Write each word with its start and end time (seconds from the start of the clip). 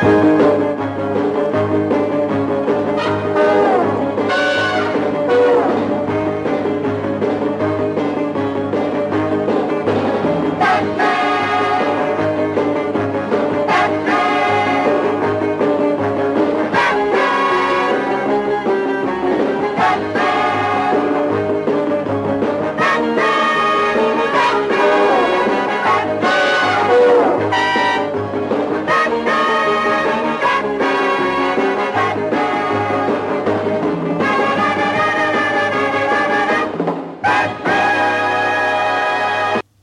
Música 0.00 0.87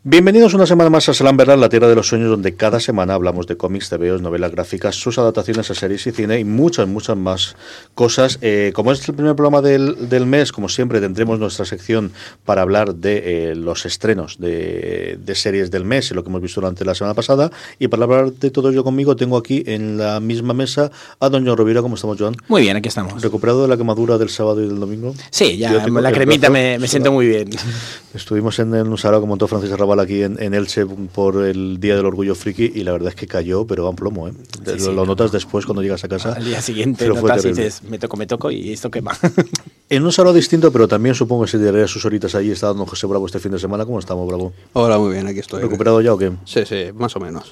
Bienvenidos 0.07 0.53
una 0.53 0.67
semana 0.67 0.91
más 0.91 1.09
a 1.09 1.15
Slamberland, 1.15 1.59
la 1.59 1.67
tierra 1.67 1.87
de 1.87 1.95
los 1.95 2.07
sueños, 2.07 2.29
donde 2.29 2.53
cada 2.53 2.79
semana 2.79 3.15
hablamos 3.15 3.47
de 3.47 3.57
cómics, 3.57 3.89
TVOs, 3.89 4.21
novelas 4.21 4.51
gráficas, 4.51 4.93
sus 4.93 5.17
adaptaciones 5.17 5.71
a 5.71 5.73
series 5.73 6.05
y 6.05 6.11
cine 6.11 6.39
y 6.39 6.43
muchas, 6.43 6.87
muchas 6.87 7.17
más 7.17 7.55
cosas. 7.95 8.37
Eh, 8.43 8.71
como 8.75 8.91
es 8.91 9.09
el 9.09 9.15
primer 9.15 9.35
programa 9.35 9.63
del, 9.63 10.07
del, 10.07 10.27
mes, 10.27 10.51
como 10.51 10.69
siempre, 10.69 11.01
tendremos 11.01 11.39
nuestra 11.39 11.65
sección 11.65 12.11
para 12.45 12.61
hablar 12.61 12.93
de 12.93 13.49
eh, 13.49 13.55
los 13.55 13.87
estrenos 13.87 14.37
de, 14.37 15.17
de, 15.19 15.33
series 15.33 15.71
del 15.71 15.85
mes 15.85 16.11
y 16.11 16.13
lo 16.13 16.23
que 16.23 16.29
hemos 16.29 16.43
visto 16.43 16.61
durante 16.61 16.85
la 16.85 16.93
semana 16.93 17.15
pasada. 17.15 17.49
Y 17.79 17.87
para 17.87 18.03
hablar 18.03 18.31
de 18.31 18.51
todo 18.51 18.69
ello 18.69 18.83
conmigo, 18.83 19.15
tengo 19.15 19.37
aquí 19.37 19.63
en 19.65 19.97
la 19.97 20.19
misma 20.19 20.53
mesa 20.53 20.91
a 21.19 21.29
don 21.29 21.47
John 21.47 21.57
Rovira. 21.57 21.81
¿Cómo 21.81 21.95
estamos, 21.95 22.19
Joan? 22.19 22.35
Muy 22.47 22.61
bien, 22.61 22.77
aquí 22.77 22.89
estamos. 22.89 23.23
¿Recuperado 23.23 23.63
de 23.63 23.69
la 23.69 23.75
quemadura 23.75 24.19
del 24.19 24.29
sábado 24.29 24.63
y 24.63 24.67
del 24.67 24.79
domingo? 24.79 25.15
Sí, 25.31 25.57
ya 25.57 25.71
la 25.87 26.11
cremita 26.11 26.51
me, 26.51 26.77
me, 26.77 26.87
siento 26.87 27.11
muy 27.11 27.25
bien. 27.25 27.49
Estuvimos 28.13 28.59
en, 28.59 28.75
en 28.75 28.88
un 28.88 28.99
salón 28.99 29.21
como 29.21 29.35
todo 29.38 29.47
Francis 29.47 29.71
Arrabal 29.71 29.94
aquí 30.00 30.23
en, 30.23 30.41
en, 30.41 30.53
Elche 30.53 30.85
por 30.85 31.44
el 31.44 31.79
Día 31.79 31.95
del 31.95 32.06
Orgullo 32.06 32.35
Friki 32.35 32.72
y 32.75 32.83
la 32.83 32.91
verdad 32.91 33.09
es 33.09 33.16
que 33.16 33.28
cayó, 33.28 33.66
pero 33.66 33.85
van 33.85 33.95
plomo. 33.95 34.28
¿eh? 34.28 34.33
Sí, 34.66 34.72
lo, 34.72 34.79
sí, 34.79 34.94
lo, 34.94 35.06
notas 35.06 35.31
después 35.31 35.66
cuando 35.66 35.81
llegas 35.81 36.03
a 36.03 36.07
casa. 36.07 36.33
Al 36.33 36.45
día 36.45 36.61
siguiente 36.61 37.07
notas 37.07 37.45
y 37.45 37.50
dices, 37.50 37.83
me 37.83 38.00
toco, 38.00 38.17
me 38.17 38.28
toco 38.28 38.51
y 38.51 38.72
esto 38.72 38.89
quema. 38.91 39.17
en 39.89 40.03
un 40.03 40.11
salón 40.11 40.35
distinto, 40.35 40.72
pero 40.72 40.88
también 40.88 41.16
supongo 41.16 41.45
que 41.45 41.51
se 41.51 41.59
daría 41.59 41.88
sus 41.88 42.06
horitas 42.06 42.35
allí. 42.35 42.51
Está 42.51 42.67
dando 42.67 42.85
José 42.85 43.07
Bravo 43.07 43.25
este 43.25 43.39
fin 43.39 43.51
de 43.51 43.59
semana. 43.59 43.85
¿Cómo 43.85 44.00
estamos, 44.00 44.28
Bravo? 44.28 44.53
Hola, 44.73 44.97
muy 44.97 45.13
bien, 45.13 45.28
aquí 45.28 45.39
estoy. 45.39 45.61
¿Recuperado 45.61 46.01
ya 46.01 46.13
o 46.13 46.17
qué? 46.17 46.31
Sí, 46.45 46.66
sí, 46.66 46.91
más 46.94 47.16
o 47.16 47.19
menos. 47.19 47.51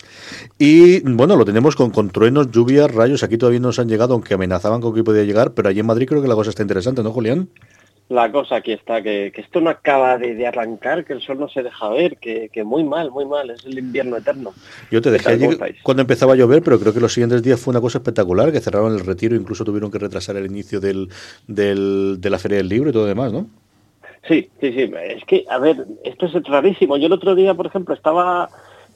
Y 0.58 1.02
bueno, 1.02 1.36
lo 1.36 1.46
tenemos 1.46 1.76
con, 1.76 1.92
con 1.92 2.10
truenos, 2.10 2.52
lluvias, 2.52 2.92
rayos. 2.92 3.24
Aquí 3.24 3.38
todavía 3.38 3.60
no 3.60 3.68
nos 3.68 3.80
han 3.80 3.88
llegado, 3.88 4.14
aunque 4.14 4.34
amenazaban 4.34 4.82
con 4.82 4.94
que 4.94 5.04
podía 5.04 5.24
llegar, 5.24 5.54
pero 5.54 5.70
allí 5.70 5.80
en 5.80 5.86
Madrid 5.86 6.08
creo 6.08 6.22
que 6.22 6.28
la 6.28 6.36
cosa 6.36 6.50
está 6.50 6.62
interesante, 6.62 7.04
¿no, 7.04 7.12
Julián? 7.12 7.50
La 8.10 8.32
cosa 8.32 8.58
aquí 8.58 8.74
está, 8.74 9.02
que, 9.02 9.32
que 9.34 9.42
esto 9.42 9.62
no 9.62 9.70
acaba 9.70 10.18
de, 10.18 10.36
de, 10.36 10.46
arrancar, 10.46 11.06
que 11.06 11.14
el 11.14 11.22
sol 11.22 11.40
no 11.40 11.48
se 11.48 11.64
deja 11.64 11.90
ver, 11.90 12.18
que, 12.18 12.50
que, 12.52 12.64
muy 12.64 12.84
mal, 12.84 13.12
muy 13.12 13.26
mal, 13.26 13.50
es 13.50 13.66
el 13.66 13.80
invierno 13.80 14.18
eterno. 14.18 14.54
Yo 14.92 15.02
te 15.02 15.10
dejé 15.10 15.32
allí 15.32 15.48
cuando 15.82 16.02
empezaba 16.02 16.34
a 16.34 16.36
llover, 16.36 16.62
pero 16.64 16.80
creo 16.80 16.94
que 16.94 17.00
los 17.00 17.14
siguientes 17.14 17.42
días 17.42 17.60
fue 17.60 17.72
una 17.72 17.82
cosa 17.82 18.00
espectacular, 18.00 18.52
que 18.52 18.60
cerraron 18.60 18.94
el 18.94 19.06
retiro, 19.06 19.36
incluso 19.36 19.64
tuvieron 19.64 19.90
que 19.90 20.00
retrasar 20.00 20.36
el 20.36 20.46
inicio 20.46 20.80
del, 20.80 21.10
del, 21.48 22.18
de 22.20 22.30
la 22.30 22.40
Feria 22.40 22.58
del 22.58 22.70
Libro 22.70 22.90
y 22.90 22.94
todo 22.94 23.06
demás, 23.06 23.32
¿no? 23.32 23.48
Sí, 24.28 24.50
sí, 24.62 24.72
sí, 24.72 24.92
es 25.02 25.26
que, 25.26 25.46
a 25.50 25.58
ver, 25.58 25.86
esto 26.04 26.28
es 26.28 26.34
rarísimo. 26.44 26.98
Yo 26.98 27.08
el 27.08 27.14
otro 27.14 27.36
día, 27.36 27.54
por 27.56 27.66
ejemplo, 27.66 27.94
estaba, 27.94 28.50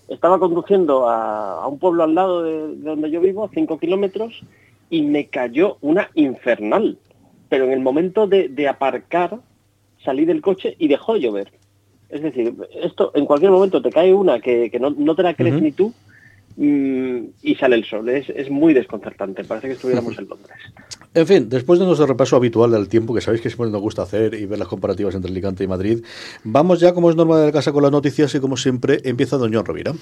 estaba 0.10 0.40
conduciendo 0.40 1.10
a, 1.10 1.64
a 1.64 1.68
un 1.68 1.80
pueblo 1.80 2.04
al 2.04 2.16
lado 2.16 2.44
de, 2.44 2.76
de 2.76 2.90
donde 2.90 3.10
yo 3.10 3.20
vivo, 3.20 3.46
a 3.46 3.50
cinco 3.54 3.78
kilómetros, 3.78 4.42
y 4.90 5.02
me 5.02 5.28
cayó 5.28 5.78
una 5.82 6.10
infernal 6.14 6.98
pero 7.50 7.66
en 7.66 7.72
el 7.72 7.80
momento 7.80 8.28
de, 8.28 8.50
de, 8.50 8.68
aparcar 8.68 9.40
salí 10.04 10.26
del 10.26 10.42
coche 10.42 10.76
y 10.78 10.88
dejó 10.88 11.14
de 11.14 11.22
llover. 11.22 11.52
Es 12.10 12.22
decir, 12.22 12.56
esto 12.82 13.12
en 13.16 13.26
cualquier 13.26 13.52
momento 13.52 13.82
te 13.82 13.90
cae 13.90 14.14
una 14.14 14.40
que, 14.40 14.70
que 14.72 14.80
no, 14.80 14.92
no, 14.92 15.16
te 15.16 15.24
la 15.24 15.34
crees 15.34 15.56
uh 15.56 15.58
-huh. 15.60 15.64
ni 15.64 15.72
tú 15.72 15.94
y 16.58 17.56
sale 17.56 17.76
el 17.76 17.86
sol. 17.86 18.10
Es, 18.10 18.30
es, 18.30 18.50
muy 18.50 18.74
desconcertante. 18.74 19.44
Parece 19.44 19.68
que 19.68 19.74
estuviéramos 19.74 20.18
en 20.20 20.28
Londres. 20.28 20.58
En 21.14 21.26
fin, 21.26 21.50
después 21.50 21.80
de 21.80 21.86
nuestro 21.86 22.06
repaso 22.06 22.36
habitual 22.36 22.72
del 22.72 22.88
tiempo, 22.90 23.14
que 23.14 23.22
sabéis 23.22 23.42
que 23.42 23.50
siempre 23.50 23.72
nos 23.72 23.82
gusta 23.82 24.04
hacer 24.04 24.34
y 24.34 24.46
ver 24.46 24.60
las 24.60 24.68
comparativas 24.68 25.16
entre 25.16 25.32
Alicante 25.32 25.64
y 25.64 25.68
Madrid, 25.68 26.04
vamos 26.44 26.80
ya, 26.80 26.94
como 26.94 27.10
es 27.10 27.16
norma 27.16 27.40
de 27.40 27.48
la 27.48 27.52
casa, 27.52 27.72
con 27.72 27.82
las 27.84 27.92
noticias 27.92 28.34
y 28.36 28.40
como 28.40 28.58
siempre 28.58 29.00
empieza 29.04 29.38
John 29.38 29.54
Rovira. 29.66 29.94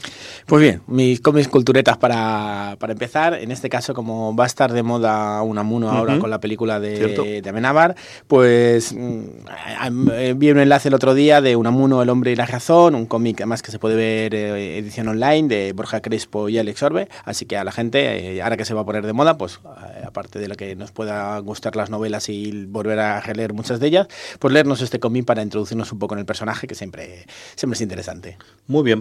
Pues 0.46 0.62
bien, 0.62 0.82
mis 0.88 1.22
cómics 1.22 1.48
culturetas 1.48 1.98
para, 1.98 2.76
para 2.80 2.94
empezar. 2.94 3.36
En 3.36 3.52
este 3.52 3.70
caso, 3.70 3.94
como 3.94 4.36
va 4.36 4.46
a 4.46 4.48
estar 4.48 4.74
de 4.74 4.84
moda 4.84 5.42
Unamuno 5.42 5.90
ahora 5.90 6.14
uh 6.14 6.18
-huh. 6.18 6.22
con 6.22 6.30
la 6.30 6.40
película 6.40 6.80
de, 6.80 7.42
de 7.42 7.50
Amenábar, 7.50 7.96
pues 8.28 8.94
mmm, 8.94 10.38
vi 10.38 10.52
un 10.52 10.60
enlace 10.60 10.88
el 10.88 10.94
otro 10.94 11.14
día 11.14 11.42
de 11.42 11.56
Unamuno, 11.56 12.02
El 12.02 12.10
hombre 12.10 12.32
y 12.32 12.36
la 12.36 12.46
razón, 12.46 12.96
un 12.96 13.06
cómic 13.06 13.42
además 13.42 13.62
que 13.62 13.72
se 13.72 13.80
puede 13.80 13.96
ver 13.96 14.36
eh, 14.36 14.78
edición 14.78 15.08
online 15.08 15.48
de 15.48 15.74
Borja 15.74 16.02
Crespo 16.02 16.45
y 16.50 16.58
Alex 16.58 16.84
Orbe, 16.84 17.10
así 17.24 17.46
que 17.46 17.58
a 17.58 17.64
la 17.64 17.72
gente, 17.72 18.36
eh, 18.36 18.42
ahora 18.42 18.58
que 18.58 18.66
se 18.66 18.74
va 18.74 18.82
a 18.82 18.86
poner 18.86 19.06
de 19.06 19.14
moda, 19.14 19.38
pues 19.38 19.60
eh, 19.66 20.04
aparte 20.06 20.40
de 20.40 20.48
lo 20.48 20.56
que 20.56 20.76
nos 20.76 20.92
pueda 20.92 21.38
gustar 21.40 21.76
las 21.76 21.90
novelas 21.90 22.30
y 22.30 22.66
volver 22.66 23.00
a 23.00 23.22
releer 23.22 23.54
muchas 23.54 23.80
de 23.80 23.88
ellas, 23.88 24.08
pues 24.40 24.54
leernos 24.54 24.82
este 24.82 25.00
cómic 25.00 25.26
para 25.26 25.42
introducirnos 25.42 25.92
un 25.92 26.00
poco 26.00 26.16
en 26.16 26.20
el 26.20 26.26
personaje, 26.26 26.68
que 26.68 26.76
siempre, 26.76 27.26
siempre 27.56 27.76
es 27.76 27.82
interesante. 27.82 28.38
Muy 28.68 28.84
bien. 28.84 29.00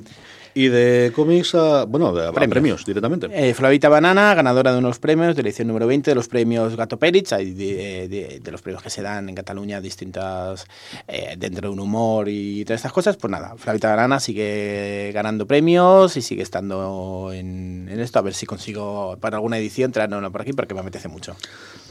Y 0.55 0.69
de 0.69 1.13
cómics 1.15 1.55
a, 1.57 1.85
bueno, 1.85 2.09
a 2.09 2.33
premios, 2.33 2.51
premios 2.51 2.85
directamente. 2.85 3.29
Eh, 3.33 3.55
Flavita 3.55 3.89
Banana, 3.89 4.35
ganadora 4.35 4.73
de 4.73 4.79
unos 4.79 5.01
premios 5.01 5.35
de 5.35 5.43
la 5.43 5.49
edición 5.49 5.67
número 5.67 5.87
20 5.89 6.13
de 6.13 6.15
los 6.15 6.29
premios 6.29 6.77
Gato 6.77 6.97
Pérez, 6.97 7.31
de, 7.31 8.09
de, 8.09 8.41
de, 8.41 8.51
los 8.53 8.63
premios 8.63 8.83
que 8.83 8.91
se 8.91 9.03
dan 9.03 9.29
en 9.29 9.35
Cataluña 9.35 9.81
distintas, 9.81 10.67
eh, 11.09 11.35
dentro 11.37 11.69
de 11.69 11.73
un 11.75 11.81
humor 11.81 12.29
y 12.29 12.65
todas 12.65 12.79
estas 12.79 12.93
cosas, 12.93 13.17
pues 13.17 13.31
nada, 13.31 13.55
Flavita 13.57 13.91
Banana 13.91 14.21
sigue 14.21 15.11
ganando 15.13 15.47
premios 15.47 16.17
y 16.17 16.23
sigue 16.23 16.43
estando 16.43 17.33
en, 17.33 17.89
en 17.91 18.01
esto, 18.01 18.21
a 18.21 18.23
ver 18.23 18.35
si 18.35 18.47
consigo 18.47 19.17
para 19.21 19.39
alguna 19.39 19.59
edición 19.59 19.91
traerlo 19.91 20.31
por 20.31 20.43
aquí 20.43 20.53
porque 20.53 20.75
me 20.75 20.81
apetece 20.81 21.09
mucho. 21.09 21.37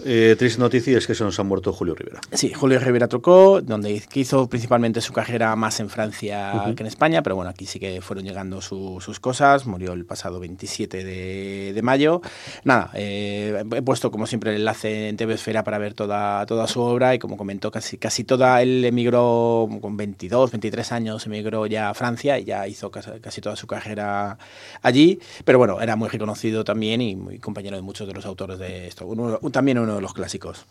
Eh, 0.06 0.36
triste 0.38 0.60
noticia 0.60 0.98
es 0.98 1.08
que 1.08 1.16
se 1.16 1.24
nos 1.24 1.40
ha 1.40 1.44
muerto 1.44 1.72
Julio 1.72 1.96
Rivera. 1.96 2.20
Sí, 2.32 2.54
Julio 2.54 2.80
Rivera 2.80 3.08
Trocó, 3.08 3.62
donde 3.62 4.02
hizo 4.14 4.48
principalmente 4.48 5.02
su 5.02 5.14
carrera 5.14 5.56
más 5.56 5.80
en 5.80 5.90
Francia 5.90 6.52
uh 6.54 6.58
-huh. 6.60 6.76
que 6.76 6.84
en 6.84 6.88
España, 6.88 7.22
pero 7.24 7.36
bueno, 7.36 7.50
aquí 7.52 7.66
sí 7.66 7.80
que 7.80 8.02
fueron 8.02 8.26
llegando 8.26 8.53
su, 8.62 9.02
sus 9.02 9.20
cosas. 9.20 9.66
Murió 9.66 9.94
el 9.94 10.06
pasado 10.06 10.40
27 10.40 11.04
de, 11.04 11.82
mayo. 11.84 12.22
Nada, 12.64 12.92
eh, 12.94 13.64
he 13.76 13.82
puesto 13.82 14.12
como 14.12 14.26
siempre 14.26 14.52
el 14.52 14.58
enlace 14.58 15.10
en 15.10 15.18
TV 15.18 15.34
Esfera 15.34 15.64
para 15.64 15.78
ver 15.78 15.94
toda, 15.94 16.46
toda 16.46 16.68
su 16.68 16.82
obra 16.82 17.14
y 17.14 17.20
como 17.20 17.38
comentó, 17.38 17.72
casi, 17.72 17.98
casi 17.98 18.24
toda, 18.24 18.62
él 18.62 18.86
emigró 18.86 19.68
con 19.82 19.98
22, 19.98 20.52
23 20.52 20.92
años, 20.92 21.26
emigró 21.26 21.66
ya 21.68 21.90
a 21.90 21.94
Francia 21.94 22.40
y 22.40 22.46
ya 22.46 22.68
hizo 22.68 22.92
casi, 22.92 23.42
toda 23.42 23.56
su 23.56 23.68
carrera 23.68 24.38
allí, 24.82 25.20
pero 25.44 25.58
bueno, 25.58 25.82
era 25.82 25.96
muy 25.96 26.10
reconocido 26.10 26.64
también 26.64 27.02
y 27.02 27.16
muy 27.16 27.40
compañero 27.40 27.76
de 27.76 27.82
muchos 27.82 28.08
de 28.08 28.14
los 28.14 28.26
autores 28.26 28.60
de 28.60 28.88
esto. 28.88 29.08
También 29.52 29.80
uno 29.80 29.96
de 29.96 30.02
los 30.02 30.14
clásicos. 30.14 30.66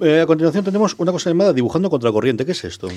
Eh, 0.00 0.20
a 0.22 0.26
continuación 0.26 0.64
tenemos 0.64 0.94
una 0.98 1.12
cosa 1.12 1.30
llamada 1.30 1.52
Dibujando 1.52 1.90
contra 1.90 2.10
corriente. 2.10 2.46
¿Qué 2.46 2.52
es 2.52 2.64
esto? 2.64 2.88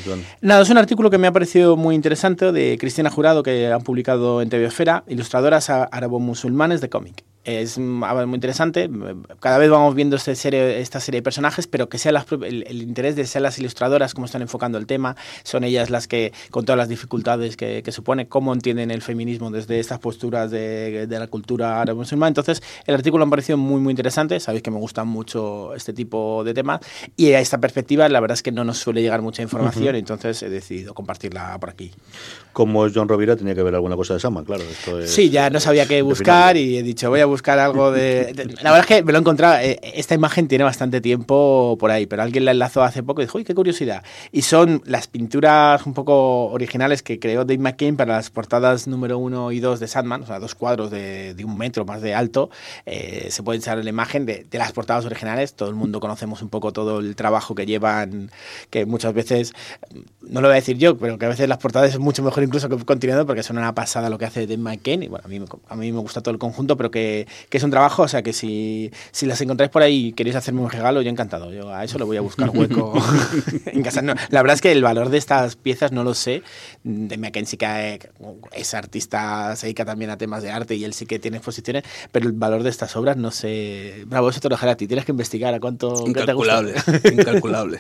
Nada, 0.42 0.62
es 0.62 0.70
un 0.70 0.78
artículo 0.78 1.10
que 1.10 1.18
me 1.18 1.28
ha 1.28 1.32
parecido 1.32 1.76
muy 1.76 1.96
interesante 1.96 2.52
de 2.52 2.78
Cristina 2.80 3.10
Jurado 3.10 3.44
que 3.44 3.68
han 3.68 3.82
publicado 3.82 4.42
en 4.42 4.50
TV 4.50 4.66
Esfera, 4.66 5.04
ilustradoras 5.08 5.70
árabo-musulmanes 5.70 6.82
de 6.82 6.90
cómic. 6.90 7.24
Es 7.44 7.78
muy 7.78 8.36
interesante. 8.36 8.90
Cada 9.40 9.58
vez 9.58 9.70
vamos 9.70 9.96
viendo 9.96 10.16
este 10.16 10.36
serie, 10.36 10.80
esta 10.80 11.00
serie 11.00 11.20
de 11.20 11.24
personajes, 11.24 11.68
pero 11.68 11.90
que 11.90 11.98
sea 11.98 12.12
las 12.12 12.26
el, 12.32 12.64
el 12.68 12.82
interés 12.82 13.16
de 13.16 13.26
ser 13.26 13.42
las 13.42 13.60
ilustradoras, 13.60 14.14
cómo 14.14 14.26
están 14.26 14.42
enfocando 14.42 14.78
el 14.78 14.86
tema. 14.86 15.16
Son 15.44 15.64
ellas 15.64 15.90
las 15.90 16.08
que, 16.08 16.32
con 16.52 16.66
todas 16.66 16.78
las 16.78 16.90
dificultades 16.90 17.58
que, 17.58 17.84
que 17.84 17.92
supone, 17.92 18.28
cómo 18.28 18.54
entienden 18.54 18.92
el 18.92 19.02
feminismo 19.02 19.52
desde 19.52 19.80
estas 19.80 20.00
posturas 20.00 20.52
de, 20.52 21.08
de 21.08 21.20
la 21.20 21.28
cultura 21.28 21.82
árabe 21.82 21.98
musulmana. 21.98 22.30
Entonces, 22.30 22.64
el 22.86 22.96
artículo 22.96 23.26
me 23.26 23.30
pareció 23.30 23.58
muy, 23.58 23.82
muy 23.82 23.92
interesante. 23.92 24.40
Sabéis 24.40 24.64
que 24.64 24.72
me 24.72 24.80
gustan 24.80 25.08
mucho 25.08 25.74
este 25.76 25.94
tipo 25.94 26.44
de 26.44 26.54
temas. 26.54 26.80
Y 27.18 27.32
a 27.34 27.40
esta 27.40 27.58
perspectiva, 27.60 28.08
la 28.10 28.20
verdad 28.20 28.36
es 28.36 28.44
que 28.44 28.52
no 28.52 28.64
nos 28.64 28.78
suele 28.78 29.02
llegar 29.02 29.22
mucha 29.22 29.42
información, 29.42 29.96
entonces 29.96 30.42
he 30.44 30.50
decidido 30.50 30.94
compartirla 30.94 31.58
por 31.60 31.70
aquí. 31.70 31.92
Como 32.54 32.86
es 32.86 32.94
John 32.96 33.08
Rovira, 33.08 33.36
tenía 33.36 33.56
que 33.56 33.64
ver 33.64 33.76
alguna 33.76 33.96
cosa 33.96 34.14
de 34.14 34.20
Sandman, 34.20 34.46
claro. 34.46 34.64
Esto 34.64 35.00
es 35.00 35.12
Sí, 35.12 35.30
ya 35.30 35.50
no 35.50 35.60
sabía 35.60 35.88
qué 35.88 36.02
buscar 36.02 36.56
y 36.58 36.78
he 36.78 36.84
dicho, 36.84 37.10
voy 37.10 37.20
a 37.20 37.26
buscar 37.34 37.60
algo 37.60 37.92
de... 37.92 38.34
La 38.62 38.72
verdad 38.72 38.80
es 38.80 38.86
que 38.86 39.04
me 39.04 39.12
lo 39.12 39.18
he 39.18 39.22
encontrado, 39.22 39.58
eh, 39.60 39.80
esta 39.82 40.14
imagen 40.14 40.48
tiene 40.48 40.64
bastante 40.64 41.02
tiempo 41.02 41.76
por 41.80 41.90
ahí, 41.90 42.06
pero 42.06 42.22
alguien 42.22 42.46
la 42.46 42.52
enlazó 42.52 42.84
hace 42.84 43.02
poco 43.02 43.22
y 43.22 43.26
dijo, 43.26 43.40
uy, 43.40 43.44
qué 43.44 43.56
curiosidad. 43.56 44.04
Y 44.32 44.44
son 44.44 44.82
las 44.86 45.08
pinturas 45.08 45.86
un 45.86 45.94
poco 45.94 46.46
originales 46.48 47.02
que 47.02 47.20
creó 47.20 47.44
Dave 47.46 47.58
McCain 47.58 47.98
para 47.98 48.16
las 48.16 48.30
portadas 48.30 48.88
número 48.88 49.18
uno 49.18 49.52
y 49.52 49.60
dos 49.60 49.80
de 49.80 49.88
Sandman, 49.88 50.24
o 50.24 50.26
sea, 50.28 50.40
dos 50.40 50.54
cuadros 50.54 50.92
de, 50.92 51.36
un 51.44 51.58
metro 51.58 51.86
más 51.86 52.02
de 52.02 52.14
alto. 52.14 52.50
Eh, 52.86 53.28
se 53.32 53.44
puede 53.44 53.60
echar 53.60 53.84
la 53.84 53.90
imagen 53.90 54.26
de, 54.26 54.46
las 54.52 54.72
portadas 54.72 55.06
originales, 55.06 55.56
todo 55.56 55.70
el 55.70 55.76
mundo 55.76 56.00
conocemos 56.00 56.42
un 56.42 56.50
poco 56.50 56.72
todo 56.72 57.00
el 57.00 57.16
trabajo 57.16 57.56
que 57.56 57.66
llevan, 57.66 58.30
que 58.70 58.86
muchas 58.86 59.14
veces, 59.14 59.54
no 60.22 60.42
lo 60.42 60.48
voy 60.48 60.54
a 60.54 60.62
decir 60.62 60.78
yo, 60.78 60.98
pero 60.98 61.18
que 61.18 61.26
a 61.26 61.30
veces 61.30 61.50
las 61.50 61.58
portadas 61.58 61.92
es 61.92 62.00
mucho 62.00 62.22
mejor 62.22 62.44
incluso 62.44 62.70
que 62.70 62.78
continuando 62.86 63.26
porque 63.26 63.44
son 63.44 63.58
una 63.58 63.74
pasada 63.74 64.10
lo 64.10 64.18
que 64.18 64.26
hace 64.26 64.46
Dave 64.46 64.58
McCain 64.58 65.04
y 65.04 65.08
bueno, 65.08 65.26
a 65.26 65.28
mí, 65.28 65.44
a 65.68 65.76
mí 65.76 65.92
me 65.92 66.00
gusta 66.00 66.22
todo 66.22 66.32
el 66.32 66.40
conjunto, 66.40 66.78
pero 66.78 66.92
que, 66.92 67.23
que 67.50 67.58
es 67.58 67.64
un 67.64 67.72
trabajo, 67.72 68.04
o 68.04 68.08
sea 68.08 68.22
que 68.22 68.34
si, 68.34 68.92
si 69.12 69.26
las 69.26 69.40
encontráis 69.42 69.72
por 69.72 69.82
ahí 69.82 70.08
y 70.08 70.14
queréis 70.14 70.36
hacerme 70.36 70.62
un 70.62 70.70
regalo, 70.70 71.02
yo 71.02 71.10
encantado, 71.10 71.52
yo 71.52 71.74
a 71.74 71.84
eso 71.84 71.98
le 71.98 72.06
voy 72.06 72.18
a 72.18 72.22
buscar 72.22 72.50
hueco 72.50 72.94
en 73.66 73.84
casa. 73.84 74.02
No, 74.02 74.14
la 74.30 74.42
verdad 74.42 74.56
es 74.56 74.62
que 74.62 74.72
el 74.72 74.82
valor 74.82 75.10
de 75.10 75.18
estas 75.18 75.56
piezas 75.56 75.92
no 75.92 76.04
lo 76.04 76.14
sé, 76.14 76.44
de 76.84 77.46
sí 77.46 77.58
que 77.58 77.66
eh, 77.66 78.00
es 78.52 78.74
artista, 78.74 79.56
se 79.56 79.68
dedica 79.68 79.86
también 79.86 80.12
a 80.12 80.18
temas 80.18 80.44
de 80.44 80.52
arte 80.52 80.76
y 80.76 80.84
él 80.84 80.94
sí 80.94 81.06
que 81.06 81.20
tiene 81.20 81.38
exposiciones, 81.38 81.84
pero 82.12 82.28
el 82.28 82.34
valor 82.34 82.64
de 82.64 82.70
estas 82.70 82.96
obras 82.96 83.18
no 83.18 83.32
sé, 83.32 84.04
bravo, 84.08 84.30
eso 84.30 84.40
te 84.40 84.50
lo 84.50 84.56
dejaré 84.56 84.72
a 84.74 84.78
ti, 84.78 84.88
tienes 84.88 85.06
que 85.06 85.12
investigar 85.12 85.54
a 85.54 85.60
cuánto... 85.60 86.04
qué 86.06 86.14
te. 86.14 86.22
Incalculable, 86.22 86.76
incalculable. 87.12 87.80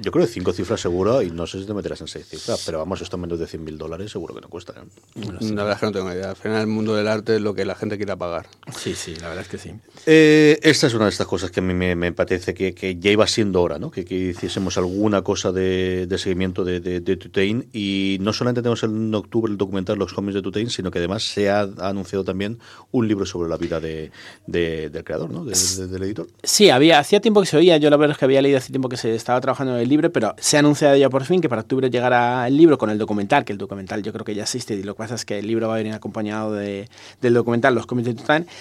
Yo 0.00 0.12
creo 0.12 0.26
que 0.26 0.32
cinco 0.32 0.52
cifras 0.52 0.80
seguro 0.80 1.22
y 1.22 1.30
no 1.30 1.46
sé 1.46 1.60
si 1.60 1.66
te 1.66 1.74
meterás 1.74 2.00
en 2.00 2.08
seis 2.08 2.26
cifras, 2.26 2.62
pero 2.64 2.78
vamos, 2.78 3.00
esto 3.00 3.16
menos 3.18 3.38
de 3.38 3.46
100 3.46 3.64
mil 3.64 3.78
dólares 3.78 4.10
seguro 4.10 4.34
que 4.34 4.40
no 4.40 4.48
cuesta. 4.48 4.72
¿eh? 4.72 5.22
La 5.40 5.64
verdad 5.64 5.72
es 5.72 5.78
que 5.80 5.86
no 5.86 5.92
tengo 5.92 6.12
idea. 6.12 6.30
Al 6.30 6.36
final 6.36 6.60
el 6.60 6.66
mundo 6.66 6.94
del 6.94 7.08
arte 7.08 7.36
es 7.36 7.40
lo 7.40 7.54
que 7.54 7.64
la 7.64 7.74
gente 7.74 7.96
quiera 7.96 8.16
pagar. 8.22 8.46
Sí, 8.76 8.94
sí, 8.94 9.14
la 9.16 9.28
verdad 9.28 9.42
es 9.44 9.48
que 9.48 9.58
sí. 9.58 9.70
Eh, 10.06 10.58
esta 10.62 10.86
es 10.86 10.94
una 10.94 11.04
de 11.04 11.10
estas 11.10 11.26
cosas 11.26 11.50
que 11.50 11.60
a 11.60 11.62
mí 11.62 11.74
me, 11.74 11.94
me 11.96 12.12
parece 12.12 12.54
que, 12.54 12.74
que 12.74 12.96
ya 12.98 13.10
iba 13.10 13.26
siendo 13.26 13.60
hora, 13.62 13.78
¿no? 13.78 13.90
que, 13.90 14.04
que 14.04 14.14
hiciésemos 14.14 14.78
alguna 14.78 15.22
cosa 15.22 15.52
de, 15.52 16.06
de 16.06 16.18
seguimiento 16.18 16.64
de, 16.64 16.80
de, 16.80 17.00
de 17.00 17.16
Tutain 17.16 17.66
y 17.72 18.18
no 18.20 18.32
solamente 18.32 18.62
tenemos 18.62 18.82
en 18.84 19.14
octubre 19.14 19.50
el 19.50 19.58
documental 19.58 19.98
Los 19.98 20.12
cómics 20.12 20.34
de 20.34 20.42
Tutain, 20.42 20.70
sino 20.70 20.90
que 20.90 20.98
además 20.98 21.22
se 21.24 21.50
ha, 21.50 21.60
ha 21.62 21.88
anunciado 21.88 22.24
también 22.24 22.58
un 22.92 23.06
libro 23.08 23.26
sobre 23.26 23.48
la 23.48 23.56
vida 23.56 23.80
de, 23.80 24.10
de- 24.46 24.90
del 24.90 25.04
creador, 25.04 25.30
¿no? 25.30 25.44
De- 25.44 25.54
de- 25.54 25.86
del 25.88 26.02
editor. 26.04 26.26
Sí, 26.42 26.70
había, 26.70 26.98
hacía 26.98 27.20
tiempo 27.20 27.40
que 27.40 27.46
se 27.46 27.56
oía, 27.56 27.76
yo 27.78 27.90
la 27.90 27.96
verdad 27.96 28.12
es 28.14 28.18
que 28.18 28.24
había 28.24 28.42
leído 28.42 28.58
hace 28.58 28.70
tiempo 28.72 28.88
que 28.88 28.96
se 28.96 29.14
estaba 29.14 29.40
trabajando 29.40 29.74
en 29.76 29.82
el 29.82 29.88
libro, 29.88 30.10
pero 30.12 30.34
se 30.38 30.56
ha 30.56 30.60
anunciado 30.60 30.96
ya 30.96 31.10
por 31.10 31.24
fin 31.24 31.40
que 31.40 31.48
para 31.48 31.62
octubre 31.62 31.90
llegará 31.90 32.46
el 32.46 32.56
libro 32.56 32.78
con 32.78 32.90
el 32.90 32.98
documental, 32.98 33.44
que 33.44 33.52
el 33.52 33.58
documental 33.58 34.02
yo 34.02 34.12
creo 34.12 34.24
que 34.24 34.34
ya 34.34 34.42
existe 34.42 34.74
y 34.74 34.82
lo 34.82 34.94
que 34.94 34.98
pasa 34.98 35.14
es 35.14 35.24
que 35.24 35.38
el 35.38 35.46
libro 35.46 35.68
va 35.68 35.74
a 35.74 35.78
venir 35.78 35.92
acompañado 35.94 36.52
de, 36.52 36.88
del 37.20 37.34
documental 37.34 37.74
Los 37.74 37.86
cómics 37.86 38.06
de 38.08 38.11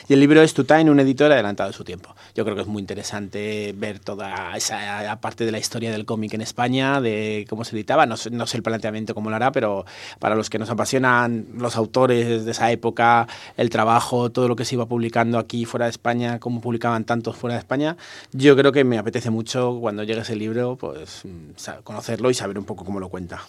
Y 0.07 0.13
el 0.13 0.19
libro 0.19 0.41
es 0.41 0.53
Tutain, 0.53 0.89
un 0.89 0.99
editor 0.99 1.31
adelantado 1.31 1.69
de 1.69 1.75
su 1.75 1.83
tiempo. 1.83 2.15
Yo 2.35 2.43
creo 2.43 2.55
que 2.55 2.61
es 2.61 2.67
muy 2.67 2.81
interesante 2.81 3.73
ver 3.75 3.99
toda 3.99 4.55
esa 4.55 5.19
parte 5.21 5.45
de 5.45 5.51
la 5.51 5.59
historia 5.59 5.91
del 5.91 6.05
cómic 6.05 6.33
en 6.33 6.41
España, 6.41 7.01
de 7.01 7.45
cómo 7.49 7.63
se 7.63 7.75
editaba, 7.75 8.05
no 8.05 8.15
no 8.31 8.47
sé 8.47 8.57
el 8.57 8.63
planteamiento 8.63 9.13
cómo 9.13 9.29
lo 9.29 9.35
hará, 9.35 9.51
pero 9.51 9.85
para 10.19 10.35
los 10.35 10.49
que 10.49 10.59
nos 10.59 10.69
apasionan 10.69 11.47
los 11.57 11.75
autores 11.75 12.45
de 12.45 12.51
esa 12.51 12.71
época, 12.71 13.27
el 13.57 13.69
trabajo, 13.69 14.31
todo 14.31 14.47
lo 14.47 14.55
que 14.55 14.65
se 14.65 14.75
iba 14.75 14.85
publicando 14.85 15.37
aquí 15.37 15.65
fuera 15.65 15.85
de 15.85 15.91
España, 15.91 16.39
cómo 16.39 16.61
publicaban 16.61 17.05
tantos 17.05 17.35
fuera 17.35 17.55
de 17.55 17.59
España, 17.59 17.97
yo 18.31 18.55
creo 18.55 18.71
que 18.71 18.83
me 18.83 18.97
apetece 18.97 19.29
mucho 19.29 19.77
cuando 19.79 20.03
llegue 20.03 20.21
ese 20.21 20.35
libro, 20.35 20.75
pues 20.75 21.21
mm, 21.23 21.81
conocerlo 21.83 22.29
y 22.29 22.33
saber 22.33 22.57
un 22.57 22.65
poco 22.65 22.85
cómo 22.85 22.99
lo 22.99 23.09
cuenta. 23.09 23.41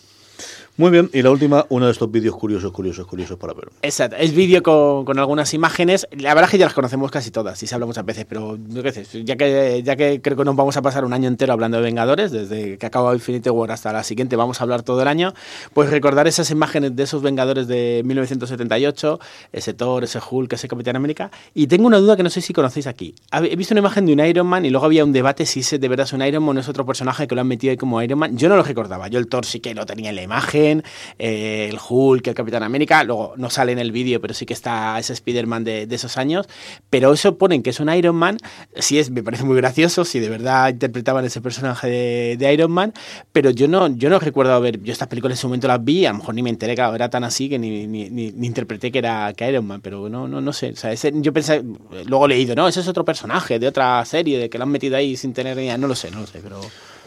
Muy 0.79 0.91
bien, 0.91 1.11
y 1.13 1.21
la 1.21 1.31
última, 1.31 1.67
uno 1.69 1.85
de 1.85 1.93
estos 1.93 2.11
vídeos 2.11 2.35
curiosos, 2.35 2.73
curiosos, 2.73 3.07
curiosos 3.07 3.39
para 3.39 3.53
ver. 3.53 3.69
Exacto, 3.83 4.17
es 4.17 4.35
vídeo 4.35 4.63
con, 4.63 5.05
con 5.05 5.19
algunas 5.19 5.53
imágenes. 5.53 6.07
La 6.13 6.31
verdad 6.31 6.45
es 6.45 6.51
que 6.53 6.59
ya 6.59 6.65
las 6.65 6.73
conocemos 6.73 7.11
casi 7.11 7.31
todas 7.31 7.63
y 7.63 7.67
se 7.67 7.75
habla 7.75 7.87
muchas 7.87 8.07
veces, 8.07 8.25
pero 8.27 8.57
ya 9.23 9.37
que, 9.37 9.83
ya 9.85 9.97
que 9.97 10.23
creo 10.23 10.35
que 10.35 10.45
nos 10.45 10.57
vamos 10.57 10.75
a 10.79 10.83
pasar 10.83 11.05
un 11.05 11.13
año 11.13 11.29
entero 11.29 11.53
hablando 11.53 11.77
de 11.77 11.83
Vengadores, 11.83 12.33
desde 12.33 12.79
que 12.79 12.87
acaba 12.87 13.13
Infinity 13.13 13.51
War 13.51 13.71
hasta 13.71 13.93
la 13.93 14.03
siguiente, 14.03 14.35
vamos 14.35 14.61
a 14.61 14.65
hablar 14.65 14.83
todo 14.83 15.03
el 15.03 15.09
año, 15.09 15.35
pues 15.75 15.91
recordar 15.91 16.27
esas 16.27 16.51
imágenes 16.51 16.97
de 16.97 17.03
esos 17.03 17.21
Vengadores 17.21 17.69
de 17.69 18.01
1978, 18.07 19.21
ese 19.53 19.75
Thor, 19.75 20.05
ese 20.05 20.21
Hulk, 20.31 20.55
ese 20.55 20.69
Capitán 20.69 20.97
América. 20.97 21.31
Y 21.53 21.67
tengo 21.67 21.87
una 21.87 21.99
duda 21.99 22.17
que 22.17 22.23
no 22.23 22.31
sé 22.31 22.41
si 22.41 22.55
conocéis 22.55 22.87
aquí. 22.87 23.15
He 23.31 23.57
visto 23.57 23.75
una 23.75 23.81
imagen 23.81 24.07
de 24.07 24.15
un 24.15 24.21
Iron 24.21 24.47
Man 24.47 24.65
y 24.65 24.71
luego 24.71 24.87
había 24.87 25.05
un 25.05 25.13
debate 25.13 25.45
si 25.45 25.61
ese 25.61 25.79
de 25.79 25.89
verdad 25.89 26.07
es 26.07 26.15
un 26.15 26.23
Iron 26.23 26.43
Man 26.45 26.57
o 26.57 26.61
es 26.61 26.69
otro 26.69 26.87
personaje 26.87 27.27
que 27.27 27.35
lo 27.35 27.43
han 27.43 27.47
metido 27.47 27.73
ahí 27.73 27.77
como 27.77 28.01
Iron 28.01 28.19
Man. 28.19 28.39
Yo 28.39 28.49
no 28.49 28.57
lo 28.57 28.63
recordaba, 28.63 29.09
yo 29.09 29.19
el 29.19 29.27
Thor 29.27 29.45
sí 29.45 29.61
que 29.61 29.75
lo 29.75 29.85
tenía 29.85 30.09
en 30.09 30.17
la 30.17 30.23
imagen, 30.23 30.62
eh, 31.19 31.69
el 31.70 31.79
Hulk, 31.88 32.26
el 32.26 32.35
Capitán 32.35 32.62
América, 32.62 33.05
luego 33.05 33.35
no 33.37 33.50
sale 33.50 33.73
en 33.73 33.79
el 33.79 33.93
vídeo, 33.93 34.20
pero 34.20 34.35
sí 34.35 34.47
que 34.47 34.55
está 34.55 34.99
ese 34.99 35.12
Spider-Man 35.12 35.64
de, 35.64 35.88
esos 35.91 36.17
años, 36.17 36.49
pero 36.91 37.12
eso 37.12 37.37
ponen 37.37 37.62
que 37.62 37.70
es 37.70 37.81
un 37.81 37.93
Iron 37.93 38.17
Man, 38.17 38.38
sí 38.76 38.99
es, 38.99 39.11
me 39.11 39.23
parece 39.23 39.44
muy 39.44 39.56
gracioso, 39.56 40.05
si 40.05 40.20
de 40.20 40.29
verdad 40.29 40.69
interpretaban 40.70 41.25
ese 41.25 41.41
personaje 41.41 42.37
de, 42.37 42.53
Iron 42.53 42.73
Man, 42.73 42.93
pero 43.32 43.50
yo 43.50 43.69
no, 43.69 43.88
yo 43.97 44.11
no 44.11 44.19
recuerdo 44.19 44.53
haber, 44.53 44.82
yo 44.82 44.93
estas 44.93 45.09
películas 45.09 45.38
en 45.38 45.41
su 45.41 45.49
momento 45.49 45.69
las 45.69 45.82
vi, 45.82 46.06
a 46.06 46.12
lo 46.12 46.19
mejor 46.19 46.35
ni 46.35 46.43
me 46.43 46.50
enteré 46.50 46.75
que 46.75 46.82
era 46.82 47.09
tan 47.09 47.25
así 47.25 47.49
que 47.49 47.59
ni, 47.59 47.87
ni, 47.87 48.26
interpreté 48.26 48.93
que 48.93 48.99
era 48.99 49.32
que 49.35 49.49
Iron 49.49 49.67
Man, 49.67 49.81
pero 49.81 50.09
no, 50.09 50.29
no, 50.29 50.41
no 50.41 50.53
sé, 50.53 50.75
yo 51.14 51.32
pensé, 51.32 51.62
luego 52.06 52.26
he 52.26 52.29
leído, 52.29 52.55
no, 52.55 52.69
ese 52.69 52.81
es 52.81 52.88
otro 52.88 53.05
personaje 53.05 53.59
de 53.59 53.69
otra 53.69 54.05
serie, 54.05 54.38
de 54.38 54.50
que 54.50 54.59
lo 54.59 54.64
han 54.64 54.70
metido 54.70 54.97
ahí 54.97 55.17
sin 55.17 55.32
tener 55.32 55.56
ni 55.56 55.64
idea, 55.64 55.79
no 55.79 55.88
lo 55.88 55.94
sé, 55.94 56.11
no 56.11 56.20
lo 56.20 56.26
sé, 56.26 56.41
pero... 56.43 56.61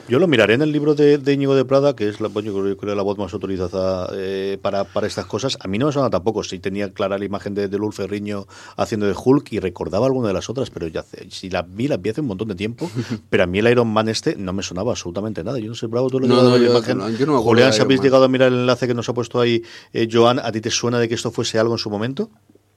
Yo 0.07 0.19
lo 0.19 0.27
miraré 0.27 0.53
en 0.53 0.61
el 0.61 0.71
libro 0.71 0.93
de, 0.93 1.17
de 1.17 1.33
Íñigo 1.33 1.55
de 1.55 1.65
Prada, 1.65 1.95
que 1.95 2.07
es 2.07 2.21
la, 2.21 2.27
bueno, 2.27 2.51
yo 2.51 2.61
creo, 2.61 2.77
creo 2.77 2.93
la 2.95 3.01
voz 3.01 3.17
más 3.17 3.33
autorizada 3.33 4.07
eh, 4.13 4.59
para, 4.61 4.83
para 4.83 5.07
estas 5.07 5.25
cosas. 5.25 5.57
A 5.61 5.67
mí 5.67 5.79
no 5.79 5.87
me 5.87 5.91
suena 5.91 6.11
tampoco, 6.11 6.43
sí 6.43 6.59
tenía 6.59 6.93
clara 6.93 7.17
la 7.17 7.25
imagen 7.25 7.55
de, 7.55 7.67
de 7.67 7.77
Lul 7.79 7.91
Ferriño 7.91 8.45
haciendo 8.77 9.07
de 9.07 9.15
Hulk 9.15 9.51
y 9.53 9.59
recordaba 9.59 10.05
alguna 10.05 10.27
de 10.27 10.35
las 10.35 10.47
otras, 10.47 10.69
pero 10.69 10.85
ya 10.87 10.99
hace, 10.99 11.31
si 11.31 11.49
la 11.49 11.63
vi, 11.63 11.87
la 11.87 11.97
vi 11.97 12.11
hace 12.11 12.21
un 12.21 12.27
montón 12.27 12.49
de 12.49 12.55
tiempo, 12.55 12.87
pero 13.31 13.43
a 13.43 13.47
mí 13.47 13.57
el 13.57 13.67
Iron 13.67 13.87
Man 13.87 14.07
este 14.07 14.35
no 14.35 14.53
me 14.53 14.61
sonaba 14.61 14.91
absolutamente 14.91 15.43
nada. 15.43 15.57
Yo 15.57 15.69
no 15.69 15.75
sé, 15.75 15.87
Bravo, 15.87 16.07
tú 16.11 16.19
lo 16.19 16.27
No, 16.27 16.43
no, 16.43 16.55
la 16.55 16.69
imagen. 16.69 16.99
no, 16.99 17.09
yo 17.09 17.25
no 17.25 17.33
me 17.33 17.39
Julián, 17.39 17.73
si 17.73 17.81
habéis 17.81 17.99
Man. 17.99 18.05
llegado 18.05 18.25
a 18.25 18.27
mirar 18.27 18.49
el 18.49 18.59
enlace 18.59 18.85
que 18.87 18.93
nos 18.93 19.09
ha 19.09 19.13
puesto 19.15 19.39
ahí 19.41 19.63
eh, 19.91 20.07
Joan, 20.11 20.37
¿a 20.37 20.51
ti 20.51 20.61
te 20.61 20.69
suena 20.69 20.99
de 20.99 21.09
que 21.09 21.15
esto 21.15 21.31
fuese 21.31 21.57
algo 21.57 21.73
en 21.73 21.79
su 21.79 21.89
momento? 21.89 22.29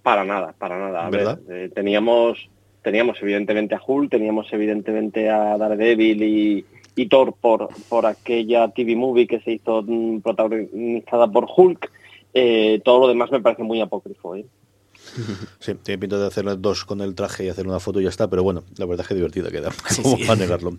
Para 0.03 0.25
nada, 0.25 0.55
para 0.59 0.79
nada. 0.79 1.07
A 1.07 1.11
¿Verdad? 1.11 1.39
ver, 1.47 1.65
eh, 1.67 1.69
teníamos, 1.75 2.49
teníamos 2.83 3.19
evidentemente 3.21 3.75
a 3.75 3.81
Hulk, 3.87 4.11
teníamos 4.11 4.47
evidentemente 4.51 5.29
a 5.29 5.59
Daredevil 5.59 6.23
y, 6.23 6.65
y 6.99 7.07
Thor 7.07 7.35
por, 7.41 7.69
por 7.89 8.07
aquella 8.07 8.69
TV 8.69 8.97
movie 8.97 9.29
que 9.29 9.41
se 9.41 9.53
hizo 9.53 9.83
mm, 9.83 10.21
protagonizada 10.21 11.31
por 11.31 11.47
Hulk. 11.57 11.91
Eh, 12.35 12.81
todo 12.85 13.01
lo 13.01 13.09
demás 13.09 13.31
me 13.31 13.41
parece 13.41 13.63
muy 13.63 13.81
apócrifo. 13.81 14.35
¿eh? 14.35 14.45
Sí, 15.61 15.75
tiene 15.83 15.99
pinta 15.99 16.19
de 16.19 16.27
hacer 16.27 16.61
dos 16.61 16.85
con 16.85 17.01
el 17.01 17.15
traje 17.15 17.45
y 17.45 17.49
hacer 17.49 17.67
una 17.67 17.81
foto 17.81 18.01
y 18.01 18.05
ya 18.05 18.11
está, 18.11 18.29
pero 18.29 18.43
bueno, 18.43 18.63
la 18.77 18.87
verdad 18.87 19.05
es 19.05 19.09
que 19.09 19.15
divertida 19.15 19.51
queda. 19.51 19.71
Sí, 19.89 20.03
¿Cómo 20.03 20.17
sí. 20.17 20.25
va 20.25 20.35
a 20.35 20.37
negarlo? 20.37 20.77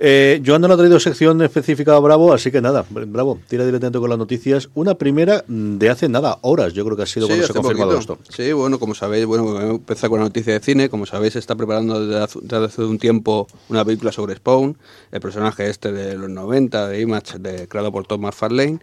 Eh, 0.00 0.40
Joan 0.46 0.60
no 0.60 0.72
ha 0.72 0.76
traído 0.76 1.00
sección 1.00 1.42
específica 1.42 1.96
a 1.96 1.98
Bravo, 1.98 2.32
así 2.32 2.50
que 2.52 2.60
nada, 2.60 2.84
Bravo, 2.88 3.40
tira 3.48 3.64
directamente 3.64 3.98
con 3.98 4.08
las 4.08 4.18
noticias. 4.18 4.68
Una 4.74 4.94
primera 4.94 5.44
de 5.48 5.90
hace 5.90 6.08
nada, 6.08 6.38
horas, 6.42 6.72
yo 6.72 6.84
creo 6.84 6.96
que 6.96 7.02
ha 7.02 7.06
sido 7.06 7.26
cuando 7.26 7.44
se 7.46 7.52
ha 7.52 7.54
confirmado 7.54 7.92
poquito. 7.92 8.18
esto. 8.22 8.32
Sí, 8.32 8.52
bueno, 8.52 8.78
como 8.78 8.94
sabéis, 8.94 9.26
bueno, 9.26 9.60
empezar 9.60 10.08
con 10.08 10.20
la 10.20 10.26
noticia 10.26 10.52
de 10.52 10.60
cine. 10.60 10.88
Como 10.88 11.04
sabéis, 11.04 11.32
se 11.32 11.40
está 11.40 11.56
preparando 11.56 12.04
desde 12.06 12.22
hace, 12.22 12.38
desde 12.42 12.64
hace 12.64 12.82
un 12.82 12.98
tiempo 12.98 13.48
una 13.68 13.84
película 13.84 14.12
sobre 14.12 14.36
Spawn, 14.36 14.76
el 15.10 15.20
personaje 15.20 15.68
este 15.68 15.90
de 15.92 16.16
los 16.16 16.30
90, 16.30 16.88
de 16.88 17.00
Image, 17.00 17.38
de, 17.38 17.66
creado 17.66 17.90
por 17.90 18.06
Thomas 18.06 18.34
Farlane. 18.34 18.78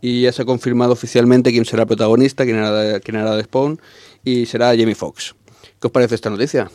Y 0.00 0.22
ya 0.22 0.32
se 0.32 0.42
ha 0.42 0.44
confirmado 0.44 0.92
oficialmente 0.92 1.50
quién 1.50 1.64
será 1.64 1.82
el 1.82 1.88
protagonista, 1.88 2.44
quién 2.44 2.56
de, 2.62 3.00
quién 3.02 3.16
hará 3.16 3.36
de 3.36 3.44
Spawn, 3.44 3.80
y 4.24 4.46
será 4.46 4.68
Jamie 4.76 4.94
Foxx. 4.94 5.34
¿Qué 5.80 5.86
os 5.86 5.92
parece 5.92 6.14
esta 6.14 6.30
noticia? 6.30 6.70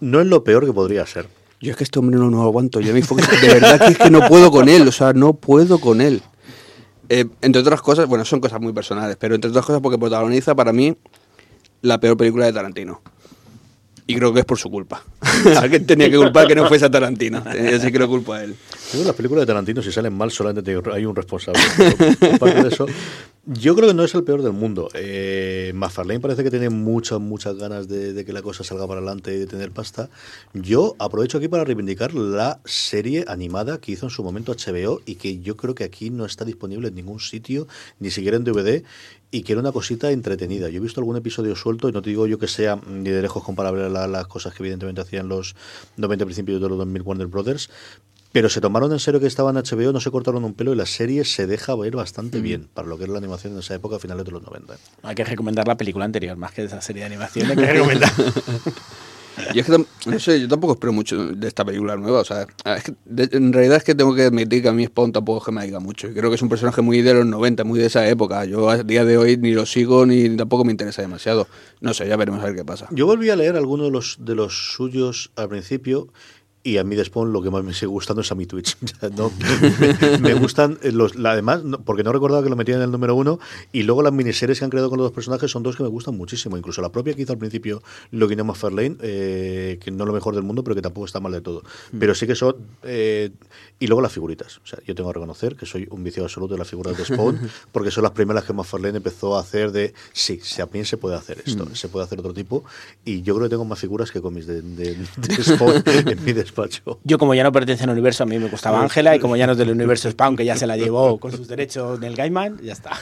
No 0.00 0.20
es 0.20 0.26
lo 0.26 0.44
peor 0.44 0.64
que 0.64 0.72
podría 0.72 1.04
ser. 1.06 1.28
Yo 1.60 1.72
es 1.72 1.76
que 1.76 1.84
este 1.84 1.98
hombre 1.98 2.18
no, 2.18 2.30
no 2.30 2.38
lo 2.38 2.44
aguanto. 2.44 2.80
Jamie 2.82 3.02
Foxx, 3.02 3.40
de 3.40 3.48
verdad 3.48 3.78
que 3.78 3.92
es 3.92 3.98
que 3.98 4.10
no 4.10 4.26
puedo 4.28 4.50
con 4.50 4.68
él. 4.68 4.86
O 4.86 4.92
sea, 4.92 5.12
no 5.12 5.34
puedo 5.34 5.80
con 5.80 6.00
él. 6.00 6.22
Eh, 7.08 7.26
entre 7.40 7.60
otras 7.60 7.82
cosas, 7.82 8.06
bueno, 8.06 8.24
son 8.24 8.40
cosas 8.40 8.60
muy 8.60 8.72
personales, 8.72 9.16
pero 9.18 9.34
entre 9.34 9.50
otras 9.50 9.64
cosas 9.64 9.80
porque 9.80 9.98
protagoniza 9.98 10.54
para 10.54 10.72
mí 10.72 10.96
la 11.80 11.98
peor 11.98 12.16
película 12.16 12.46
de 12.46 12.52
Tarantino. 12.52 13.00
Y 14.06 14.16
creo 14.16 14.32
que 14.32 14.40
es 14.40 14.46
por 14.46 14.58
su 14.58 14.70
culpa. 14.70 15.02
Alguien 15.56 15.86
tenía 15.86 16.10
que 16.10 16.16
culpar 16.16 16.46
que 16.46 16.54
no 16.54 16.66
fuese 16.66 16.86
a 16.86 16.90
Tarantino. 16.90 17.42
Así 17.46 17.92
que 17.92 17.98
lo 17.98 18.08
culpo 18.08 18.32
a 18.32 18.44
él. 18.44 18.56
Las 18.94 19.14
películas 19.14 19.42
de 19.42 19.46
Tarantino, 19.46 19.82
si 19.82 19.92
salen 19.92 20.14
mal, 20.14 20.30
solamente 20.30 20.78
hay 20.92 21.04
un 21.04 21.14
responsable. 21.14 21.60
De 21.78 22.68
eso, 22.68 22.86
yo 23.44 23.74
creo 23.74 23.88
que 23.88 23.94
no 23.94 24.04
es 24.04 24.14
el 24.14 24.24
peor 24.24 24.42
del 24.42 24.52
mundo. 24.52 24.90
Eh, 24.94 25.72
parece 26.20 26.44
que 26.44 26.50
tiene 26.50 26.68
muchas, 26.68 27.18
muchas 27.20 27.56
ganas 27.56 27.88
de, 27.88 28.24
que 28.24 28.32
la 28.32 28.42
cosa 28.42 28.64
salga 28.64 28.86
para 28.86 29.00
adelante 29.00 29.34
y 29.34 29.38
de 29.38 29.46
tener 29.46 29.70
pasta. 29.70 30.10
Yo 30.52 30.96
aprovecho 30.98 31.38
aquí 31.38 31.48
para 31.48 31.64
reivindicar 31.64 32.14
la 32.14 32.60
serie 32.64 33.24
animada 33.28 33.78
que 33.78 33.92
hizo 33.92 34.06
en 34.06 34.10
su 34.10 34.22
momento 34.22 34.54
HBO 34.54 35.00
y 35.06 35.14
que 35.14 35.40
yo 35.40 35.56
creo 35.56 35.74
que 35.74 35.84
aquí 35.84 36.10
no 36.10 36.24
está 36.26 36.44
disponible 36.44 36.88
en 36.88 36.94
ningún 36.94 37.20
sitio, 37.20 37.66
ni 38.00 38.10
siquiera 38.10 38.36
en 38.36 38.44
DVD 38.44 38.82
y 39.30 39.42
que 39.42 39.52
era 39.52 39.60
una 39.60 39.72
cosita 39.72 40.10
entretenida. 40.10 40.68
Yo 40.68 40.78
he 40.78 40.82
visto 40.82 41.00
algún 41.00 41.16
episodio 41.16 41.54
suelto 41.56 41.88
y 41.88 41.92
no 41.92 42.02
te 42.02 42.10
digo 42.10 42.26
yo 42.26 42.38
que 42.38 42.48
sea 42.48 42.80
ni 42.86 43.10
de 43.10 43.22
lejos 43.22 43.42
comparable 43.42 43.84
a 43.84 44.06
las 44.06 44.26
cosas 44.26 44.54
que 44.54 44.62
evidentemente 44.62 45.00
hacían 45.00 45.28
los 45.28 45.54
90 45.96 46.24
principios 46.24 46.60
de 46.60 46.68
los 46.68 46.78
2000 46.78 47.02
Warner 47.02 47.26
Brothers, 47.26 47.70
pero 48.32 48.48
se 48.48 48.60
tomaron 48.60 48.92
en 48.92 48.98
serio 48.98 49.20
que 49.20 49.26
estaban 49.26 49.56
en 49.56 49.62
HBO, 49.64 49.92
no 49.92 50.00
se 50.00 50.10
cortaron 50.10 50.44
un 50.44 50.54
pelo 50.54 50.72
y 50.72 50.76
la 50.76 50.86
serie 50.86 51.24
se 51.24 51.46
deja 51.46 51.74
ver 51.74 51.96
bastante 51.96 52.38
mm. 52.38 52.42
bien 52.42 52.68
para 52.72 52.88
lo 52.88 52.98
que 52.98 53.04
era 53.04 53.12
la 53.12 53.18
animación 53.18 53.54
en 53.54 53.60
esa 53.60 53.74
época, 53.74 53.96
a 53.96 53.98
finales 53.98 54.24
de 54.24 54.32
los 54.32 54.42
90. 54.42 54.76
Hay 55.02 55.14
que 55.14 55.24
recomendar 55.24 55.66
la 55.66 55.76
película 55.76 56.04
anterior, 56.04 56.36
más 56.36 56.52
que 56.52 56.64
esa 56.64 56.80
serie 56.80 57.00
de 57.00 57.06
animación. 57.06 57.50
Hay 57.50 57.56
que 57.56 57.66
recomendar. 57.72 58.12
Y 59.54 59.60
es 59.60 59.66
que, 59.66 59.84
no 60.06 60.18
sé, 60.18 60.40
yo 60.40 60.48
tampoco 60.48 60.74
espero 60.74 60.92
mucho 60.92 61.28
de 61.28 61.48
esta 61.48 61.64
película 61.64 61.96
nueva. 61.96 62.20
O 62.20 62.24
sea, 62.24 62.46
en 62.64 63.52
realidad 63.52 63.78
es 63.78 63.84
que 63.84 63.94
tengo 63.94 64.14
que 64.14 64.24
admitir 64.24 64.62
que 64.62 64.68
a 64.68 64.72
mí 64.72 64.84
Spawn 64.84 65.12
tampoco 65.12 65.38
es 65.38 65.44
que 65.44 65.52
me 65.52 65.64
diga 65.64 65.80
mucho. 65.80 66.08
Y 66.08 66.14
creo 66.14 66.30
que 66.30 66.36
es 66.36 66.42
un 66.42 66.48
personaje 66.48 66.82
muy 66.82 67.02
de 67.02 67.14
los 67.14 67.26
90, 67.26 67.64
muy 67.64 67.78
de 67.78 67.86
esa 67.86 68.08
época. 68.08 68.44
Yo 68.44 68.68
a 68.68 68.82
día 68.82 69.04
de 69.04 69.16
hoy 69.16 69.36
ni 69.36 69.52
lo 69.52 69.66
sigo 69.66 70.06
ni 70.06 70.36
tampoco 70.36 70.64
me 70.64 70.72
interesa 70.72 71.02
demasiado. 71.02 71.46
No 71.80 71.94
sé, 71.94 72.08
ya 72.08 72.16
veremos 72.16 72.42
a 72.42 72.46
ver 72.46 72.56
qué 72.56 72.64
pasa. 72.64 72.88
Yo 72.90 73.06
volví 73.06 73.30
a 73.30 73.36
leer 73.36 73.56
algunos 73.56 73.86
de 73.86 73.92
los, 73.92 74.16
de 74.20 74.34
los 74.34 74.72
suyos 74.74 75.30
al 75.36 75.48
principio 75.48 76.08
y 76.68 76.78
a 76.78 76.84
mí 76.84 76.96
de 76.96 77.04
Spawn 77.04 77.32
lo 77.32 77.42
que 77.42 77.50
más 77.50 77.64
me 77.64 77.72
sigue 77.72 77.86
gustando 77.86 78.20
es 78.20 78.30
a 78.30 78.34
mi 78.34 78.44
Twitch. 78.44 78.76
no, 79.16 79.32
me, 80.20 80.34
gustan 80.34 80.78
eh, 80.82 80.92
los, 80.92 81.14
además, 81.16 81.62
porque 81.84 82.02
no 82.02 82.12
recordaba 82.12 82.42
que 82.42 82.50
lo 82.50 82.56
metían 82.56 82.78
en 82.78 82.84
el 82.84 82.90
número 82.90 83.14
uno, 83.14 83.40
y 83.72 83.84
luego 83.84 84.02
las 84.02 84.12
miniseries 84.12 84.58
que 84.58 84.64
han 84.64 84.70
creado 84.70 84.90
con 84.90 84.98
los 84.98 85.06
dos 85.06 85.12
personajes 85.12 85.50
son 85.50 85.62
dos 85.62 85.76
que 85.76 85.82
me 85.82 85.88
gustan 85.88 86.16
muchísimo. 86.16 86.56
Incluso 86.58 86.82
la 86.82 86.92
propia 86.92 87.14
que 87.14 87.22
hizo 87.22 87.32
al 87.32 87.38
principio 87.38 87.82
Login 88.10 88.38
Fairlane, 88.54 88.96
eh, 89.00 89.78
que 89.80 89.90
no 89.90 90.04
es 90.04 90.08
lo 90.08 90.12
mejor 90.12 90.34
del 90.34 90.44
mundo, 90.44 90.62
pero 90.62 90.74
que 90.74 90.82
tampoco 90.82 91.06
está 91.06 91.20
mal 91.20 91.32
de 91.32 91.40
todo. 91.40 91.62
Mm. 91.92 91.98
Pero 91.98 92.14
sí 92.14 92.26
que 92.26 92.34
son. 92.34 92.56
Eh, 92.82 93.30
y 93.78 93.86
luego 93.86 94.02
las 94.02 94.12
figuritas. 94.12 94.58
O 94.58 94.66
sea, 94.66 94.78
yo 94.86 94.94
tengo 94.94 95.08
que 95.10 95.14
reconocer 95.14 95.56
que 95.56 95.64
soy 95.64 95.86
un 95.90 96.04
vicio 96.04 96.22
absoluto 96.22 96.54
de 96.54 96.58
las 96.58 96.68
figuras 96.68 96.96
de 96.96 97.04
Spawn, 97.04 97.38
porque 97.72 97.90
son 97.90 98.02
las 98.02 98.12
primeras 98.12 98.44
que 98.44 98.52
McFarlane 98.52 98.98
empezó 98.98 99.36
a 99.36 99.40
hacer 99.40 99.72
de. 99.72 99.94
Sí, 100.12 100.40
también 100.56 100.84
se 100.84 100.98
puede 100.98 101.16
hacer 101.16 101.42
esto, 101.44 101.64
mm. 101.64 101.74
se 101.74 101.88
puede 101.88 102.04
hacer 102.04 102.18
otro 102.18 102.34
tipo. 102.34 102.64
Y 103.04 103.22
yo 103.22 103.34
creo 103.34 103.46
que 103.46 103.50
tengo 103.50 103.64
más 103.64 103.78
figuras 103.78 104.10
que 104.10 104.20
cómics 104.20 104.46
de, 104.46 104.62
de, 104.62 104.94
de 104.94 105.44
Spawn 105.44 105.82
en 105.86 106.24
mi 106.24 106.32
yo, 107.04 107.18
como 107.18 107.34
ya 107.34 107.42
no 107.42 107.52
pertenece 107.52 107.84
al 107.84 107.90
universo, 107.90 108.22
a 108.22 108.26
mí 108.26 108.38
me 108.38 108.48
gustaba 108.48 108.80
Ángela, 108.80 109.14
y 109.14 109.20
como 109.20 109.36
ya 109.36 109.46
no 109.46 109.52
es 109.52 109.58
del 109.58 109.70
universo 109.70 110.10
Spawn, 110.10 110.36
que 110.36 110.44
ya 110.44 110.56
se 110.56 110.66
la 110.66 110.76
llevó 110.76 111.18
con 111.18 111.32
sus 111.32 111.48
derechos 111.48 112.00
del 112.00 112.16
Gaiman, 112.16 112.58
ya 112.62 112.72
está. 112.72 112.92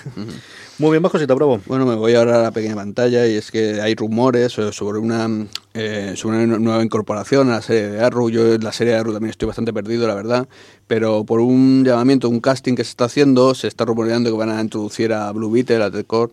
Muy 0.79 0.91
bien, 0.91 1.03
más 1.03 1.11
cosita, 1.11 1.33
bravo. 1.35 1.61
Bueno, 1.67 1.87
me 1.87 1.95
voy 1.95 2.15
ahora 2.15 2.39
a 2.39 2.43
la 2.43 2.51
pequeña 2.51 2.75
pantalla 2.75 3.27
y 3.27 3.35
es 3.35 3.51
que 3.51 3.81
hay 3.81 3.95
rumores 3.95 4.53
sobre 4.53 4.99
una, 4.99 5.47
eh, 5.75 6.13
sobre 6.17 6.45
una 6.45 6.59
nueva 6.59 6.85
incorporación 6.85 7.49
a 7.49 7.57
la 7.57 7.63
serie 7.63 7.89
de 7.89 8.05
Arrow. 8.05 8.29
Yo 8.29 8.55
en 8.55 8.63
la 8.63 8.73
serie 8.73 8.93
de 8.93 8.99
Arrow 8.99 9.13
también 9.13 9.31
estoy 9.31 9.47
bastante 9.47 9.73
perdido, 9.73 10.07
la 10.07 10.15
verdad, 10.15 10.49
pero 10.87 11.25
por 11.25 11.41
un 11.41 11.85
llamamiento, 11.85 12.29
un 12.29 12.41
casting 12.41 12.75
que 12.75 12.85
se 12.85 12.91
está 12.91 13.07
haciendo, 13.07 13.55
se 13.55 13.69
está 13.69 13.85
rumoreando 13.85 14.31
que 14.31 14.37
van 14.37 14.51
a 14.51 14.61
introducir 14.61 15.13
a 15.13 15.33
Blue 15.33 15.51
Beetle, 15.51 15.83
a 15.83 15.91
Ted 15.91 16.07
Core 16.07 16.33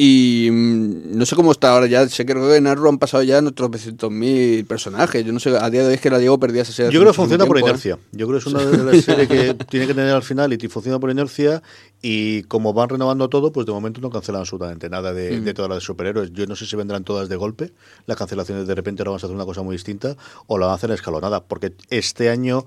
y 0.00 0.48
mm, 0.52 1.18
no 1.18 1.26
sé 1.26 1.34
cómo 1.34 1.50
está 1.50 1.72
ahora 1.72 1.86
ya. 1.86 2.08
Sé 2.08 2.24
que 2.24 2.30
en 2.30 2.66
Arrow 2.68 2.88
han 2.88 2.98
pasado 2.98 3.24
ya 3.24 3.42
nuestros 3.42 3.68
300.000 3.68 4.64
personajes. 4.64 5.24
Yo 5.24 5.32
no 5.32 5.40
sé, 5.40 5.50
a 5.58 5.68
día 5.70 5.82
de 5.82 5.88
hoy 5.88 5.94
es 5.94 6.00
que 6.00 6.08
la 6.08 6.20
llevo 6.20 6.38
perdida 6.38 6.62
esa 6.62 6.72
serie. 6.72 6.92
Yo 6.92 7.00
creo 7.00 7.10
que 7.10 7.16
funciona 7.16 7.46
por 7.46 7.58
¿eh? 7.58 7.62
inercia. 7.62 7.98
Yo 8.12 8.28
creo 8.28 8.38
que 8.38 8.48
es 8.48 8.54
una 8.54 8.64
de 8.64 8.84
las 8.84 9.04
series 9.04 9.26
que 9.26 9.54
tiene 9.68 9.88
que 9.88 9.94
tener 9.94 10.14
al 10.14 10.22
final 10.22 10.52
y 10.52 10.68
funciona 10.68 11.00
por 11.00 11.10
inercia. 11.10 11.64
Y 12.00 12.44
como 12.44 12.72
van 12.72 12.90
renovando 12.90 13.28
todo, 13.28 13.50
pues 13.50 13.66
de 13.66 13.72
momento 13.72 14.00
no 14.00 14.08
cancelan 14.08 14.42
absolutamente 14.42 14.88
nada 14.88 15.12
de, 15.12 15.40
de 15.40 15.52
todas 15.52 15.68
las 15.68 15.78
de 15.78 15.84
superhéroes. 15.84 16.32
Yo 16.32 16.46
no 16.46 16.54
sé 16.54 16.66
si 16.66 16.76
vendrán 16.76 17.02
todas 17.02 17.28
de 17.28 17.34
golpe. 17.34 17.72
Las 18.06 18.16
cancelaciones 18.16 18.68
de 18.68 18.76
repente 18.76 19.02
ahora 19.02 19.10
vamos 19.10 19.24
a 19.24 19.26
hacer 19.26 19.34
una 19.34 19.46
cosa 19.46 19.62
muy 19.62 19.74
distinta 19.74 20.16
o 20.46 20.58
la 20.58 20.66
van 20.66 20.74
a 20.74 20.76
hacer 20.76 20.92
escalonada. 20.92 21.42
Porque 21.42 21.72
este 21.90 22.30
año 22.30 22.64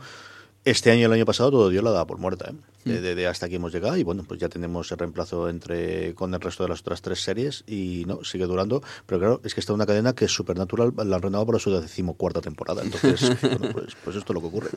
este 0.64 0.92
año 0.92 1.02
y 1.02 1.04
el 1.04 1.14
año 1.14 1.26
pasado 1.26 1.52
todo 1.52 1.70
Dios 1.70 1.84
la 1.84 1.92
daba 1.92 2.06
por 2.06 2.18
muerta, 2.18 2.52
¿eh? 2.86 2.92
de, 2.92 3.28
hasta 3.28 3.48
aquí 3.48 3.56
hemos 3.56 3.74
llegado 3.74 3.98
y 3.98 4.04
bueno, 4.04 4.24
pues 4.28 4.40
ya 4.40 4.50
tenemos 4.50 4.92
el 4.92 4.98
reemplazo 4.98 5.50
entre 5.50 6.14
con 6.14 6.34
el 6.34 6.42
resto 6.42 6.64
de 6.64 6.70
las 6.70 6.82
otras 6.82 7.02
tres 7.02 7.22
series 7.22 7.64
y 7.68 8.04
no, 8.08 8.24
sigue 8.24 8.46
durando, 8.46 8.82
pero 9.06 9.20
claro, 9.20 9.42
es 9.44 9.54
que 9.54 9.60
está 9.60 9.74
una 9.74 9.86
cadena 9.86 10.14
que 10.14 10.26
es 10.26 10.32
Supernatural, 10.32 10.94
la 10.96 11.16
han 11.16 11.22
renovado 11.22 11.48
para 11.48 11.60
su 11.60 11.72
decimocuarta 11.72 12.42
temporada, 12.42 12.84
entonces, 12.84 13.42
bueno, 13.42 13.74
pues, 13.74 13.96
pues 14.04 14.16
esto 14.16 14.34
es 14.34 14.36
lo 14.36 14.42
que 14.42 14.48
ocurre. 14.48 14.70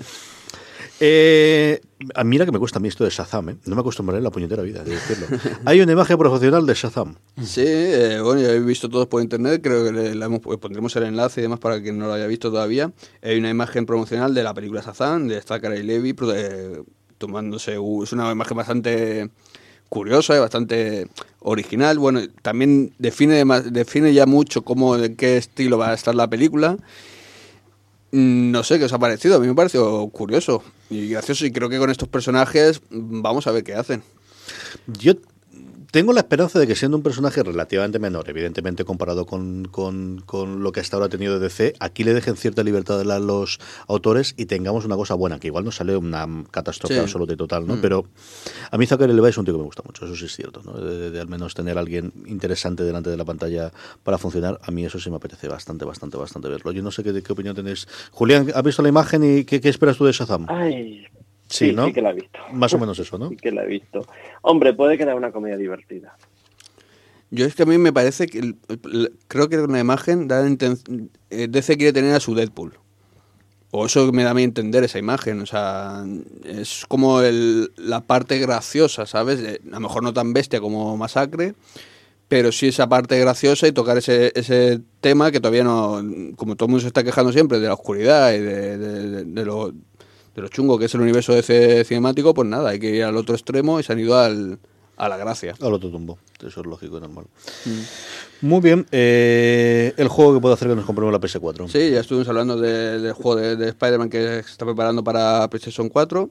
Eh, 1.01 1.81
mira 2.25 2.45
que 2.47 2.53
me 2.53 2.59
cuesta 2.59 2.79
a 2.79 2.83
mí 2.83 2.89
esto 2.89 3.05
de 3.05 3.11
Shazam, 3.11 3.49
¿eh? 3.49 3.57
no 3.67 3.75
me 3.75 3.81
acostumbraré 3.81 4.19
en 4.19 4.25
la 4.25 4.31
puñetera 4.31 4.63
vida 4.63 4.85
de 4.85 4.93
decirlo. 4.93 5.27
Hay 5.65 5.81
una 5.81 5.93
imagen 5.93 6.17
profesional 6.17 6.67
de 6.67 6.75
Shazam. 6.75 7.17
Sí, 7.43 7.65
eh, 7.67 8.21
bueno, 8.23 8.41
ya 8.41 8.53
he 8.53 8.61
visto 8.61 8.89
todos 8.89 9.09
por 9.09 9.23
internet, 9.23 9.61
creo 9.63 9.85
que 9.85 9.93
le, 9.93 10.39
pues 10.41 10.59
pondremos 10.59 10.95
el 10.97 11.05
enlace 11.05 11.41
y 11.41 11.43
demás 11.43 11.59
para 11.59 11.83
quien 11.83 11.99
no 11.99 12.07
lo 12.07 12.13
haya 12.13 12.27
visto 12.27 12.51
todavía. 12.51 12.93
Hay 13.23 13.39
una 13.39 13.51
imagen 13.51 13.87
promocional 13.87 14.35
de 14.35 14.43
la 14.43 14.55
película 14.55 14.83
Shazam, 14.83 15.27
de 15.27 15.41
Zachary 15.41 15.83
Levy, 15.83 16.15
eh, 16.35 16.83
tomándose, 17.19 17.73
es 17.73 18.13
una 18.13 18.31
imagen 18.31 18.57
bastante 18.57 19.31
curiosa 19.89 20.37
y 20.37 20.41
bastante 20.41 21.09
original. 21.41 21.99
Bueno, 21.99 22.21
también 22.43 22.93
define, 22.99 23.45
define 23.71 24.13
ya 24.13 24.27
mucho 24.27 24.63
cómo, 24.63 24.97
en 24.97 25.17
qué 25.17 25.37
estilo 25.37 25.79
va 25.79 25.91
a 25.91 25.95
estar 25.95 26.15
la 26.15 26.29
película. 26.29 26.77
No 28.15 28.63
sé 28.63 28.79
qué 28.79 28.85
os 28.85 28.93
ha 28.93 28.99
parecido, 29.01 29.35
a 29.35 29.41
mí 29.41 29.49
me 29.49 29.57
pareció 29.57 30.07
curioso 30.11 30.63
y 30.89 31.09
gracioso 31.09 31.47
y 31.47 31.51
creo 31.51 31.69
que 31.69 31.79
con 31.79 31.91
estos 31.91 32.09
personajes 32.09 32.81
vamos 32.89 33.49
a 33.49 33.51
ver 33.51 33.65
qué 33.65 33.75
hacen. 33.75 34.05
Yo 34.87 35.15
tengo 35.95 36.13
la 36.13 36.23
esperanza 36.23 36.59
de 36.59 36.67
que 36.67 36.75
siendo 36.75 36.97
un 36.97 37.05
personaje 37.05 37.41
relativamente 37.45 38.01
menor, 38.01 38.29
evidentemente 38.29 38.85
comparado 38.85 39.27
con, 39.27 39.71
lo 40.61 40.73
que 40.73 40.81
hasta 40.81 40.97
ahora 40.97 41.07
ha 41.07 41.09
tenido 41.09 41.39
DC, 41.39 41.75
aquí 41.79 42.03
le 42.03 42.13
dejen 42.15 42.35
cierta 42.35 42.65
libertad 42.65 43.01
a 43.01 43.19
los 43.21 43.61
autores 43.87 44.35
y 44.37 44.47
tengamos 44.47 44.85
una 44.85 44.97
cosa 44.97 45.15
buena, 45.15 45.39
que 45.39 45.47
igual 45.47 45.65
no 45.65 45.71
sale 45.71 45.97
una 45.97 46.27
catástrofe 46.51 46.99
absoluta 46.99 47.35
y 47.35 47.37
total, 47.37 47.69
¿no? 47.69 47.77
Mm. 47.77 47.81
Pero 47.81 48.07
a 48.73 48.77
mí 48.77 48.87
Zachary 48.87 49.13
Levi 49.13 49.29
es 49.29 49.39
un 49.39 49.45
tío 49.45 49.55
que 49.55 49.59
me 49.59 49.67
gusta 49.67 49.85
mucho, 49.87 50.05
eso 50.05 50.17
sí 50.17 50.25
es 50.25 50.35
cierto, 50.35 50.63
¿no? 50.65 50.73
De, 50.73 51.21
al 51.21 51.29
menos 51.29 51.55
tener 51.55 51.77
a 51.77 51.81
alguien 51.81 52.13
interesante 52.27 52.83
delante 52.83 53.11
de 53.11 53.17
la 53.17 53.25
pantalla 53.25 53.71
para 54.03 54.19
funcionar, 54.19 54.59
a 54.65 54.73
mí 54.73 54.85
eso 54.85 54.99
sí 54.99 55.11
me 55.11 55.17
apetece 55.19 55.47
bastante, 55.47 55.85
bastante, 55.85 56.17
bastante 56.17 56.49
verlo. 56.49 56.73
Yo 56.73 56.83
no 56.83 56.91
sé 56.91 57.05
qué, 57.05 57.23
qué 57.23 57.33
opinión 57.33 57.55
tenéis. 57.55 57.87
Julián, 58.11 58.51
¿has 58.53 58.65
visto 58.65 58.83
la 58.83 58.89
imagen 58.89 59.23
y 59.23 59.45
qué, 59.45 59.61
qué 59.61 59.69
esperas 59.69 59.97
tú 59.97 60.07
de 60.07 60.11
Shazam? 60.11 60.47
Ay, 60.49 61.07
Sí, 61.49 61.73
¿no? 61.73 61.87
sí 61.87 61.93
que 61.93 62.03
la 62.03 62.11
he 62.11 62.15
visto. 62.15 62.39
Más 62.53 62.73
o 62.75 62.79
menos 62.79 62.99
eso, 62.99 63.19
¿no? 63.19 63.29
Sí 63.31 63.37
que 63.37 63.53
la 63.53 63.65
he 63.65 63.67
visto. 63.67 64.07
Hombre, 64.43 64.75
puede 64.75 64.99
quedar 64.99 65.15
una 65.15 65.33
comedia 65.33 65.57
divertida. 65.57 66.17
Yo 67.31 67.47
es 67.47 67.55
que 67.55 67.65
a 67.65 67.67
mí 67.67 67.79
me 67.79 67.93
parece 67.93 68.27
que 68.27 68.55
creo 69.27 69.49
que 69.49 69.59
una 69.59 69.81
imagen 69.81 70.29
da 70.29 70.47
eh, 70.47 71.49
DC 71.49 71.77
quiere 71.77 71.93
tener 71.93 72.15
a 72.15 72.21
su 72.21 72.35
Deadpool. 72.35 72.79
O 73.73 73.87
eso 73.87 74.13
me 74.13 74.23
da 74.23 74.31
a 74.31 74.35
mí 74.35 74.45
entender 74.45 74.85
esa 74.85 75.01
imagen. 75.01 75.41
O 75.41 75.47
sea, 75.47 76.05
es 76.45 76.85
como 76.87 77.23
el, 77.23 77.73
la 77.77 78.03
parte 78.03 78.39
graciosa, 78.39 79.05
¿sabes? 79.05 79.41
Eh, 79.41 79.61
a 79.67 79.75
lo 79.75 79.81
mejor 79.81 80.05
no 80.05 80.13
tan 80.13 80.33
bestia 80.33 80.61
como 80.61 80.97
Masacre, 80.97 81.55
pero 82.29 82.53
sí 82.53 82.69
esa 82.69 82.89
parte 82.89 83.19
graciosa 83.19 83.67
y 83.67 83.73
tocar 83.73 83.99
ese, 83.99 84.31
ese 84.37 84.81
tema 85.01 85.33
que 85.33 85.41
todavía 85.41 85.65
no. 85.65 86.01
Como 86.37 86.55
todo 86.55 86.67
el 86.67 86.71
mundo 86.71 86.83
se 86.83 86.87
está 86.87 87.03
quejando 87.03 87.33
siempre 87.33 87.59
de 87.59 87.67
la 87.67 87.75
oscuridad 87.75 88.33
y 88.33 88.39
de, 88.39 88.79
de, 88.79 89.25
de 89.25 89.45
lo 89.45 89.73
de 90.35 90.43
lo 90.43 90.49
chungo 90.49 90.79
que 90.79 90.87
es 90.87 90.95
el 90.95 91.01
universo 91.01 91.33
de 91.33 91.41
ese 91.41 91.85
cinemático, 91.85 92.35
pues 92.35 92.49
nada, 92.49 92.71
hay 92.71 92.79
que 92.79 92.91
ir 92.91 93.05
al 93.05 93.17
otro 93.17 93.35
extremo 93.35 93.79
y 93.79 93.83
se 93.83 93.93
han 93.93 94.01
ido 94.01 94.19
al, 94.19 94.59
a 94.97 95.09
la 95.09 95.17
gracia. 95.17 95.55
Al 95.61 95.73
otro 95.73 95.91
tumbo, 95.91 96.19
eso 96.45 96.61
es 96.61 96.67
lógico 96.67 96.99
y 96.99 97.01
normal. 97.01 97.27
Mm. 97.65 98.47
Muy 98.47 98.61
bien, 98.61 98.87
eh, 98.93 99.95
el 99.97 100.09
juego 100.09 100.35
que 100.35 100.41
puede 100.41 100.55
hacer 100.55 100.69
que 100.69 100.77
nos 100.77 100.85
compremos 100.85 101.13
la 101.13 101.21
PS4. 101.21 101.69
Sí, 101.69 101.91
ya 101.91 102.01
estuvimos 102.01 102.29
hablando 102.29 102.57
del 102.57 103.13
juego 103.13 103.37
de, 103.37 103.69
Spider-Man 103.69 104.11
que 104.11 104.43
se 104.43 104.51
está 104.51 104.65
preparando 104.65 105.03
para 105.03 105.49
PlayStation 105.49 105.89
4 105.89 106.31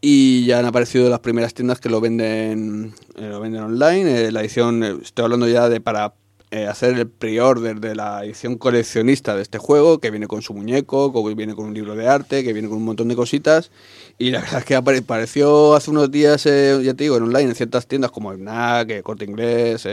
y 0.00 0.46
ya 0.46 0.60
han 0.60 0.66
aparecido 0.66 1.10
las 1.10 1.20
primeras 1.20 1.52
tiendas 1.52 1.80
que 1.80 1.90
lo 1.90 2.00
venden, 2.00 2.94
eh, 3.16 3.28
lo 3.28 3.40
venden 3.40 3.62
online. 3.62 4.26
Eh, 4.26 4.32
la 4.32 4.40
edición, 4.40 4.82
estoy 5.02 5.24
hablando 5.24 5.48
ya 5.48 5.68
de 5.68 5.80
para 5.80 6.14
eh, 6.50 6.66
hacer 6.66 6.98
el 6.98 7.08
pre-order 7.08 7.80
de 7.80 7.94
la 7.94 8.24
edición 8.24 8.56
coleccionista 8.56 9.36
de 9.36 9.42
este 9.42 9.58
juego, 9.58 9.98
que 9.98 10.10
viene 10.10 10.26
con 10.26 10.42
su 10.42 10.52
muñeco, 10.52 11.12
que 11.12 11.34
viene 11.34 11.54
con 11.54 11.66
un 11.66 11.74
libro 11.74 11.94
de 11.94 12.08
arte, 12.08 12.42
que 12.42 12.52
viene 12.52 12.68
con 12.68 12.78
un 12.78 12.84
montón 12.84 13.08
de 13.08 13.16
cositas. 13.16 13.70
Y 14.18 14.30
la 14.30 14.40
verdad 14.42 14.58
es 14.58 14.64
que 14.64 14.74
apareció 14.74 15.74
hace 15.74 15.90
unos 15.90 16.10
días, 16.10 16.44
eh, 16.46 16.80
ya 16.82 16.94
te 16.94 17.04
digo, 17.04 17.16
en 17.16 17.22
online, 17.24 17.50
en 17.50 17.54
ciertas 17.54 17.86
tiendas 17.86 18.10
como 18.10 18.32
FNAC, 18.32 18.90
eh, 18.90 19.02
Corte 19.02 19.24
Inglés, 19.24 19.86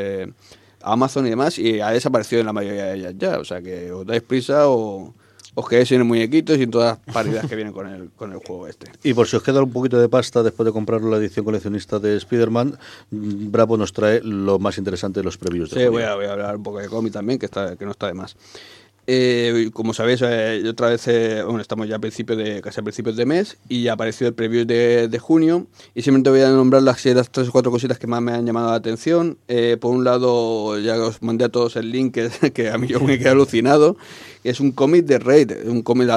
Amazon 0.81 1.27
y 1.27 1.29
demás, 1.29 1.59
y 1.59 1.79
ha 1.79 1.91
desaparecido 1.91 2.39
en 2.39 2.47
la 2.47 2.53
mayoría 2.53 2.85
de 2.85 2.95
ellas 2.95 3.13
ya. 3.17 3.39
O 3.39 3.45
sea 3.45 3.61
que 3.61 3.91
os 3.91 4.05
dais 4.05 4.21
prisa 4.21 4.67
o 4.67 5.13
os 5.59 5.65
quedéis 5.67 5.89
sin 5.89 5.97
el 5.97 6.05
muñequitos 6.05 6.55
y 6.59 6.63
en 6.63 6.71
todas 6.71 6.99
las 7.07 7.13
paridades 7.15 7.49
que 7.49 7.55
vienen 7.55 7.73
con 7.73 7.87
el, 7.87 8.11
con 8.15 8.31
el 8.31 8.37
juego 8.37 8.67
este. 8.67 8.91
Y 9.01 9.15
por 9.15 9.27
si 9.27 9.37
os 9.37 9.41
queda 9.41 9.63
un 9.63 9.71
poquito 9.71 9.99
de 9.99 10.07
pasta 10.07 10.43
después 10.43 10.65
de 10.67 10.71
comprar 10.71 11.01
la 11.01 11.17
edición 11.17 11.43
coleccionista 11.45 11.97
de 11.97 12.15
Spider-Man, 12.17 12.77
Bravo 13.09 13.75
nos 13.75 13.91
trae 13.91 14.21
lo 14.21 14.59
más 14.59 14.77
interesante 14.77 15.19
de 15.19 15.23
los 15.23 15.39
previews 15.39 15.71
de 15.71 15.81
Sí, 15.81 15.87
voy 15.87 16.03
a, 16.03 16.13
voy 16.13 16.25
a, 16.25 16.33
hablar 16.33 16.57
un 16.57 16.63
poco 16.63 16.77
de 16.77 16.87
cómic 16.87 17.11
también, 17.11 17.39
que, 17.39 17.47
está, 17.47 17.75
que 17.75 17.85
no 17.85 17.91
está 17.91 18.05
de 18.05 18.13
más. 18.13 18.35
Eh, 19.09 19.69
como 19.71 19.93
sabéis, 19.93 20.21
eh, 20.21 20.61
otra 20.67 20.89
vez, 20.89 21.07
eh, 21.07 21.41
estamos 21.61 21.87
ya 21.87 21.95
a 21.95 21.99
principios 21.99 22.37
de, 22.37 22.61
casi 22.61 22.81
a 22.81 22.83
principios 22.83 23.15
de 23.15 23.25
mes 23.25 23.57
y 23.69 23.83
ya 23.83 23.93
apareció 23.93 24.27
el 24.27 24.33
preview 24.33 24.65
de, 24.65 25.17
junio 25.17 25.65
y 25.95 26.01
simplemente 26.01 26.29
voy 26.29 26.41
a 26.41 26.49
nombrar 26.49 26.83
las, 26.83 27.01
tres 27.01 27.47
o 27.47 27.51
cuatro 27.53 27.71
cositas 27.71 27.97
que 27.99 28.05
más 28.05 28.21
me 28.21 28.33
han 28.33 28.45
llamado 28.45 28.69
la 28.69 28.75
atención. 28.75 29.37
Por 29.79 29.95
un 29.95 30.03
lado, 30.03 30.77
ya 30.79 30.97
os 30.97 31.21
mandé 31.21 31.45
a 31.45 31.49
todos 31.49 31.77
el 31.77 31.89
link 31.89 32.15
que, 32.41 32.51
que 32.51 32.69
a 32.69 32.77
mí 32.77 32.87
yo 32.87 32.99
me 32.99 33.17
quedé 33.17 33.29
alucinado, 33.29 33.95
es 34.43 34.59
un 34.59 34.73
cómic 34.73 35.05
de 35.05 35.19
Raid, 35.19 35.53
un 35.67 35.83
cómic, 35.83 36.09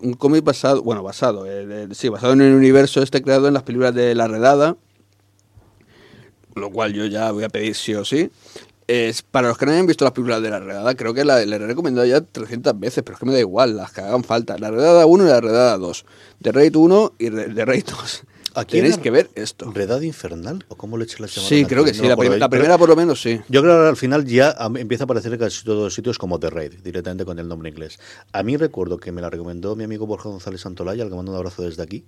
un 0.00 0.14
cómic 0.14 0.42
basado, 0.42 0.82
bueno, 0.82 1.04
basado, 1.04 1.46
sí, 1.92 2.08
basado 2.08 2.32
en 2.32 2.40
el 2.40 2.54
universo 2.54 3.02
este 3.02 3.22
creado 3.22 3.46
en 3.46 3.54
las 3.54 3.62
películas 3.62 3.94
de 3.94 4.16
La 4.16 4.26
Redada, 4.26 4.76
lo 6.56 6.70
cual 6.70 6.92
yo 6.92 7.06
ya 7.06 7.30
voy 7.30 7.44
a 7.44 7.48
pedir 7.48 7.76
sí 7.76 7.94
o 7.94 8.04
sí. 8.04 8.30
Es, 8.94 9.22
para 9.22 9.48
los 9.48 9.56
que 9.56 9.64
no 9.64 9.72
hayan 9.72 9.86
visto 9.86 10.04
las 10.04 10.12
películas 10.12 10.42
de 10.42 10.50
la 10.50 10.60
redada, 10.60 10.94
creo 10.94 11.14
que 11.14 11.24
la, 11.24 11.46
la 11.46 11.56
he 11.56 11.58
recomendado 11.58 12.06
ya 12.06 12.20
300 12.20 12.78
veces, 12.78 13.02
pero 13.02 13.14
es 13.14 13.20
que 13.20 13.24
me 13.24 13.32
da 13.32 13.40
igual, 13.40 13.74
las 13.74 13.90
que 13.90 14.02
hagan 14.02 14.22
falta. 14.22 14.58
La 14.58 14.70
redada 14.70 15.06
1 15.06 15.24
y 15.24 15.28
la 15.28 15.40
redada 15.40 15.78
2. 15.78 16.04
De 16.40 16.52
Raid 16.52 16.76
1 16.76 17.12
y 17.18 17.30
de 17.30 17.64
Raid 17.64 17.86
2. 17.86 18.22
Aquí 18.54 18.76
Tenéis 18.76 18.98
que 18.98 19.10
ver 19.10 19.30
esto. 19.34 19.70
¿Redad 19.72 20.00
infernal? 20.02 20.64
¿O 20.68 20.76
cómo 20.76 20.96
le 20.96 21.04
eché 21.04 21.16
la 21.20 21.26
llamaron 21.26 21.48
Sí, 21.48 21.64
creo 21.64 21.84
que 21.84 21.94
sí. 21.94 22.02
La, 22.02 22.48
primera 22.48 22.78
por 22.78 22.88
lo 22.88 22.96
menos 22.96 23.20
sí. 23.20 23.40
Yo 23.48 23.62
creo 23.62 23.82
que 23.82 23.88
al 23.88 23.96
final 23.96 24.24
ya 24.24 24.54
empieza 24.76 25.04
a 25.04 25.06
aparecer 25.06 25.38
casi 25.38 25.64
todos 25.64 25.84
los 25.84 25.94
sitios 25.94 26.18
como 26.18 26.38
The 26.38 26.50
Raid, 26.50 26.74
directamente 26.82 27.24
con 27.24 27.38
el 27.38 27.48
nombre 27.48 27.70
inglés. 27.70 27.98
A 28.32 28.42
mí 28.42 28.56
recuerdo 28.56 28.98
que 28.98 29.12
me 29.12 29.20
la 29.20 29.30
recomendó 29.30 29.76
mi 29.76 29.84
amigo 29.84 30.06
Borja 30.06 30.28
González 30.28 30.60
Santolaya, 30.60 31.04
al 31.04 31.10
que 31.10 31.16
mando 31.16 31.32
un 31.32 31.38
abrazo 31.38 31.62
desde 31.62 31.82
aquí, 31.82 32.04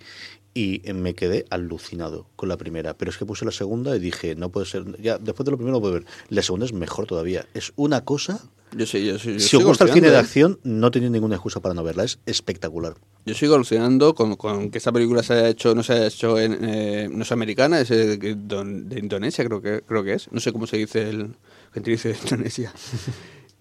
y 0.53 0.83
me 0.95 1.15
quedé 1.15 1.47
alucinado 1.51 2.27
con 2.37 2.49
la 2.49 2.57
primera. 2.57 2.95
Pero 2.95 3.11
es 3.11 3.17
que 3.17 3.27
puse 3.27 3.45
la 3.45 3.53
segunda 3.53 3.97
y 3.97 3.99
dije, 3.99 4.35
no 4.35 4.51
puede 4.51 4.67
ser, 4.67 4.85
ya 5.01 5.19
después 5.19 5.45
de 5.45 5.51
lo 5.51 5.57
primero 5.57 5.77
no 5.77 5.81
puedo 5.81 5.95
ver. 5.95 6.05
La 6.29 6.43
segunda 6.43 6.67
es 6.67 6.73
mejor 6.73 7.07
todavía. 7.07 7.47
Es 7.55 7.73
una 7.77 8.05
cosa... 8.05 8.41
Yo 8.77 8.87
sí, 8.87 9.05
yo 9.07 9.19
sí. 9.19 9.35
yo 9.35 9.39
Si 9.41 9.57
os 9.57 9.65
gusta 9.65 9.85
el 9.85 9.93
cine 9.93 10.11
de 10.11 10.17
alucinando, 10.17 10.59
acción, 10.59 10.79
no 10.81 10.91
tenéis 10.91 11.13
ninguna 11.13 11.37
excusa 11.37 11.61
para 11.61 11.75
no 11.75 11.85
verla. 11.85 12.05
Es 12.05 12.19
espectacular. 12.27 12.93
¿eh? 12.93 13.01
Yo 13.27 13.35
sigo 13.35 13.55
alucinando 13.55 14.15
con, 14.15 14.37
con 14.37 14.71
que 14.71 14.79
esta 14.79 14.93
película 14.93 15.23
se 15.23 15.35
haya 15.35 15.49
hecho, 15.49 15.75
no 15.75 15.83
se 15.83 15.93
ha 15.93 16.07
hecho 16.07 16.39
en, 16.39 16.59
eh, 16.63 17.09
no 17.11 17.23
es 17.23 17.33
americana, 17.33 17.81
es 17.81 17.91
eh, 17.91 18.17
de, 18.19 18.35
de 18.37 18.99
Indonesia, 18.99 19.45
creo 19.45 19.63
que, 19.63 19.83
creo 19.87 20.03
que 20.05 20.15
es. 20.15 20.31
No 20.33 20.41
sé 20.41 20.53
cómo 20.53 20.67
se 20.67 20.77
dice 20.77 21.09
el 21.09 21.37
gentilicio 21.73 22.11
de 22.13 22.19
Indonesia. 22.25 22.73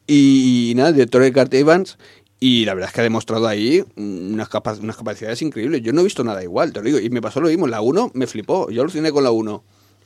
Y, 0.08 0.74
nada, 0.75 0.89
el 0.89 0.96
director 0.96 1.24
es 1.24 1.34
Garth 1.34 1.53
Evans. 1.53 1.98
Y 2.39 2.65
la 2.65 2.74
verdad 2.74 2.89
es 2.89 2.93
que 2.93 3.00
ha 3.00 3.03
demostrado 3.05 3.48
ahí 3.48 3.86
unas, 3.96 4.50
capa- 4.50 4.77
unas 4.82 4.98
capacidades 4.98 5.41
increíbles. 5.41 5.82
Yo 5.82 5.93
no 5.93 6.01
he 6.01 6.03
visto 6.03 6.25
nada 6.25 6.43
igual, 6.43 6.74
te 6.74 6.79
lo 6.79 6.86
digo. 6.86 7.00
Y 7.00 7.10
me 7.10 7.22
pasó 7.22 7.39
lo 7.39 7.48
mismo. 7.48 7.67
La 7.67 7.79
1 7.79 8.12
me 8.13 8.27
flipó. 8.27 8.70
Yo 8.70 8.82
aluciné 8.82 9.13
con 9.13 9.24
la 9.24 9.32
1. 9.32 9.63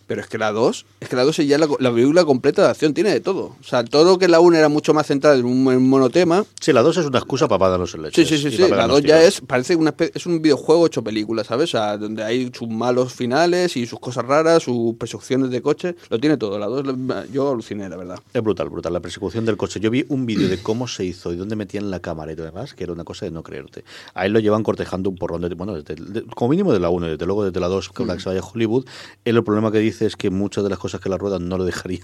Pero 0.08 0.22
es 0.22 0.28
que 0.28 0.38
la 0.38 0.52
2, 0.54 0.86
es 1.02 1.10
que 1.10 1.16
la 1.18 1.24
2 1.26 1.40
es 1.40 1.48
ya 1.48 1.58
la, 1.58 1.68
la 1.80 1.92
película 1.94 2.24
completa 2.24 2.64
de 2.64 2.70
acción, 2.70 2.94
tiene 2.94 3.12
de 3.12 3.20
todo. 3.20 3.56
O 3.60 3.64
sea, 3.64 3.84
todo 3.84 4.06
lo 4.06 4.18
que 4.18 4.30
la 4.30 4.40
1 4.40 4.58
era 4.58 4.70
mucho 4.70 4.94
más 4.94 5.06
centrada 5.08 5.36
en 5.36 5.46
un, 5.46 5.72
en 5.72 5.88
monotema. 5.88 6.46
Sí, 6.62 6.72
la 6.72 6.82
dos 6.82 6.96
es 6.98 7.06
una 7.06 7.20
excusa 7.20 7.48
para 7.50 7.72
darnos 7.72 7.94
el 7.94 8.04
leche. 8.04 8.26
Sí, 8.26 8.38
sí, 8.38 8.50
sí, 8.50 8.56
sí. 8.56 8.70
La 8.70 8.88
2 8.88 9.04
ya 9.04 9.22
es, 9.22 9.42
parece 9.42 9.76
una 9.76 9.94
es 10.14 10.26
un 10.26 10.42
videojuego 10.42 10.88
hecho 10.88 11.04
película, 11.04 11.44
¿sabes? 11.44 11.70
O 11.70 11.78
sea, 11.78 11.98
donde 11.98 12.24
hay 12.24 12.50
sus 12.58 12.70
malos 12.70 13.12
finales 13.14 13.76
y 13.76 13.86
sus 13.86 14.00
cosas 14.00 14.26
raras, 14.26 14.64
sus 14.64 14.96
persecuciones 14.96 15.50
de 15.52 15.62
coche. 15.62 15.96
Lo 16.10 16.20
tiene 16.20 16.38
todo. 16.38 16.58
La 16.58 16.68
2, 16.68 16.86
yo 17.34 17.52
aluciné, 17.52 17.90
la 17.90 17.98
verdad. 17.98 18.20
Es 18.34 18.42
brutal, 18.42 18.70
brutal. 18.70 18.94
La 18.94 19.02
persecución 19.02 19.46
del 19.46 19.58
coche. 19.58 19.80
Yo 19.82 19.92
vi 19.92 20.06
un 20.08 20.26
vídeo 20.26 20.48
de 20.48 20.58
cómo 20.64 20.88
se 20.88 21.04
hizo 21.04 21.34
y 21.34 21.36
dónde 21.36 21.58
metían 21.58 21.92
la 21.92 22.00
cámara 22.00 22.32
y 22.32 22.36
todo 22.38 22.46
demás, 22.46 22.74
que 22.74 22.86
era 22.86 22.94
una 22.94 23.04
cosa 23.04 23.26
de 23.26 23.32
no 23.32 23.44
creerte. 23.44 23.84
Ahí 24.14 24.30
lo 24.30 24.40
llevan 24.40 24.64
cortejando 24.64 25.10
un 25.10 25.18
porrón 25.18 25.42
de. 25.42 25.54
Bueno, 25.54 25.74
desde- 25.76 25.96
de- 25.96 26.22
como 26.24 26.52
mínimo 26.52 26.72
de 26.72 26.80
la 26.80 26.90
1, 26.90 27.08
desde 27.08 27.26
luego 27.26 27.44
desde 27.44 27.60
la 27.60 27.68
2, 27.68 27.90
que, 27.90 28.06
la 28.06 28.16
que 28.16 28.22
se 28.22 28.30
vaya 28.30 28.40
a 28.42 28.46
Hollywood. 28.46 28.86
Él 29.26 29.36
el 29.36 29.44
problema 29.44 29.72
que 29.72 29.80
dice 29.80 29.97
es 30.06 30.16
que 30.16 30.30
muchas 30.30 30.64
de 30.64 30.70
las 30.70 30.80
cosas 30.80 31.02
que 31.02 31.10
la 31.10 31.18
ruedan 31.18 31.48
no 31.48 31.58
lo 31.58 31.66
dejarían 31.66 32.02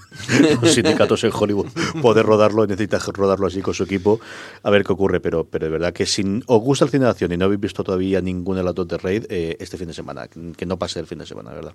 los 0.62 0.72
sindicatos 0.74 1.24
en 1.24 1.32
Hollywood 1.34 1.68
poder 2.02 2.26
rodarlo 2.26 2.66
necesitas 2.66 3.06
rodarlo 3.08 3.48
así 3.48 3.62
con 3.62 3.74
su 3.74 3.84
equipo 3.84 4.20
a 4.64 4.70
ver 4.70 4.84
qué 4.84 4.94
ocurre. 4.94 5.20
Pero, 5.20 5.46
pero 5.46 5.66
de 5.66 5.72
verdad 5.72 5.94
que 5.94 6.06
si 6.06 6.24
os 6.46 6.62
gusta 6.62 6.86
el 6.86 6.92
cine 6.92 7.06
de 7.06 7.12
acción 7.12 7.32
y 7.32 7.38
no 7.38 7.46
habéis 7.46 7.62
visto 7.62 7.84
todavía 7.84 8.22
ninguna 8.22 8.60
de 8.60 8.66
las 8.66 8.76
dos 8.76 8.88
de 8.88 8.98
Raid, 8.98 9.26
eh, 9.30 9.58
este 9.60 9.78
fin 9.78 9.88
de 9.88 9.94
semana, 9.94 10.28
que 10.28 10.66
no 10.66 10.78
pase 10.78 11.00
el 11.00 11.08
fin 11.08 11.20
de 11.20 11.26
semana, 11.26 11.52
¿verdad? 11.52 11.74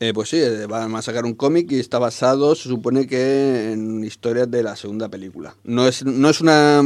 Eh, 0.00 0.12
pues 0.12 0.28
sí, 0.28 0.38
eh, 0.38 0.66
van 0.66 0.94
a 0.94 1.02
sacar 1.02 1.24
un 1.24 1.34
cómic 1.34 1.70
y 1.72 1.78
está 1.78 1.98
basado, 1.98 2.54
se 2.54 2.68
supone 2.68 3.06
que 3.06 3.72
en 3.72 4.04
historias 4.04 4.50
de 4.50 4.62
la 4.62 4.76
segunda 4.76 5.08
película. 5.08 5.54
No 5.64 5.86
es, 5.86 6.04
no 6.04 6.28
es 6.28 6.40
una 6.40 6.82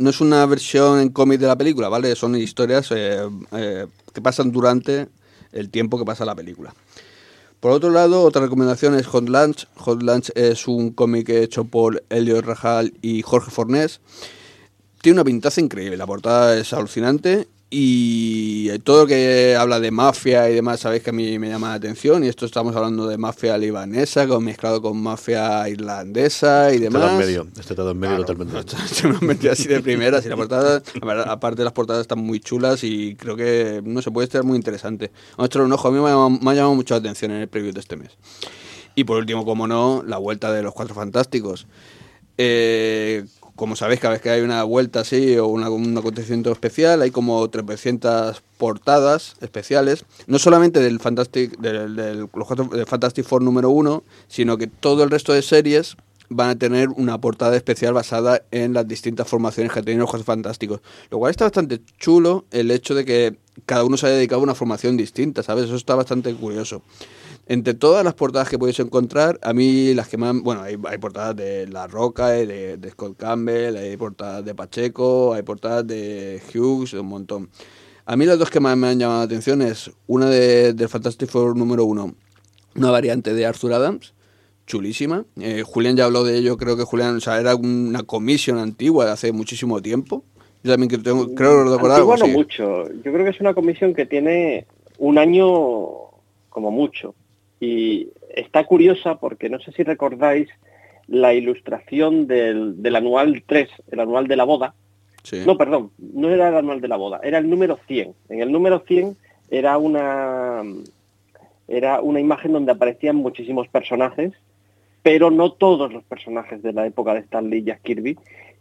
no 0.00 0.10
es 0.10 0.20
una 0.20 0.46
versión 0.46 1.00
en 1.00 1.08
cómic 1.08 1.40
de 1.40 1.48
la 1.48 1.58
película, 1.58 1.88
¿vale? 1.88 2.14
Son 2.14 2.36
historias 2.36 2.88
que 2.88 4.20
pasan 4.22 4.52
durante 4.52 5.08
el 5.52 5.70
tiempo 5.70 5.98
que 5.98 6.04
pasa 6.04 6.24
la 6.24 6.36
película. 6.36 6.72
Por 7.60 7.72
otro 7.72 7.90
lado, 7.90 8.22
otra 8.22 8.42
recomendación 8.42 8.94
es 8.94 9.06
Hot 9.08 9.28
Lunch. 9.28 9.66
Hot 9.78 10.02
Lunch 10.02 10.30
es 10.36 10.68
un 10.68 10.90
cómic 10.90 11.28
hecho 11.30 11.64
por 11.64 12.04
Elio 12.08 12.40
Rajal 12.40 12.94
y 13.02 13.22
Jorge 13.22 13.50
Fornés. 13.50 14.00
Tiene 15.02 15.16
una 15.16 15.24
pintaza 15.24 15.60
increíble, 15.60 15.96
la 15.96 16.06
portada 16.06 16.56
es 16.56 16.72
alucinante 16.72 17.48
y 17.70 18.78
todo 18.78 19.02
lo 19.02 19.06
que 19.06 19.54
habla 19.58 19.78
de 19.78 19.90
mafia 19.90 20.48
y 20.48 20.54
demás, 20.54 20.80
sabéis 20.80 21.02
que 21.02 21.10
a 21.10 21.12
mí 21.12 21.38
me 21.38 21.50
llama 21.50 21.68
la 21.68 21.74
atención 21.74 22.24
y 22.24 22.28
esto 22.28 22.46
estamos 22.46 22.74
hablando 22.74 23.06
de 23.06 23.18
mafia 23.18 23.58
libanesa 23.58 24.26
con, 24.26 24.42
mezclado 24.42 24.80
con 24.80 24.96
mafia 25.02 25.68
irlandesa 25.68 26.70
y 26.70 26.76
Este 26.76 26.84
demás. 26.84 27.02
todo 27.02 27.10
en 27.10 27.18
medio, 27.18 27.46
este 27.58 27.74
todo 27.74 27.90
en 27.90 27.98
medio 27.98 28.24
Claro, 28.24 28.38
totalmente. 28.38 28.78
se 28.88 29.08
me 29.08 29.18
metido 29.20 29.52
así 29.52 29.68
de 29.68 29.80
primeras 29.82 30.24
y 30.24 30.30
la 30.30 30.36
portada, 30.36 30.82
aparte 31.26 31.62
las 31.62 31.74
portadas 31.74 32.00
están 32.02 32.20
muy 32.20 32.40
chulas 32.40 32.82
y 32.84 33.14
creo 33.16 33.36
que 33.36 33.82
no 33.84 34.00
se 34.00 34.10
puede 34.10 34.24
estar 34.24 34.44
muy 34.44 34.56
interesante. 34.56 35.10
Vamos 35.36 35.44
a 35.44 35.46
echarle 35.46 35.66
un 35.66 35.72
ojo, 35.72 35.88
a 35.88 35.90
mí 35.90 35.98
me 35.98 36.06
ha, 36.06 36.10
llamado, 36.10 36.30
me 36.30 36.50
ha 36.50 36.54
llamado 36.54 36.74
mucho 36.74 36.94
la 36.94 37.00
atención 37.00 37.32
en 37.32 37.42
el 37.42 37.48
preview 37.48 37.74
de 37.74 37.80
este 37.80 37.96
mes. 37.96 38.12
Y 38.94 39.04
por 39.04 39.18
último, 39.18 39.44
como 39.44 39.66
no, 39.68 40.02
la 40.06 40.16
vuelta 40.16 40.52
de 40.52 40.62
los 40.62 40.72
Cuatro 40.72 40.94
Fantásticos. 40.94 41.66
Eh, 42.38 43.24
como 43.58 43.76
sabéis, 43.76 44.00
cada 44.00 44.14
vez 44.14 44.22
que 44.22 44.30
hay 44.30 44.40
una 44.40 44.62
vuelta 44.62 45.00
así 45.00 45.36
o 45.36 45.46
una- 45.48 45.68
un 45.68 45.98
acontecimiento 45.98 46.50
especial, 46.52 47.02
hay 47.02 47.10
como 47.10 47.46
300 47.50 48.40
portadas 48.56 49.34
especiales, 49.40 50.04
no 50.26 50.38
solamente 50.38 50.80
del 50.80 51.00
Fantastic, 51.00 51.58
del, 51.58 51.96
del- 51.96 52.28
Fantastic 52.86 53.24
Four 53.26 53.42
número 53.42 53.68
uno, 53.70 54.04
sino 54.28 54.56
que 54.56 54.68
todo 54.68 55.02
el 55.02 55.10
resto 55.10 55.32
de 55.32 55.42
series 55.42 55.96
van 56.30 56.50
a 56.50 56.56
tener 56.56 56.88
una 56.90 57.18
portada 57.20 57.56
especial 57.56 57.94
basada 57.94 58.42
en 58.50 58.74
las 58.74 58.86
distintas 58.86 59.26
formaciones 59.26 59.72
que 59.72 59.82
tienen 59.82 60.00
los 60.00 60.10
Cuatro 60.10 60.24
Fantásticos. 60.24 60.80
Lo 61.10 61.18
cual 61.18 61.30
está 61.30 61.44
bastante 61.44 61.80
chulo 61.98 62.44
el 62.50 62.70
hecho 62.70 62.94
de 62.94 63.04
que 63.04 63.38
cada 63.66 63.82
uno 63.84 63.96
se 63.96 64.06
haya 64.06 64.16
dedicado 64.16 64.40
a 64.40 64.44
una 64.44 64.54
formación 64.54 64.96
distinta, 64.96 65.42
¿sabes? 65.42 65.64
Eso 65.64 65.76
está 65.76 65.94
bastante 65.94 66.32
curioso. 66.34 66.82
Entre 67.50 67.72
todas 67.72 68.04
las 68.04 68.12
portadas 68.12 68.50
que 68.50 68.58
podéis 68.58 68.78
encontrar, 68.78 69.38
a 69.42 69.54
mí 69.54 69.94
las 69.94 70.06
que 70.08 70.18
más... 70.18 70.38
Bueno, 70.42 70.60
hay, 70.60 70.76
hay 70.86 70.98
portadas 70.98 71.34
de 71.34 71.66
La 71.66 71.86
Roca, 71.86 72.36
eh, 72.36 72.46
de, 72.46 72.76
de 72.76 72.90
Scott 72.90 73.16
Campbell, 73.16 73.74
hay 73.76 73.96
portadas 73.96 74.44
de 74.44 74.54
Pacheco, 74.54 75.32
hay 75.32 75.42
portadas 75.42 75.86
de 75.86 76.42
Hughes, 76.54 76.92
un 76.92 77.06
montón. 77.06 77.48
A 78.04 78.16
mí 78.16 78.26
las 78.26 78.38
dos 78.38 78.50
que 78.50 78.60
más 78.60 78.76
me 78.76 78.88
han 78.88 78.98
llamado 78.98 79.20
la 79.20 79.24
atención 79.24 79.62
es 79.62 79.90
una 80.06 80.28
de, 80.28 80.88
Fantastic 80.88 81.30
Four 81.30 81.56
número 81.56 81.84
uno, 81.86 82.14
una 82.76 82.90
variante 82.90 83.32
de 83.32 83.46
Arthur 83.46 83.72
Adams, 83.72 84.12
chulísima. 84.66 85.24
Eh, 85.40 85.62
Julián 85.64 85.96
ya 85.96 86.04
habló 86.04 86.24
de 86.24 86.36
ello, 86.36 86.58
creo 86.58 86.76
que 86.76 86.84
Julián, 86.84 87.16
o 87.16 87.20
sea, 87.20 87.40
era 87.40 87.56
una 87.56 88.02
comisión 88.02 88.58
antigua 88.58 89.06
de 89.06 89.12
hace 89.12 89.32
muchísimo 89.32 89.80
tiempo. 89.80 90.22
Yo 90.62 90.72
también 90.72 90.90
que 90.90 90.98
tengo- 90.98 91.34
creo 91.34 91.64
recordar 91.64 92.00
algo 92.00 92.12
Antigua 92.12 92.16
no 92.18 92.24
así. 92.24 92.32
mucho. 92.32 92.92
Yo 93.02 93.10
creo 93.12 93.24
que 93.24 93.30
es 93.30 93.40
una 93.40 93.54
comisión 93.54 93.94
que 93.94 94.04
tiene 94.04 94.66
un 94.98 95.16
año 95.16 95.46
como 96.50 96.70
mucho. 96.70 97.14
Y 97.60 98.08
está 98.34 98.64
curiosa 98.64 99.16
porque 99.16 99.48
no 99.48 99.58
sé 99.60 99.72
si 99.72 99.82
recordáis 99.82 100.48
la 101.08 101.34
ilustración 101.34 102.26
del, 102.26 102.82
del 102.82 102.96
anual 102.96 103.42
3, 103.46 103.68
el 103.90 104.00
anual 104.00 104.28
de 104.28 104.36
la 104.36 104.44
boda. 104.44 104.74
Sí. 105.22 105.42
No, 105.44 105.56
perdón, 105.56 105.90
no 105.98 106.30
era 106.30 106.48
el 106.48 106.56
anual 106.56 106.80
de 106.80 106.88
la 106.88 106.96
boda, 106.96 107.20
era 107.22 107.38
el 107.38 107.50
número 107.50 107.78
100. 107.86 108.14
En 108.28 108.40
el 108.40 108.52
número 108.52 108.84
100 108.86 109.16
era 109.50 109.78
una, 109.78 110.62
era 111.66 112.00
una 112.00 112.20
imagen 112.20 112.52
donde 112.52 112.72
aparecían 112.72 113.16
muchísimos 113.16 113.68
personajes, 113.68 114.32
pero 115.02 115.30
no 115.30 115.52
todos 115.52 115.92
los 115.92 116.04
personajes 116.04 116.62
de 116.62 116.72
la 116.72 116.86
época 116.86 117.14
de 117.14 117.20
Stan 117.20 117.48
Lee 117.48 117.58
y 117.58 117.64
Jack 117.64 117.82
Kirby. 117.82 118.18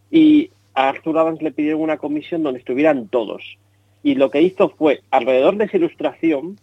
Y 0.09 0.51
a 0.73 0.89
Arthur 0.89 1.17
Adams 1.17 1.41
le 1.41 1.51
pidieron 1.51 1.81
una 1.81 1.97
comisión 1.97 2.43
donde 2.43 2.59
estuvieran 2.59 3.07
todos. 3.07 3.57
Y 4.03 4.15
lo 4.15 4.29
que 4.31 4.41
hizo 4.41 4.69
fue, 4.69 5.01
alrededor 5.11 5.57
de 5.57 5.65
esa 5.65 5.77
ilustración, 5.77 6.57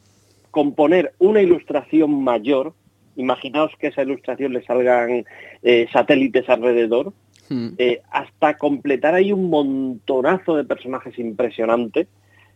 componer 0.54 1.14
una 1.18 1.42
ilustración 1.42 2.22
mayor. 2.22 2.74
Imaginaos 3.16 3.72
que 3.78 3.88
a 3.88 3.90
esa 3.90 4.02
ilustración 4.02 4.52
le 4.52 4.64
salgan 4.64 5.24
eh, 5.62 5.88
satélites 5.92 6.48
alrededor, 6.48 7.12
Hmm. 7.48 7.74
eh, 7.76 8.00
hasta 8.10 8.56
completar 8.56 9.14
ahí 9.14 9.30
un 9.30 9.50
montonazo 9.50 10.56
de 10.56 10.64
personajes 10.64 11.18
impresionante. 11.18 12.06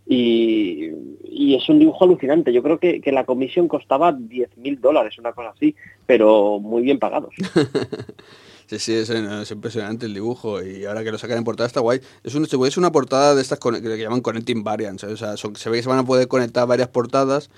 Y, 0.06 0.88
y 1.24 1.54
es 1.54 1.68
un 1.68 1.78
dibujo 1.78 2.04
alucinante. 2.04 2.52
Yo 2.54 2.62
creo 2.62 2.78
que, 2.78 3.02
que 3.02 3.12
la 3.12 3.24
comisión 3.24 3.68
costaba 3.68 4.12
10 4.12 4.56
mil 4.56 4.80
dólares, 4.80 5.18
una 5.18 5.32
cosa 5.32 5.50
así, 5.50 5.74
pero 6.06 6.58
muy 6.60 6.82
bien 6.82 6.98
pagados. 6.98 7.34
Sí, 8.68 8.78
sí, 8.78 8.92
es, 8.92 9.08
es 9.08 9.50
impresionante 9.50 10.04
el 10.04 10.12
dibujo 10.12 10.62
y 10.62 10.84
ahora 10.84 11.02
que 11.02 11.10
lo 11.10 11.16
sacan 11.16 11.38
en 11.38 11.44
portada 11.44 11.66
está 11.66 11.80
guay. 11.80 12.02
Es, 12.22 12.34
un, 12.34 12.44
es 12.44 12.76
una 12.76 12.92
portada 12.92 13.34
de 13.34 13.40
estas 13.40 13.58
que 13.58 13.98
llaman 13.98 14.20
Connecting 14.20 14.62
Variants, 14.62 15.04
¿eh? 15.04 15.06
o 15.06 15.16
sea, 15.16 15.38
se 15.38 15.70
ve 15.70 15.78
que 15.78 15.82
se 15.82 15.88
van 15.88 16.00
a 16.00 16.04
poder 16.04 16.28
conectar 16.28 16.66
varias 16.66 16.88
portadas, 16.88 17.48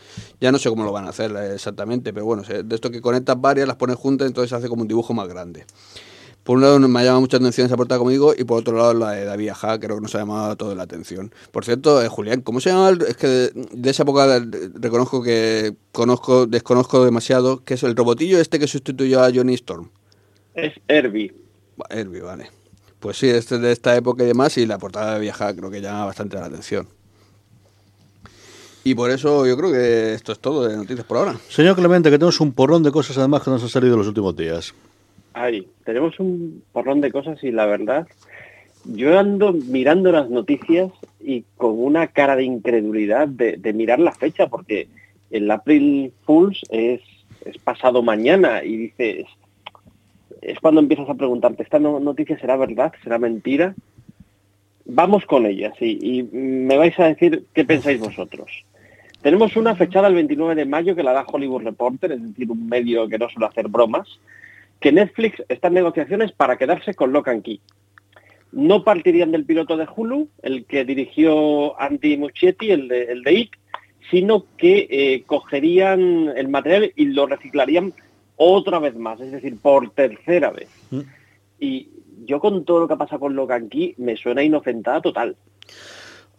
ya 0.40 0.52
no 0.52 0.60
sé 0.60 0.68
cómo 0.68 0.84
lo 0.84 0.92
van 0.92 1.06
a 1.06 1.08
hacer 1.08 1.32
eh, 1.32 1.54
exactamente, 1.54 2.12
pero 2.12 2.26
bueno, 2.26 2.44
de 2.44 2.74
esto 2.76 2.92
que 2.92 3.00
conectas 3.00 3.40
varias, 3.40 3.66
las 3.66 3.76
pones 3.76 3.96
juntas, 3.96 4.28
entonces 4.28 4.50
se 4.50 4.54
hace 4.54 4.68
como 4.68 4.82
un 4.82 4.88
dibujo 4.88 5.12
más 5.12 5.26
grande. 5.26 5.66
por 6.44 6.58
un 6.58 6.62
lado 6.62 6.78
me 6.78 7.00
ha 7.00 7.02
llamado 7.02 7.22
mucha 7.22 7.38
atención 7.38 7.66
esa 7.66 7.76
portada 7.76 7.98
conmigo 7.98 8.32
y 8.38 8.44
por 8.44 8.60
otro 8.60 8.76
lado 8.76 8.94
la 8.94 9.10
de 9.10 9.24
David 9.24 9.48
Aja, 9.48 9.80
creo 9.80 9.96
que 9.96 10.02
nos 10.02 10.14
ha 10.14 10.18
llamado 10.18 10.54
toda 10.54 10.76
la 10.76 10.84
atención. 10.84 11.34
Por 11.50 11.64
cierto, 11.64 12.00
eh, 12.00 12.08
Julián, 12.08 12.40
¿cómo 12.42 12.60
se 12.60 12.70
llama? 12.70 12.96
Es 13.08 13.16
que 13.16 13.26
de, 13.26 13.90
esa 13.90 14.04
época 14.04 14.46
reconozco 14.74 15.24
que 15.24 15.74
conozco, 15.90 16.46
desconozco 16.46 17.04
demasiado, 17.04 17.64
que 17.64 17.74
es 17.74 17.82
el 17.82 17.96
robotillo 17.96 18.38
este 18.38 18.60
que 18.60 18.68
sustituyó 18.68 19.24
a 19.24 19.32
Johnny 19.34 19.54
Storm. 19.54 19.90
Es 20.54 20.74
Herbie. 20.88 21.32
Herbie, 21.88 22.20
vale. 22.20 22.46
Pues 22.98 23.16
sí, 23.16 23.28
este 23.28 23.54
es 23.54 23.60
de 23.62 23.72
esta 23.72 23.96
época 23.96 24.24
y 24.24 24.26
demás, 24.26 24.58
y 24.58 24.66
la 24.66 24.78
portada 24.78 25.14
de 25.14 25.20
Viaja 25.20 25.54
creo 25.56 25.70
que 25.70 25.80
llama 25.80 26.04
bastante 26.04 26.36
la 26.36 26.46
atención. 26.46 26.86
Y 28.84 28.94
por 28.94 29.10
eso 29.10 29.46
yo 29.46 29.56
creo 29.56 29.72
que 29.72 30.14
esto 30.14 30.32
es 30.32 30.38
todo 30.38 30.66
de 30.66 30.76
noticias 30.76 31.06
por 31.06 31.18
ahora. 31.18 31.36
Señor 31.48 31.76
Clemente, 31.76 32.10
que 32.10 32.18
tenemos 32.18 32.40
un 32.40 32.52
porrón 32.52 32.82
de 32.82 32.90
cosas 32.90 33.16
además 33.18 33.42
que 33.42 33.50
nos 33.50 33.62
han 33.62 33.68
salido 33.68 33.96
los 33.96 34.06
últimos 34.06 34.36
días. 34.36 34.74
Ay, 35.32 35.66
tenemos 35.84 36.18
un 36.18 36.62
porrón 36.72 37.00
de 37.00 37.12
cosas 37.12 37.42
y 37.44 37.50
la 37.50 37.66
verdad, 37.66 38.06
yo 38.84 39.18
ando 39.18 39.52
mirando 39.52 40.12
las 40.12 40.28
noticias 40.30 40.90
y 41.20 41.44
con 41.56 41.78
una 41.78 42.08
cara 42.08 42.36
de 42.36 42.44
incredulidad 42.44 43.28
de, 43.28 43.72
mirar 43.72 43.98
la 43.98 44.12
fecha, 44.12 44.48
porque 44.48 44.88
el 45.30 45.50
April 45.50 46.12
Fools 46.24 46.62
es, 46.70 47.00
es 47.44 47.58
pasado 47.58 48.02
mañana 48.02 48.64
y 48.64 48.76
dices, 48.76 49.26
es 50.42 50.58
cuando 50.60 50.80
empiezas 50.80 51.08
a 51.08 51.14
preguntarte, 51.14 51.62
¿esta 51.62 51.78
noticia 51.78 52.38
será 52.38 52.56
verdad? 52.56 52.92
¿Será 53.02 53.18
mentira? 53.18 53.74
Vamos 54.84 55.24
con 55.26 55.46
ella, 55.46 55.72
sí, 55.78 55.98
y 56.00 56.22
me 56.22 56.76
vais 56.76 56.98
a 56.98 57.06
decir 57.06 57.44
qué 57.54 57.64
pensáis 57.64 58.00
vosotros. 58.00 58.50
Tenemos 59.22 59.54
una 59.56 59.76
fechada 59.76 60.08
el 60.08 60.14
29 60.14 60.54
de 60.54 60.64
mayo 60.64 60.96
que 60.96 61.02
la 61.02 61.12
da 61.12 61.26
Hollywood 61.30 61.62
Reporter, 61.62 62.12
es 62.12 62.22
decir, 62.22 62.50
un 62.50 62.68
medio 62.68 63.06
que 63.08 63.18
no 63.18 63.28
suele 63.28 63.46
hacer 63.46 63.68
bromas, 63.68 64.18
que 64.80 64.92
Netflix 64.92 65.42
está 65.48 65.68
en 65.68 65.74
negociaciones 65.74 66.32
para 66.32 66.56
quedarse 66.56 66.94
con 66.94 67.12
Lock 67.12 67.28
and 67.28 67.42
Key. 67.42 67.60
No 68.52 68.82
partirían 68.82 69.30
del 69.30 69.44
piloto 69.44 69.76
de 69.76 69.86
Hulu, 69.94 70.28
el 70.42 70.64
que 70.64 70.84
dirigió 70.84 71.78
Andy 71.80 72.16
Muschietti, 72.16 72.70
el 72.70 72.88
de, 72.88 73.04
el 73.04 73.22
de 73.22 73.32
IT, 73.34 73.52
sino 74.10 74.46
que 74.56 74.88
eh, 74.90 75.22
cogerían 75.26 76.32
el 76.34 76.48
material 76.48 76.92
y 76.96 77.04
lo 77.06 77.26
reciclarían 77.26 77.92
otra 78.42 78.78
vez 78.78 78.96
más, 78.96 79.20
es 79.20 79.32
decir, 79.32 79.58
por 79.58 79.90
tercera 79.90 80.50
vez. 80.50 80.70
Mm. 80.90 81.00
Y 81.58 81.90
yo 82.24 82.40
con 82.40 82.64
todo 82.64 82.80
lo 82.80 82.88
que 82.88 82.96
pasa 82.96 83.18
con 83.18 83.36
Logan 83.36 83.68
Key 83.68 83.96
me 83.98 84.16
suena 84.16 84.42
inocentada 84.42 85.02
total. 85.02 85.36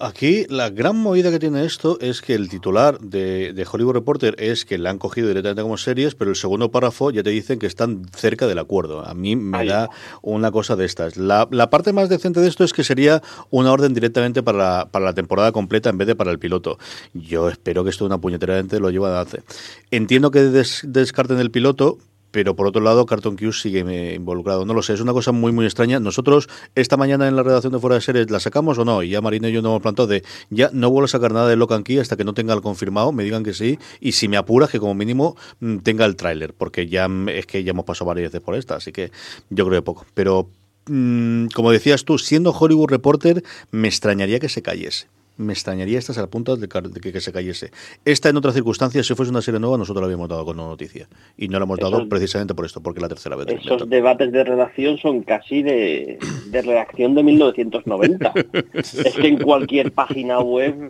Aquí 0.04 0.48
la 0.50 0.72
gran 0.72 0.98
movida 0.98 1.30
que 1.30 1.38
tiene 1.38 1.64
esto 1.64 2.00
es 2.02 2.24
que 2.24 2.34
el 2.34 2.50
titular 2.50 3.00
de, 3.02 3.68
Hollywood 3.72 3.94
Reporter 3.94 4.36
es 4.40 4.66
que 4.66 4.80
la 4.80 4.90
han 4.90 4.98
cogido 4.98 5.28
directamente 5.28 5.62
como 5.62 5.78
series, 5.78 6.16
pero 6.16 6.32
el 6.32 6.36
segundo 6.36 6.72
párrafo 6.72 7.12
ya 7.12 7.22
te 7.22 7.30
dicen 7.30 7.60
que 7.60 7.68
están 7.68 8.02
cerca 8.16 8.48
del 8.48 8.58
acuerdo. 8.58 9.06
A 9.06 9.14
mí 9.14 9.36
me 9.36 9.64
da 9.64 9.92
una 10.24 10.52
cosa 10.52 10.76
de 10.76 10.86
estas. 10.86 11.18
La, 11.18 11.48
parte 11.70 11.94
más 11.94 12.10
decente 12.10 12.40
de 12.40 12.48
esto 12.48 12.64
es 12.64 12.74
que 12.74 12.84
sería 12.84 13.22
una 13.52 13.72
orden 13.72 13.94
directamente 13.94 14.42
para 14.42 14.58
la, 14.58 14.90
para 14.90 15.06
la 15.06 15.14
temporada 15.14 15.52
completa 15.52 15.92
en 15.92 16.00
vez 16.00 16.08
de 16.08 16.16
para 16.16 16.32
el 16.32 16.40
piloto. 16.40 16.80
Yo 17.14 17.48
espero 17.48 17.84
que 17.84 17.92
esto 17.92 18.04
una 18.04 18.18
puñetera 18.18 18.56
gente 18.56 18.80
lo 18.80 18.90
lleva 18.90 19.20
a 19.20 19.22
hacer. 19.22 19.44
Entiendo 19.92 20.32
que 20.32 20.40
descarten 20.42 21.38
el 21.38 21.52
piloto, 21.52 22.00
pero 22.32 22.56
por 22.56 22.68
otro 22.68 22.82
lado 22.82 23.06
Carton 23.06 23.36
Q 23.36 23.54
sigue 23.54 24.14
involucrado. 24.16 24.66
No 24.66 24.74
lo 24.74 24.82
sé, 24.82 24.94
es 24.94 25.02
una 25.02 25.14
cosa 25.14 25.32
muy 25.32 25.52
muy 25.52 25.66
extraña. 25.66 26.00
Nosotros 26.00 26.50
esta 26.76 26.98
mañana 26.98 27.28
en 27.28 27.36
la 27.36 27.44
redacción 27.44 27.74
de 27.74 27.80
Fuera 27.80 27.96
de 27.96 28.02
Series 28.02 28.32
la 28.32 28.40
sacamos 28.40 28.78
o 28.78 28.86
no, 28.86 29.04
y 29.04 29.10
ya 29.10 29.22
Marina 29.22 29.50
y 29.50 29.54
yo 29.54 29.62
nos 29.62 29.72
hemos 29.72 29.82
plantado 29.82 30.08
de 30.08 30.24
ya 30.50 30.70
no 30.74 30.90
vuelvo 30.90 31.06
a 31.06 31.10
sacar 31.10 31.34
nada 31.34 31.48
de 31.48 31.56
Locan 31.56 31.84
Key 31.84 32.00
hasta 32.00 32.18
que 32.18 32.24
no 32.24 32.34
tenga 32.34 32.54
el 32.54 32.62
confirmado, 32.62 33.12
me 33.12 33.24
digan 33.24 33.44
que 33.44 33.54
sí, 33.54 33.78
y 34.00 34.14
si 34.14 34.28
me 34.28 34.38
apuras 34.38 34.70
que 34.70 34.80
como 34.80 34.94
mínimo 34.94 35.36
mm, 35.60 35.78
tenga 35.78 36.06
el 36.06 36.16
tráiler, 36.16 36.54
porque 36.54 36.88
ya 36.88 37.08
mm, 37.08 37.30
es 37.30 37.46
que 37.46 37.64
ya 37.64 37.72
hemos 37.72 37.86
pasado 37.86 38.08
varias 38.08 38.32
veces 38.32 38.44
por 38.44 38.56
esta, 38.56 38.76
así 38.76 38.92
que 38.92 39.12
yo 39.50 39.66
creo 39.68 39.82
que 39.82 39.86
poco. 39.86 40.06
Pero 40.14 40.50
mm, 40.88 41.48
como 41.48 41.72
decías 41.72 42.06
tú, 42.06 42.18
siendo 42.18 42.52
Hollywood 42.52 42.90
Reporter, 42.90 43.44
me 43.72 43.88
extrañaría 43.88 44.40
que 44.40 44.50
se 44.50 44.62
cayese 44.62 45.08
me 45.42 45.54
extrañaría 45.54 46.00
estas 46.00 46.18
al 46.18 46.30
punto 46.30 46.56
de, 46.56 46.68
que, 46.68 47.22
se 47.22 47.32
cayese. 47.32 47.72
Esta 48.06 48.30
en 48.30 48.38
otras 48.38 48.54
circunstancias, 48.54 49.06
si 49.06 49.16
fuese 49.16 49.32
una 49.32 49.42
serie 49.42 49.60
nueva, 49.60 49.78
nosotros 49.78 50.02
la 50.02 50.06
habíamos 50.06 50.30
dado 50.30 50.46
con 50.46 50.60
una 50.60 50.70
noticia. 50.70 51.08
Y 51.38 51.48
no 51.48 51.60
la 51.60 51.66
hemos 51.66 51.80
dado 51.80 52.08
precisamente 52.08 52.54
por 52.54 52.66
esto, 52.66 52.82
porque 52.82 53.02
la 53.02 53.10
tercera 53.10 53.36
vez. 53.36 53.48
Esos 53.48 53.90
debates 53.90 54.32
de 54.32 54.44
redacción 54.44 54.98
son 54.98 55.24
casi 55.24 55.64
de, 55.64 56.20
de 56.52 56.62
redacción 56.62 57.16
de 57.16 57.24
1990. 57.24 58.34
es 58.74 59.16
que 59.16 59.28
en 59.28 59.38
cualquier 59.38 59.92
página 59.92 60.40
web 60.40 60.90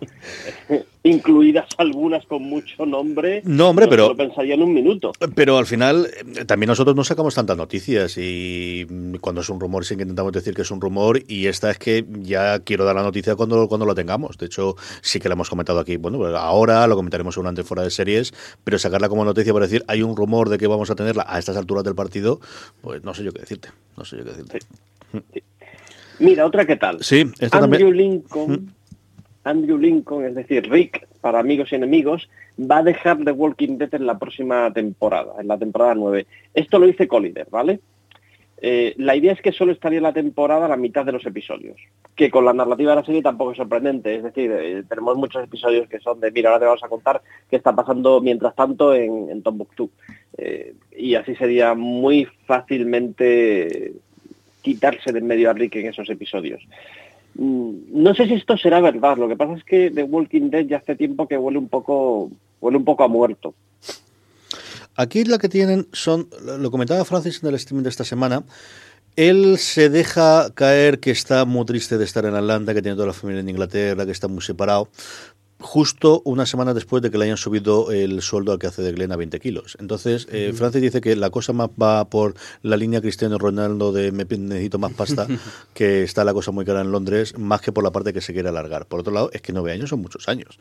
incluidas 1.03 1.67
algunas 1.77 2.25
con 2.25 2.43
mucho 2.43 2.85
nombre. 2.85 3.41
No, 3.45 3.69
hombre, 3.69 3.87
pero. 3.87 4.09
Lo 4.09 4.15
pensaría 4.15 4.55
en 4.55 4.63
un 4.63 4.73
minuto. 4.73 5.13
Pero 5.35 5.57
al 5.57 5.65
final, 5.65 6.07
eh, 6.35 6.45
también 6.45 6.67
nosotros 6.67 6.95
no 6.95 7.03
sacamos 7.03 7.35
tantas 7.35 7.57
noticias 7.57 8.17
y 8.17 8.85
cuando 9.19 9.41
es 9.41 9.49
un 9.49 9.59
rumor, 9.59 9.85
sí 9.85 9.95
que 9.95 10.03
intentamos 10.03 10.31
decir 10.31 10.53
que 10.53 10.61
es 10.61 10.71
un 10.71 10.81
rumor 10.81 11.21
y 11.27 11.47
esta 11.47 11.71
es 11.71 11.77
que 11.77 12.05
ya 12.21 12.59
quiero 12.59 12.85
dar 12.85 12.95
la 12.95 13.03
noticia 13.03 13.35
cuando, 13.35 13.67
cuando 13.67 13.85
lo 13.85 13.95
tengamos. 13.95 14.37
De 14.37 14.45
hecho, 14.45 14.75
sí 15.01 15.19
que 15.19 15.29
la 15.29 15.33
hemos 15.33 15.49
comentado 15.49 15.79
aquí. 15.79 15.97
Bueno, 15.97 16.17
pues 16.17 16.33
ahora 16.35 16.85
lo 16.87 16.95
comentaremos 16.95 17.33
seguramente 17.33 17.63
fuera 17.63 17.83
de 17.83 17.91
series, 17.91 18.33
pero 18.63 18.77
sacarla 18.77 19.09
como 19.09 19.25
noticia 19.25 19.53
para 19.53 19.65
decir 19.65 19.83
hay 19.87 20.03
un 20.03 20.15
rumor 20.15 20.49
de 20.49 20.57
que 20.57 20.67
vamos 20.67 20.89
a 20.89 20.95
tenerla 20.95 21.25
a 21.27 21.39
estas 21.39 21.57
alturas 21.57 21.83
del 21.83 21.95
partido, 21.95 22.39
pues 22.81 23.03
no 23.03 23.13
sé 23.13 23.23
yo 23.23 23.31
qué 23.31 23.41
decirte. 23.41 23.69
No 23.97 24.05
sé 24.05 24.17
yo 24.17 24.23
qué 24.23 24.31
decirte. 24.31 24.59
Mira, 26.21 26.45
otra 26.45 26.65
que 26.65 26.75
tal. 26.75 27.03
Sí, 27.03 27.25
esta 27.39 27.57
Andrew 27.57 27.91
Lincoln. 27.91 28.73
Andrew 29.43 29.77
Lincoln, 29.77 30.25
es 30.25 30.35
decir, 30.35 30.69
Rick, 30.69 31.07
para 31.19 31.39
amigos 31.39 31.71
y 31.71 31.75
enemigos, 31.75 32.29
va 32.59 32.77
a 32.77 32.83
dejar 32.83 33.23
The 33.23 33.31
Walking 33.31 33.77
Dead 33.77 33.93
en 33.95 34.05
la 34.05 34.19
próxima 34.19 34.71
temporada, 34.71 35.33
en 35.39 35.47
la 35.47 35.57
temporada 35.57 35.95
9. 35.95 36.27
Esto 36.53 36.77
lo 36.77 36.85
dice 36.85 37.07
Collider, 37.07 37.47
¿vale? 37.49 37.79
Eh, 38.63 38.93
la 38.97 39.15
idea 39.15 39.33
es 39.33 39.41
que 39.41 39.51
solo 39.51 39.71
estaría 39.71 39.97
en 39.97 40.03
la 40.03 40.13
temporada 40.13 40.67
la 40.67 40.77
mitad 40.77 41.03
de 41.03 41.11
los 41.11 41.25
episodios, 41.25 41.77
que 42.15 42.29
con 42.29 42.45
la 42.45 42.53
narrativa 42.53 42.91
de 42.91 42.97
la 42.97 43.05
serie 43.05 43.23
tampoco 43.23 43.51
es 43.51 43.57
sorprendente, 43.57 44.15
es 44.15 44.23
decir, 44.23 44.51
eh, 44.51 44.83
tenemos 44.87 45.17
muchos 45.17 45.43
episodios 45.43 45.89
que 45.89 45.99
son 45.99 46.19
de, 46.19 46.31
mira, 46.31 46.49
ahora 46.51 46.59
te 46.59 46.65
vamos 46.65 46.83
a 46.83 46.89
contar 46.89 47.23
qué 47.49 47.55
está 47.55 47.75
pasando 47.75 48.21
mientras 48.21 48.53
tanto 48.55 48.93
en, 48.93 49.31
en 49.31 49.41
Tombuctú. 49.41 49.89
Eh, 50.37 50.75
y 50.95 51.15
así 51.15 51.35
sería 51.35 51.73
muy 51.73 52.27
fácilmente 52.45 53.93
quitarse 54.61 55.11
de 55.11 55.21
medio 55.21 55.49
a 55.49 55.53
Rick 55.53 55.75
en 55.75 55.87
esos 55.87 56.09
episodios. 56.09 56.61
Mm, 57.35 57.71
no 57.93 58.13
sé 58.13 58.25
si 58.27 58.33
esto 58.35 58.57
será 58.57 58.81
verdad. 58.81 59.17
Lo 59.17 59.27
que 59.27 59.35
pasa 59.35 59.53
es 59.53 59.63
que 59.63 59.91
The 59.91 60.03
Walking 60.03 60.49
Dead 60.49 60.65
ya 60.65 60.77
hace 60.77 60.95
tiempo 60.95 61.27
que 61.27 61.37
huele 61.37 61.57
un 61.57 61.69
poco, 61.69 62.29
huele 62.59 62.77
un 62.77 62.85
poco 62.85 63.03
a 63.03 63.07
muerto. 63.07 63.53
Aquí 64.95 65.23
la 65.23 65.37
que 65.37 65.49
tienen 65.49 65.87
son, 65.93 66.27
lo 66.59 66.69
comentaba 66.69 67.05
Francis 67.05 67.41
en 67.41 67.49
el 67.49 67.55
streaming 67.55 67.83
de 67.83 67.89
esta 67.89 68.03
semana, 68.03 68.43
él 69.15 69.57
se 69.57 69.89
deja 69.89 70.53
caer 70.53 70.99
que 70.99 71.11
está 71.11 71.45
muy 71.45 71.65
triste 71.65 71.97
de 71.97 72.05
estar 72.05 72.25
en 72.25 72.35
Atlanta, 72.35 72.73
que 72.73 72.81
tiene 72.81 72.95
toda 72.95 73.07
la 73.07 73.13
familia 73.13 73.41
en 73.41 73.49
Inglaterra, 73.49 74.05
que 74.05 74.11
está 74.11 74.27
muy 74.27 74.41
separado, 74.41 74.89
justo 75.61 76.21
una 76.25 76.45
semana 76.45 76.73
después 76.73 77.01
de 77.01 77.11
que 77.11 77.17
le 77.17 77.25
hayan 77.25 77.37
subido 77.37 77.91
el 77.91 78.21
sueldo 78.21 78.51
al 78.51 78.59
que 78.59 78.67
hace 78.67 78.81
de 78.81 78.91
Glenn 78.91 79.11
a 79.11 79.15
20 79.15 79.39
kilos. 79.39 79.77
Entonces, 79.79 80.27
eh, 80.31 80.51
Francis 80.53 80.81
dice 80.81 81.01
que 81.01 81.15
la 81.15 81.29
cosa 81.29 81.53
más 81.53 81.69
va 81.81 82.05
por 82.09 82.35
la 82.61 82.77
línea 82.77 83.01
Cristiano 83.01 83.37
Ronaldo 83.37 83.91
de 83.91 84.11
me 84.11 84.25
necesito 84.25 84.79
más 84.79 84.93
pasta, 84.93 85.27
que 85.73 86.03
está 86.03 86.23
la 86.23 86.33
cosa 86.33 86.51
muy 86.51 86.65
cara 86.65 86.81
en 86.81 86.91
Londres, 86.91 87.37
más 87.37 87.61
que 87.61 87.71
por 87.71 87.83
la 87.83 87.91
parte 87.91 88.13
que 88.13 88.21
se 88.21 88.33
quiere 88.33 88.49
alargar. 88.49 88.87
Por 88.87 88.99
otro 88.99 89.13
lado, 89.13 89.29
es 89.33 89.41
que 89.41 89.53
nueve 89.53 89.71
años 89.71 89.89
son 89.89 90.01
muchos 90.01 90.27
años. 90.27 90.59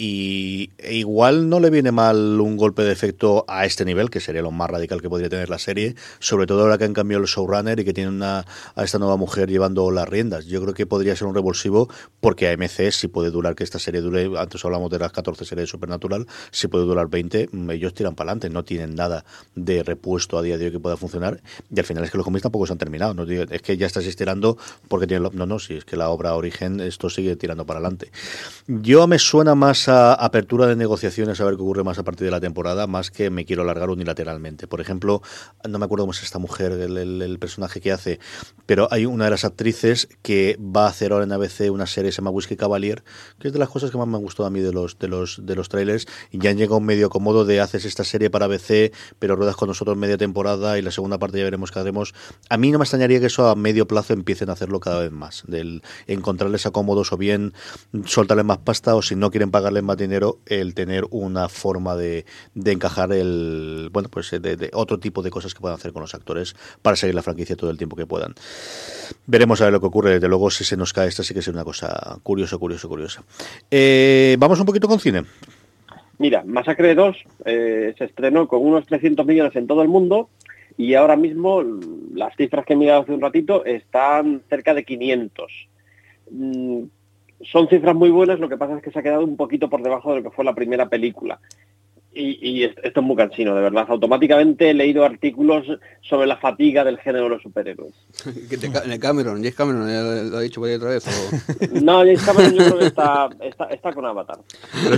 Y 0.00 0.70
igual 0.88 1.48
no 1.48 1.58
le 1.58 1.70
viene 1.70 1.90
mal 1.90 2.40
un 2.40 2.56
golpe 2.56 2.82
de 2.82 2.92
efecto 2.92 3.44
a 3.48 3.66
este 3.66 3.84
nivel, 3.84 4.10
que 4.10 4.20
sería 4.20 4.42
lo 4.42 4.52
más 4.52 4.70
radical 4.70 5.02
que 5.02 5.08
podría 5.08 5.28
tener 5.28 5.50
la 5.50 5.58
serie, 5.58 5.96
sobre 6.20 6.46
todo 6.46 6.62
ahora 6.62 6.78
que 6.78 6.84
han 6.84 6.94
cambiado 6.94 7.22
el 7.22 7.28
showrunner 7.28 7.80
y 7.80 7.84
que 7.84 7.92
tiene 7.92 8.10
una, 8.10 8.46
a 8.76 8.84
esta 8.84 9.00
nueva 9.00 9.16
mujer 9.16 9.50
llevando 9.50 9.90
las 9.90 10.08
riendas. 10.08 10.46
Yo 10.46 10.62
creo 10.62 10.72
que 10.72 10.86
podría 10.86 11.16
ser 11.16 11.26
un 11.26 11.34
revulsivo 11.34 11.88
porque 12.20 12.48
a 12.48 12.56
MC 12.56 12.92
si 12.92 13.08
puede 13.08 13.32
durar 13.32 13.56
que 13.56 13.64
esta 13.64 13.80
serie 13.80 14.00
dure, 14.00 14.30
antes 14.38 14.64
hablamos 14.64 14.88
de 14.90 15.00
las 15.00 15.10
14 15.10 15.44
series 15.44 15.64
de 15.64 15.66
Supernatural, 15.66 16.28
si 16.52 16.68
puede 16.68 16.84
durar 16.84 17.08
20, 17.08 17.48
ellos 17.70 17.92
tiran 17.92 18.14
para 18.14 18.30
adelante, 18.30 18.50
no 18.50 18.64
tienen 18.64 18.94
nada 18.94 19.24
de 19.56 19.82
repuesto 19.82 20.38
a 20.38 20.42
día 20.42 20.58
de 20.58 20.66
hoy 20.66 20.70
que 20.70 20.80
pueda 20.80 20.96
funcionar 20.96 21.40
y 21.74 21.78
al 21.78 21.84
final 21.84 22.04
es 22.04 22.12
que 22.12 22.18
los 22.18 22.24
cómics 22.24 22.42
tampoco 22.42 22.66
se 22.66 22.72
han 22.72 22.78
terminado, 22.78 23.14
no 23.14 23.24
es 23.24 23.62
que 23.62 23.76
ya 23.76 23.86
estás 23.86 24.06
estirando 24.06 24.56
porque 24.86 25.08
tiene 25.08 25.28
no, 25.32 25.46
no, 25.46 25.58
si 25.58 25.74
es 25.74 25.84
que 25.84 25.96
la 25.96 26.08
obra 26.10 26.34
origen 26.34 26.78
esto 26.80 27.10
sigue 27.10 27.34
tirando 27.34 27.66
para 27.66 27.80
adelante. 27.80 28.12
Yo 28.68 29.08
me 29.08 29.18
suena 29.18 29.56
más 29.56 29.87
apertura 29.88 30.66
de 30.66 30.76
negociaciones 30.76 31.40
a 31.40 31.44
ver 31.44 31.56
qué 31.56 31.62
ocurre 31.62 31.84
más 31.84 31.98
a 31.98 32.04
partir 32.04 32.24
de 32.24 32.30
la 32.30 32.40
temporada, 32.40 32.86
más 32.86 33.10
que 33.10 33.30
me 33.30 33.44
quiero 33.44 33.62
alargar 33.62 33.90
unilateralmente. 33.90 34.66
Por 34.66 34.80
ejemplo, 34.80 35.22
no 35.68 35.78
me 35.78 35.84
acuerdo 35.84 36.04
cómo 36.04 36.12
es 36.12 36.22
esta 36.22 36.38
mujer, 36.38 36.72
el, 36.72 37.38
personaje 37.38 37.80
que 37.80 37.92
hace, 37.92 38.18
pero 38.66 38.88
hay 38.90 39.06
una 39.06 39.24
de 39.24 39.30
las 39.30 39.44
actrices 39.44 40.08
que 40.22 40.58
va 40.60 40.86
a 40.86 40.88
hacer 40.88 41.12
ahora 41.12 41.24
en 41.24 41.32
ABC 41.32 41.70
una 41.70 41.86
serie, 41.86 42.12
se 42.12 42.16
llama 42.16 42.30
Whiskey 42.30 42.56
Cavalier, 42.56 43.04
que 43.38 43.48
es 43.48 43.52
de 43.52 43.58
las 43.58 43.68
cosas 43.68 43.90
que 43.90 43.98
más 43.98 44.08
me 44.08 44.16
han 44.16 44.22
gustado 44.22 44.46
a 44.46 44.50
mí 44.50 44.60
de 44.60 44.72
los 44.72 44.98
de 44.98 45.08
los 45.08 45.40
de 45.44 45.54
los 45.54 45.68
trailers 45.68 46.06
y 46.30 46.38
ya 46.38 46.50
han 46.50 46.56
llegado 46.56 46.80
medio 46.80 47.10
cómodo 47.10 47.44
de 47.44 47.60
haces 47.60 47.84
esta 47.84 48.04
serie 48.04 48.30
para 48.30 48.46
BC, 48.46 48.92
pero 49.18 49.36
ruedas 49.36 49.56
con 49.56 49.68
nosotros 49.68 49.96
media 49.96 50.16
temporada 50.18 50.78
y 50.78 50.82
la 50.82 50.90
segunda 50.90 51.18
parte 51.18 51.38
ya 51.38 51.44
veremos 51.44 51.70
qué 51.70 51.78
haremos. 51.78 52.14
A 52.48 52.56
mí 52.56 52.70
no 52.70 52.78
me 52.78 52.84
extrañaría 52.84 53.20
que 53.20 53.26
eso 53.26 53.48
a 53.48 53.54
medio 53.54 53.86
plazo 53.86 54.12
empiecen 54.12 54.50
a 54.50 54.52
hacerlo 54.52 54.80
cada 54.80 55.00
vez 55.00 55.12
más, 55.12 55.44
del 55.46 55.82
encontrarles 56.06 56.66
acómodos 56.66 57.12
o 57.12 57.16
bien 57.16 57.54
soltarles 58.04 58.44
más 58.44 58.58
pasta 58.58 58.94
o 58.94 59.02
si 59.02 59.14
no 59.14 59.30
quieren 59.30 59.50
más 59.84 59.96
dinero, 59.96 60.38
el 60.46 60.74
tener 60.74 61.04
una 61.10 61.48
forma 61.48 61.96
de, 61.96 62.24
de 62.54 62.72
encajar 62.72 63.12
el 63.12 63.90
bueno, 63.92 64.08
pues 64.08 64.30
de, 64.30 64.70
otro 64.72 64.98
tipo 64.98 65.22
de 65.22 65.30
cosas 65.30 65.54
que 65.54 65.60
puedan 65.60 65.76
hacer 65.76 65.92
con 65.92 66.02
los 66.02 66.14
actores 66.14 66.54
para 66.82 66.96
seguir 66.96 67.14
la 67.14 67.22
franquicia 67.22 67.56
todo 67.56 67.70
el 67.70 67.78
tiempo 67.78 67.96
que 67.96 68.06
puedan. 68.06 68.34
Veremos 69.26 69.60
a 69.60 69.64
ver 69.64 69.72
lo 69.72 69.80
que 69.80 69.86
ocurre. 69.86 70.14
Desde 70.14 70.28
luego, 70.28 70.50
si 70.50 70.64
se 70.64 70.76
nos 70.76 70.92
cae 70.92 71.08
esta, 71.08 71.22
sí 71.22 71.34
que 71.34 71.40
es 71.40 71.48
una 71.48 71.64
cosa 71.64 72.18
curiosa, 72.22 72.58
curiosa, 72.58 72.88
curiosa. 72.88 73.24
Eh, 73.70 74.36
vamos 74.38 74.60
un 74.60 74.66
poquito 74.66 74.88
con 74.88 75.00
cine. 75.00 75.24
Mira, 76.18 76.42
Masacre 76.44 76.94
2 76.94 77.16
eh, 77.44 77.94
se 77.96 78.04
estrenó 78.04 78.48
con 78.48 78.64
unos 78.64 78.86
300 78.86 79.24
millones 79.24 79.54
en 79.54 79.66
todo 79.66 79.82
el 79.82 79.88
mundo 79.88 80.30
y 80.76 80.94
ahora 80.94 81.16
mismo 81.16 81.62
las 82.14 82.34
cifras 82.36 82.66
que 82.66 82.72
he 82.72 82.76
mirado 82.76 83.02
hace 83.02 83.12
un 83.12 83.20
ratito 83.20 83.64
están 83.64 84.42
cerca 84.48 84.74
de 84.74 84.84
500. 84.84 85.68
Son 87.42 87.68
cifras 87.68 87.94
muy 87.94 88.10
buenas, 88.10 88.40
lo 88.40 88.48
que 88.48 88.56
pasa 88.56 88.76
es 88.76 88.82
que 88.82 88.90
se 88.90 88.98
ha 88.98 89.02
quedado 89.02 89.24
un 89.24 89.36
poquito 89.36 89.70
por 89.70 89.82
debajo 89.82 90.10
de 90.10 90.16
lo 90.16 90.22
que 90.24 90.34
fue 90.34 90.44
la 90.44 90.54
primera 90.54 90.88
película 90.88 91.40
y, 92.14 92.64
esto 92.64 93.00
es 93.00 93.06
muy 93.06 93.16
cansino, 93.16 93.54
de 93.54 93.62
verdad. 93.62 93.86
Automáticamente 93.88 94.70
he 94.70 94.74
leído 94.74 95.04
artículos 95.04 95.66
sobre 96.00 96.26
la 96.26 96.36
fatiga 96.36 96.82
del 96.82 96.98
género 96.98 97.24
de 97.24 97.30
los 97.30 97.42
superhéroes. 97.42 97.94
Cameron, 99.00 99.36
James 99.36 99.54
Cameron 99.54 100.30
lo 100.30 100.38
ha 100.38 100.40
dicho 100.40 100.60
por 100.60 100.68
ahí 100.68 100.76
otra 100.76 100.90
vez. 100.90 101.04
No, 101.82 101.98
James 101.98 102.22
Cameron 102.22 102.54
yo 102.54 102.64
creo 102.64 102.78
que 102.78 102.86
está, 102.86 103.28
está, 103.70 103.92
con 103.92 104.06
Avatar. 104.06 104.38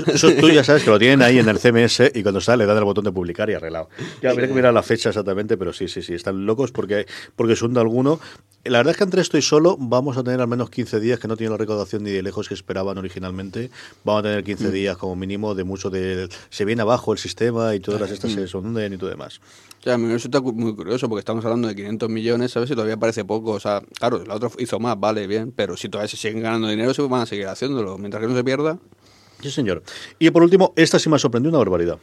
eso 0.07 0.31
tú 0.35 0.49
ya 0.49 0.64
sabes 0.64 0.85
que 0.85 0.90
lo 0.90 0.99
tienen 0.99 1.23
ahí 1.23 1.38
en 1.38 1.49
el 1.49 1.59
CMS 1.59 2.12
y 2.14 2.23
cuando 2.23 2.40
sale 2.40 2.64
le 2.64 2.66
dan 2.66 2.79
el 2.79 2.85
botón 2.85 3.05
de 3.05 3.12
publicar 3.12 3.51
y 3.51 3.55
arreglado. 3.55 3.88
Ya 4.23 4.31
habría 4.31 4.49
que 4.49 4.55
mirar 4.55 4.73
la 4.73 4.83
fecha 4.83 5.11
exactamente, 5.11 5.57
pero 5.57 5.73
sí, 5.73 5.88
sí, 5.88 6.03
sí, 6.03 6.14
están 6.14 6.46
locos 6.46 6.73
porque, 6.73 7.07
porque 7.37 7.55
es 7.55 7.62
un 7.62 7.75
de 7.75 7.81
alguno. 7.81 8.20
La 8.64 8.79
verdad 8.79 8.92
es 8.92 8.99
que 8.99 9.05
entre 9.05 9.23
estoy 9.23 9.42
solo 9.42 9.77
vamos 9.79 10.18
a 10.18 10.23
tener 10.23 10.40
al 10.40 10.49
menos 10.49 10.68
15 10.70 11.01
días 11.01 11.18
que 11.18 11.29
no 11.29 11.37
tiene 11.37 11.51
la 11.51 11.57
recaudación 11.57 12.05
ni 12.05 12.11
de 12.11 12.23
lejos 12.23 12.49
que 12.49 12.55
esperaban 12.55 12.99
originalmente. 12.99 13.70
Vamos 14.05 14.20
a 14.20 14.23
tener 14.25 14.44
15 14.44 14.68
mm. 14.68 14.73
días 14.73 14.96
como 14.96 15.16
mínimo 15.16 15.55
de 15.55 15.64
mucho 15.64 15.88
de... 15.88 16.29
Se 16.51 16.64
viene 16.66 16.83
abajo 16.83 17.00
el 17.13 17.19
sistema 17.19 17.75
y 17.75 17.81
todas 17.81 18.01
las 18.01 18.11
estas 18.11 18.33
se 18.33 18.57
hunden 18.57 18.93
y 18.93 18.97
todo 18.97 19.11
demás. 19.11 19.41
O 19.81 19.83
sea, 19.83 19.95
a 19.95 19.99
mí 19.99 20.05
me 20.05 20.13
resulta 20.13 20.41
muy 20.41 20.75
curioso 20.75 21.09
porque 21.09 21.21
estamos 21.21 21.45
hablando 21.45 21.69
de 21.69 21.75
500 21.75 22.09
millones, 22.11 22.51
¿sabes? 22.51 22.71
Y 22.71 22.75
todavía 22.75 22.97
parece 22.97 23.25
poco. 23.25 23.53
O 23.53 23.61
sea, 23.61 23.83
claro, 23.99 24.25
la 24.25 24.35
otra 24.35 24.51
hizo 24.59 24.79
más, 24.79 24.99
vale, 25.01 25.27
bien, 25.27 25.53
pero 25.53 25.77
si 25.77 25.89
todavía 25.89 26.09
se 26.09 26.17
siguen 26.17 26.43
ganando 26.43 26.69
dinero, 26.69 26.93
se 26.93 27.03
van 27.03 27.23
a 27.23 27.27
seguir 27.27 27.47
haciéndolo. 27.47 27.97
Mientras 27.97 28.21
que 28.21 28.29
no 28.29 28.37
se 28.37 28.45
pierda. 28.45 28.79
Sí, 29.41 29.51
señor. 29.51 29.83
Y 30.19 30.31
por 30.31 30.43
último, 30.43 30.73
esta 30.77 30.99
sí 30.99 31.09
me 31.09 31.17
ha 31.17 31.19
sorprendido 31.19 31.51
una 31.51 31.59
barbaridad. 31.59 31.99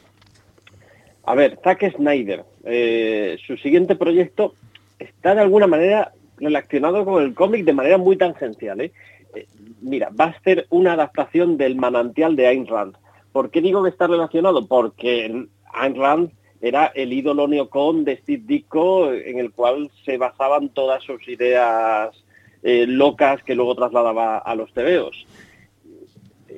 A 1.24 1.36
ver, 1.36 1.60
Zack 1.64 1.96
Snyder, 1.96 2.46
eh, 2.64 3.38
su 3.46 3.58
siguiente 3.58 3.96
proyecto 3.96 4.56
está 4.98 5.36
de 5.36 5.42
alguna 5.42 5.68
manera 5.68 6.14
relacionado 6.38 7.06
con 7.06 7.24
el 7.24 7.34
cómic 7.34 7.66
de 7.66 7.74
manera 7.74 7.98
muy 7.98 8.18
tangencial. 8.18 8.82
¿eh? 8.82 8.92
Eh, 9.36 9.46
mira, 9.82 10.10
va 10.10 10.26
a 10.26 10.42
ser 10.42 10.68
una 10.70 10.94
adaptación 10.94 11.58
del 11.58 11.76
manantial 11.76 12.36
de 12.36 12.48
Ayn 12.48 12.68
Rand. 12.68 12.96
¿Por 13.32 13.52
qué 13.52 13.62
digo 13.62 13.84
que 13.84 13.90
está 13.90 14.08
relacionado? 14.08 14.66
Porque 14.66 15.48
Ayn 15.74 15.96
Rand 15.96 16.32
era 16.62 16.88
el 16.88 17.14
ídolo 17.14 17.48
neocon 17.48 18.04
de 18.04 18.18
Steve 18.18 18.44
Ditko 18.46 19.12
en 19.12 19.40
el 19.40 19.52
cual 19.52 19.92
se 20.04 20.18
basaban 20.18 20.70
todas 20.70 21.04
sus 21.04 21.28
ideas 21.28 22.16
eh, 22.64 22.86
locas 22.88 23.44
que 23.44 23.56
luego 23.56 23.76
trasladaba 23.76 24.40
a 24.40 24.56
los 24.56 24.74
tebeos. 24.74 25.28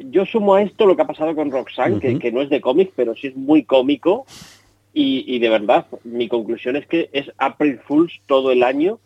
Yo 0.05 0.25
sumo 0.25 0.55
a 0.55 0.61
esto 0.61 0.85
lo 0.85 0.95
que 0.95 1.01
ha 1.01 1.07
pasado 1.07 1.35
con 1.35 1.51
Roxanne, 1.51 2.19
que, 2.19 2.31
no 2.31 2.41
es 2.41 2.49
de 2.49 2.61
cómic, 2.61 2.93
pero 2.95 3.15
sí 3.15 3.27
es 3.27 3.35
muy 3.35 3.63
cómico. 3.63 4.25
Y, 4.93 5.25
y, 5.27 5.39
de 5.39 5.49
verdad, 5.49 5.85
mi 6.03 6.27
conclusión 6.29 6.75
es 6.75 6.87
que 6.87 7.09
es 7.11 7.29
April 7.37 7.79
Fools 7.79 8.21
todo 8.25 8.51
el 8.51 8.63
año 8.63 8.99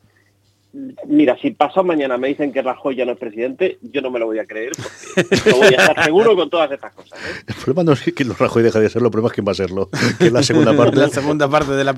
Mira, 1.07 1.37
si 1.39 1.51
pasado 1.51 1.83
mañana 1.83 2.17
me 2.17 2.29
dicen 2.29 2.51
que 2.51 2.61
Rajoy 2.61 2.95
ya 2.95 3.05
no 3.05 3.11
es 3.11 3.19
presidente, 3.19 3.77
yo 3.81 4.01
no 4.01 4.09
me 4.09 4.17
lo 4.17 4.25
voy 4.25 4.39
a 4.39 4.45
creer 4.45 4.71
porque 5.13 5.51
no 5.51 5.57
voy 5.57 5.67
a 5.67 5.81
estar 5.81 6.03
seguro 6.03 6.35
con 6.35 6.49
todas 6.49 6.71
estas 6.71 6.93
cosas. 6.93 7.19
¿eh? 7.19 7.43
El 7.47 7.55
problema 7.55 7.83
no 7.83 7.91
es 7.93 8.01
que 8.01 8.23
Rajoy 8.23 8.63
deje 8.63 8.79
de 8.79 8.89
serlo, 8.89 9.07
el 9.07 9.11
problema 9.11 9.27
es 9.27 9.33
quién 9.33 9.47
va 9.47 9.51
a 9.51 9.55
serlo, 9.55 9.89
que 10.17 10.25
es 10.27 10.31
la 10.31 10.41
segunda 10.41 10.73
parte. 10.77 10.97
la 10.97 11.09
segunda 11.09 11.47
parte 11.47 11.73
de 11.73 11.83
la 11.83 11.93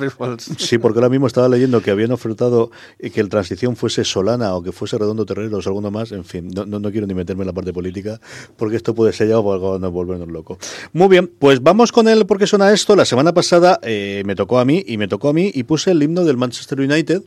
Sí, 0.57 0.77
porque 0.77 0.99
ahora 0.99 1.09
mismo 1.09 1.27
estaba 1.27 1.47
leyendo 1.47 1.81
que 1.81 1.89
habían 1.89 2.11
ofertado 2.11 2.69
que 2.99 3.21
el 3.21 3.29
transición 3.29 3.77
fuese 3.77 4.03
Solana 4.03 4.55
o 4.55 4.61
que 4.61 4.73
fuese 4.73 4.97
Redondo 4.97 5.25
Terrero 5.25 5.57
o 5.57 5.61
alguno 5.65 5.89
más. 5.89 6.11
En 6.11 6.25
fin, 6.25 6.49
no, 6.49 6.65
no, 6.65 6.91
quiero 6.91 7.07
ni 7.07 7.13
meterme 7.13 7.43
en 7.43 7.47
la 7.47 7.53
parte 7.53 7.71
política 7.71 8.19
porque 8.57 8.75
esto 8.75 8.93
puede 8.93 9.13
ser 9.13 9.29
ya 9.29 9.39
o 9.39 9.79
no 9.79 9.91
volvernos 9.91 10.27
loco. 10.27 10.57
Muy 10.91 11.07
bien, 11.07 11.31
pues 11.39 11.63
vamos 11.63 11.91
con 11.93 12.07
él 12.09 12.25
porque 12.25 12.45
suena 12.45 12.71
esto. 12.73 12.95
La 12.95 13.05
semana 13.05 13.33
pasada 13.33 13.79
eh, 13.83 14.23
me 14.25 14.35
tocó 14.35 14.59
a 14.59 14.65
mí 14.65 14.83
y 14.85 14.97
me 14.97 15.07
tocó 15.07 15.29
a 15.29 15.33
mí 15.33 15.49
y 15.53 15.63
puse 15.63 15.91
el 15.91 16.03
himno 16.03 16.25
del 16.25 16.37
Manchester 16.37 16.81
United, 16.81 17.23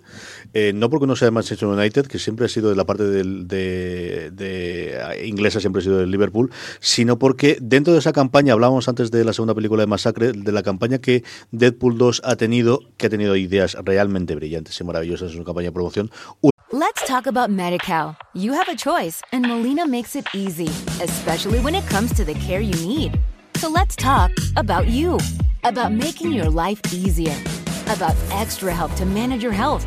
eh, 0.54 0.72
no 0.74 0.90
porque 0.90 1.06
no 1.06 1.16
sea 1.16 1.30
Manchester 1.30 1.68
United, 1.68 2.06
que 2.06 2.18
siempre 2.18 2.46
ha 2.46 2.48
sido 2.48 2.70
de 2.70 2.76
la 2.76 2.84
parte 2.84 3.04
de, 3.04 4.28
inglesa, 5.24 5.60
siempre 5.60 5.80
ha 5.80 5.82
sido 5.84 5.98
del 5.98 6.10
Liverpool, 6.10 6.50
sino 6.80 7.18
porque 7.18 7.58
dentro 7.60 7.92
de 7.92 7.98
esa 7.98 8.12
campaña, 8.12 8.52
hablábamos 8.54 8.88
antes 8.88 9.10
de 9.10 9.24
la 9.24 9.32
segunda 9.32 9.54
película 9.54 9.82
de 9.82 9.86
Masacre, 9.86 10.32
de 10.32 10.52
la 10.52 10.62
campaña 10.62 10.98
que 10.98 11.24
Deadpool 11.50 11.98
2 11.98 12.22
ha 12.24 12.36
tenido, 12.36 12.80
que 12.96 13.06
ha 13.06 13.10
tenido 13.10 13.36
ideas 13.36 13.76
realmente 13.84 14.34
brillantes 14.34 14.80
y 14.80 14.84
maravillosas 14.84 15.32
en 15.32 15.38
su 15.38 15.44
campaña 15.44 15.68
de 15.68 15.72
promoción. 15.72 16.10
Let's 16.70 17.02
talk 17.06 17.26
about 17.26 17.50
MediCal. 17.50 18.14
You 18.34 18.52
have 18.52 18.68
a 18.68 18.76
choice, 18.76 19.22
and 19.32 19.46
Molina 19.46 19.86
makes 19.86 20.14
it 20.14 20.26
easy, 20.34 20.68
especially 21.02 21.60
when 21.60 21.74
it 21.74 21.86
comes 21.88 22.12
to 22.14 22.26
the 22.26 22.34
care 22.34 22.60
you 22.60 22.74
need. 22.86 23.18
So 23.56 23.70
let's 23.70 23.96
talk 23.96 24.30
about 24.54 24.86
you, 24.86 25.18
about 25.64 25.92
making 25.92 26.32
your 26.32 26.50
life 26.50 26.80
easier, 26.92 27.34
about 27.86 28.14
extra 28.32 28.74
help 28.74 28.94
to 28.96 29.06
manage 29.06 29.42
your 29.42 29.52
health. 29.52 29.86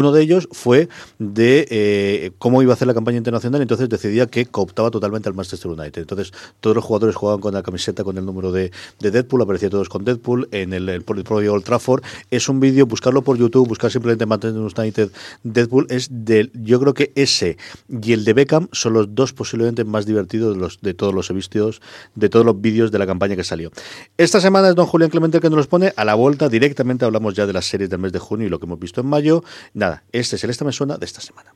Uno 0.00 0.12
de 0.12 0.22
ellos 0.22 0.48
fue 0.50 0.88
de 1.18 1.66
eh, 1.70 2.32
cómo 2.38 2.62
iba 2.62 2.72
a 2.72 2.74
hacer 2.74 2.88
la 2.88 2.94
campaña 2.94 3.18
internacional, 3.18 3.60
entonces 3.60 3.88
decidía 3.88 4.26
que 4.26 4.46
cooptaba 4.46 4.90
totalmente 4.90 5.28
al 5.28 5.34
Manchester 5.34 5.70
United. 5.70 6.00
Entonces 6.00 6.32
todos 6.60 6.74
los 6.74 6.84
jugadores 6.84 7.16
jugaban 7.16 7.40
con 7.40 7.52
la 7.52 7.62
camiseta 7.62 8.02
con 8.02 8.16
el 8.16 8.24
número 8.24 8.50
de, 8.50 8.70
Deadpool, 8.98 9.42
aparecía 9.42 9.68
todos 9.68 9.90
con 9.90 10.04
Deadpool 10.04 10.48
en 10.52 10.72
el, 10.72 10.88
el, 10.88 11.02
propio 11.02 11.52
Old 11.52 11.64
Trafford. 11.64 12.02
Es 12.30 12.48
un 12.48 12.60
vídeo, 12.60 12.86
buscarlo 12.86 13.20
por 13.20 13.36
YouTube, 13.36 13.68
buscar 13.68 13.90
simplemente 13.90 14.24
Manchester 14.24 14.62
United 14.62 15.10
Deadpool, 15.42 15.86
es 15.90 16.08
del, 16.10 16.50
yo 16.54 16.80
creo 16.80 16.94
que 16.94 17.12
ese 17.14 17.58
y 17.88 18.12
el 18.14 18.24
de 18.24 18.32
Beckham 18.32 18.68
son 18.72 18.94
los 18.94 19.14
dos 19.14 19.34
posiblemente 19.34 19.84
más 19.84 20.06
divertidos 20.06 20.54
de, 20.54 20.60
los, 20.60 20.80
de 20.80 20.94
todos 20.94 21.12
los 21.12 21.28
vídeos, 21.28 21.82
de 22.14 22.28
todos 22.30 22.46
los 22.46 22.58
vídeos 22.58 22.90
de 22.90 22.98
la 22.98 23.06
campaña 23.06 23.36
que 23.36 23.44
salió. 23.44 23.70
Esta 24.16 24.40
semana 24.40 24.70
es 24.70 24.74
don 24.74 24.86
Julián 24.86 25.10
Clemente 25.10 25.36
el 25.36 25.42
que 25.42 25.50
nos 25.50 25.58
los 25.58 25.66
pone, 25.66 25.92
a 25.94 26.04
la 26.06 26.14
vuelta 26.14 26.48
directamente 26.48 27.04
hablamos 27.04 27.34
ya 27.34 27.46
de 27.46 27.52
las 27.52 27.66
series 27.66 27.90
del 27.90 27.98
mes 27.98 28.12
de 28.12 28.18
junio 28.18 28.46
y 28.46 28.50
lo 28.50 28.58
que 28.58 28.64
hemos 28.64 28.78
visto 28.78 29.02
en 29.02 29.06
mayo. 29.08 29.44
Nada, 29.74 29.89
este 30.12 30.36
es 30.36 30.44
el 30.44 30.50
Esta 30.50 30.64
Me 30.64 30.72
Suena 30.72 30.96
de 30.96 31.06
esta 31.06 31.20
semana. 31.20 31.54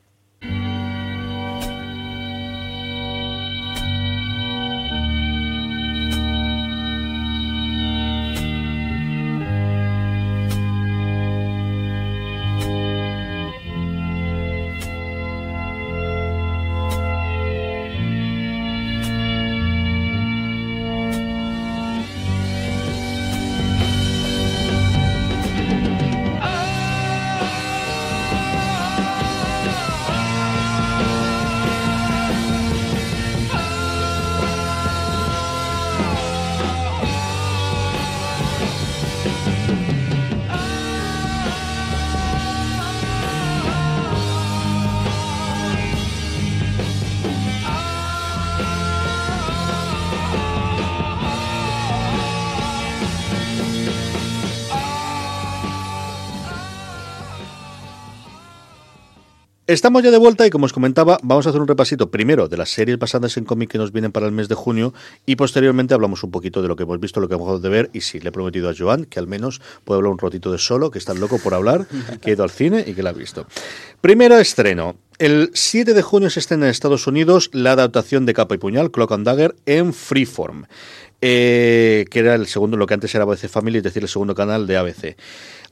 Estamos 59.75 60.03
ya 60.03 60.09
de 60.09 60.17
vuelta 60.17 60.47
y 60.47 60.49
como 60.49 60.67
os 60.67 60.71
comentaba, 60.71 61.19
vamos 61.21 61.45
a 61.45 61.49
hacer 61.49 61.59
un 61.59 61.67
repasito 61.67 62.09
primero 62.09 62.47
de 62.47 62.55
las 62.55 62.69
series 62.69 62.97
basadas 62.97 63.35
en 63.35 63.43
cómic 63.43 63.69
que 63.71 63.77
nos 63.77 63.91
vienen 63.91 64.13
para 64.13 64.25
el 64.25 64.31
mes 64.31 64.47
de 64.47 64.55
junio 64.55 64.93
y 65.25 65.35
posteriormente 65.35 65.93
hablamos 65.93 66.23
un 66.23 66.31
poquito 66.31 66.61
de 66.61 66.69
lo 66.69 66.77
que 66.77 66.83
hemos 66.83 66.97
visto, 67.01 67.19
lo 67.19 67.27
que 67.27 67.35
hemos 67.35 67.61
de 67.61 67.67
ver 67.67 67.89
y 67.91 67.99
sí, 67.99 68.21
le 68.21 68.29
he 68.29 68.31
prometido 68.31 68.69
a 68.69 68.73
Joan 68.73 69.03
que 69.03 69.19
al 69.19 69.27
menos 69.27 69.59
puede 69.83 69.97
hablar 69.97 70.13
un 70.13 70.17
ratito 70.17 70.49
de 70.49 70.59
solo, 70.59 70.91
que 70.91 70.97
está 70.97 71.13
loco 71.13 71.39
por 71.39 71.53
hablar, 71.53 71.87
que 72.21 72.29
ha 72.29 72.33
ido 72.35 72.45
al 72.45 72.51
cine 72.51 72.85
y 72.87 72.93
que 72.93 73.03
la 73.03 73.09
ha 73.09 73.13
visto. 73.13 73.47
Primero 73.99 74.37
estreno. 74.37 74.95
El 75.19 75.51
7 75.53 75.93
de 75.93 76.01
junio 76.01 76.29
se 76.29 76.39
estrena 76.39 76.67
en 76.67 76.71
Estados 76.71 77.05
Unidos 77.05 77.49
la 77.51 77.73
adaptación 77.73 78.25
de 78.25 78.33
Capa 78.33 78.55
y 78.55 78.57
Puñal, 78.57 78.91
Clock 78.91 79.11
and 79.11 79.25
Dagger, 79.25 79.55
en 79.65 79.93
Freeform, 79.93 80.67
eh, 81.21 82.05
que 82.09 82.19
era 82.19 82.35
el 82.35 82.47
segundo, 82.47 82.77
lo 82.77 82.87
que 82.87 82.93
antes 82.93 83.13
era 83.13 83.25
ABC 83.25 83.49
Family, 83.49 83.79
es 83.79 83.83
decir, 83.83 84.03
el 84.03 84.09
segundo 84.09 84.35
canal 84.35 84.67
de 84.67 84.77
ABC. 84.77 85.17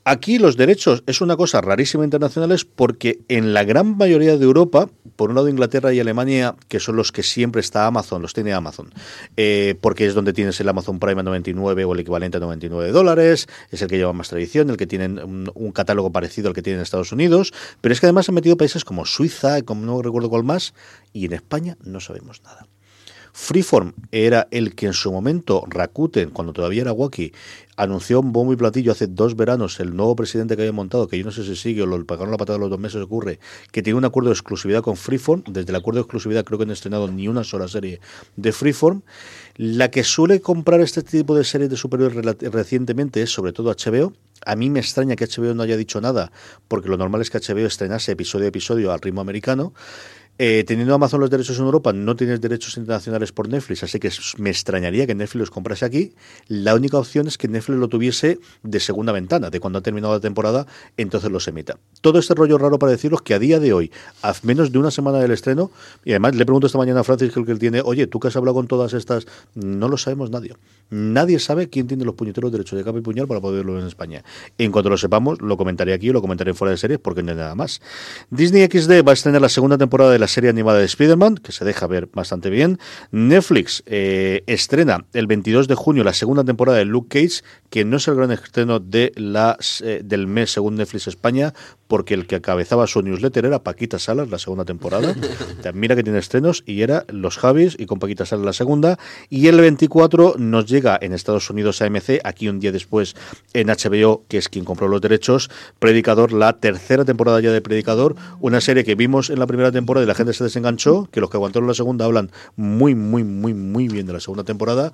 Aquí 0.06 0.38
los 0.38 0.58
derechos 0.58 1.02
es 1.08 1.22
una 1.22 1.38
cosa 1.38 1.62
rarísima 1.62 2.04
internacionales 2.04 2.66
porque 2.66 3.20
en 3.30 3.54
la 3.54 3.64
gran 3.64 3.96
mayoría 3.96 4.38
de 4.38 4.44
Europa, 4.44 4.90
por 5.16 5.30
un 5.30 5.36
lado 5.36 5.48
Inglaterra 5.48 5.94
y 5.94 6.00
Alemania, 6.02 6.56
que 6.68 6.82
son 6.82 6.98
los 6.98 7.14
que 7.14 7.24
siempre 7.24 7.62
está 7.62 7.88
Amazon, 7.88 8.22
los 8.22 8.34
tiene 8.34 8.52
Amazon, 8.52 8.92
eh, 9.38 9.76
porque 9.80 10.06
es 10.06 10.14
donde 10.14 10.34
tienes 10.34 10.60
el 10.60 10.68
Amazon 10.68 11.00
Prime 11.00 11.22
a 11.22 11.24
99 11.24 11.86
o 11.86 11.94
el 11.94 12.02
equivalente 12.02 12.36
a 12.36 12.42
99 12.42 12.92
dólares, 12.92 13.48
es 13.72 13.82
el 13.82 13.88
que 13.88 13.96
lleva 13.96 14.12
más 14.12 14.28
tradición, 14.28 14.70
el 14.70 14.76
que 14.76 14.88
tiene 14.88 15.08
un, 15.08 15.72
catálogo 15.72 16.12
parecido 16.12 16.50
al 16.50 16.54
que 16.54 16.62
tiene 16.62 16.80
en 16.80 16.84
Estados 16.84 17.14
Unidos, 17.14 17.54
pero 17.80 17.94
es 17.94 18.02
que 18.02 18.08
además 18.08 18.28
han 18.28 18.36
metido 18.36 18.58
países 18.58 18.84
como 18.84 19.06
Suiza, 19.06 19.62
como 19.62 19.86
no 19.86 20.02
recuerdo 20.02 20.30
cuál 20.30 20.44
más, 20.44 20.74
y 21.14 21.26
en 21.26 21.34
España 21.34 21.78
no 21.82 22.02
sabemos 22.02 22.44
nada. 22.44 22.68
Freeform 23.36 23.94
era 24.12 24.48
el 24.52 24.76
que 24.76 24.86
en 24.86 24.94
su 24.94 25.12
momento 25.12 25.64
Rakuten, 25.68 26.30
cuando 26.30 26.54
todavía 26.54 26.84
era 26.84 26.94
Wacky, 26.94 27.34
anunció 27.76 28.20
un 28.20 28.32
bombo 28.32 28.54
y 28.54 28.56
platillo 28.56 28.92
hace 28.92 29.08
dos 29.08 29.36
veranos 29.36 29.80
el 29.80 29.96
nuevo 29.96 30.16
presidente 30.16 30.56
que 30.56 30.62
había 30.62 30.72
montado, 30.72 31.08
que 31.08 31.18
yo 31.18 31.26
no 31.26 31.32
sé 31.32 31.44
si 31.44 31.56
sigue 31.56 31.82
o 31.82 31.88
lo 31.88 32.06
pagaron 32.06 32.30
la 32.30 32.38
patada 32.38 32.60
de 32.60 32.62
los 32.62 32.70
dos 32.70 32.80
meses, 32.80 33.02
ocurre, 33.02 33.40
que 33.72 33.82
tiene 33.82 33.98
un 33.98 34.06
acuerdo 34.06 34.30
de 34.30 34.34
exclusividad 34.34 34.84
con 34.84 34.98
Freeform. 34.98 35.44
Desde 35.48 35.72
el 35.72 35.76
acuerdo 35.76 35.98
de 35.98 36.02
exclusividad 36.04 36.46
creo 36.46 36.60
que 36.60 36.66
no 36.68 36.72
han 36.72 36.74
estrenado 36.74 37.08
ni 37.08 37.28
una 37.28 37.44
sola 37.44 37.68
serie 37.68 38.00
de 38.36 38.52
Freeform. 38.52 39.02
La 39.56 39.90
que 39.90 40.04
suele 40.04 40.40
comprar 40.40 40.82
este 40.82 41.02
tipo 41.02 41.36
de 41.36 41.44
series 41.44 41.72
de 41.72 41.76
superhéroes 41.76 42.38
recientemente 42.52 43.24
es 43.24 43.32
sobre 43.32 43.52
todo 43.52 43.74
HBO. 43.74 44.14
A 44.46 44.56
mí 44.56 44.70
me 44.70 44.80
extraña 44.80 45.16
que 45.16 45.26
HBO 45.26 45.56
no 45.56 45.64
haya 45.64 45.78
dicho 45.78 46.02
nada, 46.02 46.32
porque 46.68 46.90
lo 46.90 46.98
normal 46.98 47.22
es 47.22 47.32
que 47.32 47.40
HBO 47.40 47.66
estrenase 47.66 48.12
episodio 48.12 48.46
a 48.46 48.50
episodio 48.50 48.92
al 48.92 49.00
ritmo 49.00 49.22
americano. 49.22 49.74
Eh, 50.40 50.64
teniendo 50.66 50.96
Amazon 50.96 51.20
los 51.20 51.30
derechos 51.30 51.60
en 51.60 51.66
Europa, 51.66 51.94
no 51.94 52.16
tienes 52.16 52.42
derechos 52.42 52.76
internacionales 52.78 53.32
por 53.32 53.48
Netflix, 53.48 53.84
así 53.84 54.00
que 54.00 54.12
me 54.38 54.50
extrañaría 54.50 55.06
que 55.06 55.14
Netflix 55.14 55.40
los 55.40 55.52
comprase 55.52 55.86
aquí. 55.86 56.14
La 56.48 56.74
única 56.74 56.98
opción 56.98 57.28
es 57.28 57.38
que 57.38 57.48
Netflix 57.48 57.80
lo 57.80 57.88
tuviese 57.88 58.40
de 58.64 58.80
segunda 58.80 59.12
ventana, 59.12 59.52
de 59.52 59.60
cuando 59.60 59.78
ha 59.78 59.82
terminado 59.84 60.14
la 60.14 60.20
temporada, 60.20 60.66
entonces 60.98 61.30
los 61.30 61.48
emita. 61.48 61.78
Todo 62.02 62.18
este 62.18 62.34
rollo 62.34 62.58
raro 62.58 62.80
para 62.80 62.92
deciros 62.92 63.22
que 63.22 63.36
a 63.36 63.40
día 63.40 63.60
de 63.60 63.74
hoy, 63.74 63.92
a 64.24 64.34
menos 64.42 64.72
de 64.72 64.80
una 64.80 64.90
semana 64.90 65.20
del 65.20 65.32
estreno, 65.32 65.70
y 66.04 66.12
además 66.12 66.36
le 66.36 66.46
pregunto 66.46 66.66
esta 66.66 66.80
mañana 66.80 67.02
a 67.02 67.04
Francis, 67.04 67.36
el 67.38 67.46
que 67.46 67.52
él 67.52 67.60
tiene, 67.60 67.82
oye, 67.82 68.08
tú 68.08 68.20
que 68.20 68.30
has 68.30 68.36
hablado 68.36 68.56
con 68.56 68.68
todas 68.68 68.94
estas, 68.94 69.28
no 69.54 69.88
lo 69.88 69.98
sabemos 69.98 70.32
nadie. 70.32 70.56
Nadie 70.90 71.38
sabe 71.38 71.70
quién 71.70 71.88
tiene 71.88 72.06
los 72.06 72.16
puñeteros 72.16 72.52
derechos 72.52 72.78
de 72.78 72.84
capa 72.84 72.98
y 72.98 73.02
puñal 73.02 73.28
para 73.28 73.40
poder 73.40 73.66
verlo 73.66 73.80
en 73.80 73.88
España. 73.88 74.24
En 74.58 74.72
cuanto 74.72 74.90
lo 74.90 74.98
sepamos, 74.98 75.42
lo 75.42 75.58
comentaré 75.58 75.94
aquí 75.94 76.10
o 76.10 76.14
lo 76.14 76.22
comentaré 76.22 76.56
fuera 76.56 76.72
de 76.72 76.78
series 76.78 77.00
porque 77.00 77.22
no 77.22 77.32
hay 77.32 77.38
nada 77.38 77.54
más. 77.54 77.82
Disney 78.32 78.66
XD 78.66 79.06
va 79.08 79.12
a 79.12 79.14
estrenar 79.14 79.42
la 79.42 79.50
segunda 79.50 79.78
temporada 79.78 80.12
de 80.12 80.23
la 80.24 80.28
serie 80.30 80.50
animada 80.50 80.80
de 80.80 80.86
Spider-Man, 80.86 81.36
que 81.36 81.52
se 81.52 81.66
deja 81.66 81.86
ver 81.86 82.08
bastante 82.14 82.50
bien. 82.50 82.80
Netflix 83.12 83.84
eh, 83.86 84.42
estrena 84.48 85.06
el 85.12 85.28
22 85.28 85.68
de 85.68 85.76
junio 85.76 86.06
la 86.06 86.14
segunda 86.14 86.46
temporada 86.46 86.78
de 86.78 86.86
Luke 86.86 87.10
Cage, 87.10 87.44
que 87.70 87.84
no 87.84 87.98
es 87.98 88.08
el 88.08 88.16
gran 88.16 88.32
estreno 88.32 88.80
de 88.80 89.12
las, 89.18 89.82
eh, 89.82 90.00
del 90.02 90.28
mes 90.28 90.52
según 90.54 90.76
Netflix 90.76 91.08
España, 91.08 91.54
porque 91.88 92.14
el 92.14 92.26
que 92.26 92.38
acabezaba 92.38 92.88
su 92.88 93.02
newsletter 93.02 93.46
era 93.46 93.64
Paquita 93.64 94.00
Salas, 94.00 94.30
la 94.30 94.40
segunda 94.40 94.64
temporada. 94.64 95.14
Mira 95.74 95.96
que 95.98 96.04
tiene 96.04 96.20
estrenos 96.20 96.64
y 96.66 96.84
era 96.84 97.04
Los 97.10 97.38
Javis 97.38 97.76
y 97.78 97.86
con 97.86 98.00
Paquita 98.00 98.26
Salas 98.26 98.46
la 98.46 98.54
segunda. 98.54 98.98
Y 99.30 99.48
el 99.48 99.60
24 99.60 100.36
nos 100.38 100.68
llega 100.68 100.98
en 101.02 101.12
Estados 101.12 101.50
Unidos 101.50 101.82
AMC, 101.82 102.22
aquí 102.24 102.48
un 102.48 102.62
día 102.62 102.72
después 102.72 103.16
en 103.54 103.68
HBO, 103.68 104.24
que 104.30 104.38
es 104.38 104.48
quien 104.48 104.64
compró 104.64 104.88
los 104.88 105.02
derechos, 105.02 105.50
Predicador, 105.80 106.32
la 106.32 106.54
tercera 106.54 107.04
temporada 107.04 107.42
ya 107.42 107.52
de 107.52 107.62
Predicador, 107.62 108.16
una 108.40 108.62
serie 108.62 108.86
que 108.86 108.96
vimos 108.96 109.30
en 109.30 109.40
la 109.40 109.48
primera 109.48 109.72
temporada 109.72 110.06
y 110.06 110.08
la 110.08 110.13
gente 110.16 110.34
se 110.34 110.44
desenganchó, 110.44 111.08
que 111.12 111.22
los 111.22 111.30
que 111.30 111.38
aguantaron 111.38 111.68
la 111.68 111.74
segunda 111.74 112.06
hablan 112.06 112.32
muy, 112.56 112.96
muy, 112.96 113.24
muy, 113.24 113.54
muy 113.54 113.88
bien 113.88 114.06
de 114.06 114.14
la 114.14 114.20
segunda 114.20 114.44
temporada 114.44 114.92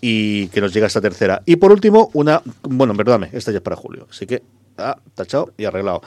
y 0.00 0.48
que 0.48 0.60
nos 0.60 0.72
llega 0.72 0.86
esta 0.86 1.00
tercera. 1.00 1.42
Y 1.46 1.56
por 1.56 1.72
último, 1.72 2.10
una, 2.14 2.42
bueno, 2.62 2.94
perdóname, 2.94 3.30
esta 3.32 3.50
ya 3.50 3.58
es 3.58 3.62
para 3.62 3.76
julio, 3.76 4.06
así 4.10 4.26
que, 4.26 4.42
ah, 4.78 4.96
tachado 5.14 5.52
y 5.56 5.64
arreglado. 5.64 6.02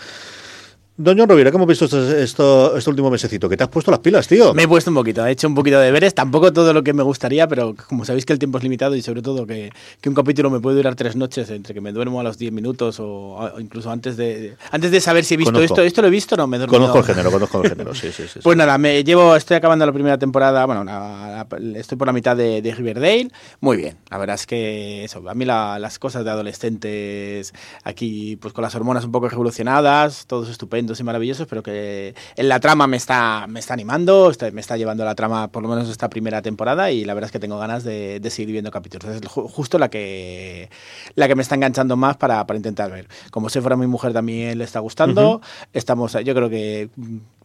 Don 0.97 1.17
John 1.19 1.27
Rovira, 1.27 1.51
¿cómo 1.51 1.65
has 1.65 1.67
visto 1.67 1.85
esto, 1.85 2.15
esto, 2.15 2.77
este 2.77 2.89
último 2.89 3.11
mesecito? 3.11 3.49
Que 3.49 3.57
te 3.57 3.65
has 3.65 3.69
puesto 3.69 3.91
las 3.91 3.99
pilas, 3.99 4.29
tío. 4.29 4.53
Me 4.53 4.63
he 4.63 4.67
puesto 4.67 4.91
un 4.91 4.95
poquito, 4.95 5.25
he 5.25 5.31
hecho 5.31 5.45
un 5.45 5.53
poquito 5.53 5.77
de 5.77 5.87
deberes, 5.87 6.15
tampoco 6.15 6.53
todo 6.53 6.71
lo 6.71 6.85
que 6.85 6.93
me 6.93 7.03
gustaría, 7.03 7.49
pero 7.49 7.75
como 7.89 8.05
sabéis 8.05 8.25
que 8.25 8.31
el 8.31 8.39
tiempo 8.39 8.59
es 8.59 8.63
limitado 8.63 8.95
y 8.95 9.01
sobre 9.01 9.21
todo 9.21 9.45
que, 9.45 9.71
que 9.99 10.07
un 10.07 10.15
capítulo 10.15 10.49
me 10.49 10.61
puede 10.61 10.77
durar 10.77 10.95
tres 10.95 11.17
noches, 11.17 11.49
entre 11.49 11.73
que 11.73 11.81
me 11.81 11.91
duermo 11.91 12.21
a 12.21 12.23
los 12.23 12.37
10 12.37 12.53
minutos 12.53 13.01
o, 13.01 13.07
o, 13.07 13.59
incluso 13.59 13.91
antes 13.91 14.15
de 14.15 14.55
antes 14.71 14.89
de 14.89 15.01
saber 15.01 15.25
si 15.25 15.33
he 15.33 15.37
visto 15.37 15.51
conozco. 15.51 15.73
esto, 15.73 15.83
esto 15.83 16.01
lo 16.01 16.07
he 16.07 16.11
visto, 16.11 16.37
no 16.37 16.47
me 16.47 16.59
duermo. 16.59 16.73
Conozco 16.73 16.99
el 16.99 17.03
género, 17.03 17.29
conozco 17.29 17.61
el 17.61 17.69
género, 17.71 17.93
sí, 17.93 18.13
sí, 18.13 18.23
sí. 18.33 18.39
Pues 18.41 18.55
nada, 18.55 18.77
me 18.77 19.03
llevo, 19.03 19.35
estoy 19.35 19.57
acabando 19.57 19.85
la 19.85 19.91
primera 19.91 20.17
temporada, 20.17 20.65
bueno, 20.65 20.85
la, 20.85 21.45
la, 21.59 21.77
estoy 21.77 21.97
por 21.97 22.07
la 22.07 22.13
mitad 22.13 22.37
de, 22.37 22.61
de, 22.61 22.73
Riverdale, 22.73 23.27
muy 23.59 23.75
bien, 23.75 23.97
la 24.09 24.17
verdad 24.17 24.35
es 24.35 24.47
que 24.47 25.03
eso, 25.03 25.27
a 25.29 25.33
mí 25.33 25.43
la, 25.43 25.77
las 25.77 25.99
cosas 25.99 26.23
de 26.23 26.31
adolescentes 26.31 27.53
aquí, 27.83 28.37
pues 28.37 28.53
con 28.53 28.61
las 28.61 28.73
hormonas 28.75 29.03
un 29.03 29.11
poco 29.11 29.27
revolucionadas, 29.27 30.25
todos 30.25 30.47
estupendos 30.85 30.99
y 30.99 31.03
maravillosos, 31.03 31.47
pero 31.47 31.63
que 31.63 32.13
en 32.35 32.49
la 32.49 32.59
trama 32.59 32.87
me 32.87 32.97
está, 32.97 33.45
me 33.47 33.59
está 33.59 33.73
animando, 33.73 34.29
está, 34.29 34.51
me 34.51 34.61
está 34.61 34.77
llevando 34.77 35.03
la 35.03 35.15
trama 35.15 35.51
por 35.51 35.63
lo 35.63 35.69
menos 35.69 35.89
esta 35.89 36.09
primera 36.09 36.41
temporada 36.41 36.91
y 36.91 37.05
la 37.05 37.13
verdad 37.13 37.27
es 37.27 37.31
que 37.31 37.39
tengo 37.39 37.57
ganas 37.57 37.83
de, 37.83 38.19
de 38.19 38.29
seguir 38.29 38.51
viendo 38.51 38.71
capítulos. 38.71 39.15
Es 39.15 39.27
justo 39.27 39.77
la 39.79 39.89
que, 39.89 40.69
la 41.15 41.27
que 41.27 41.35
me 41.35 41.41
está 41.41 41.55
enganchando 41.55 41.95
más 41.95 42.17
para, 42.17 42.45
para 42.45 42.57
intentar 42.57 42.91
ver. 42.91 43.07
Como 43.31 43.49
si 43.49 43.59
fuera 43.61 43.75
mi 43.75 43.87
mujer 43.87 44.13
también 44.13 44.57
le 44.57 44.63
está 44.63 44.79
gustando, 44.79 45.37
uh 45.37 45.39
-huh. 45.39 45.69
estamos, 45.73 46.13
yo 46.13 46.35
creo 46.35 46.49
que 46.49 46.89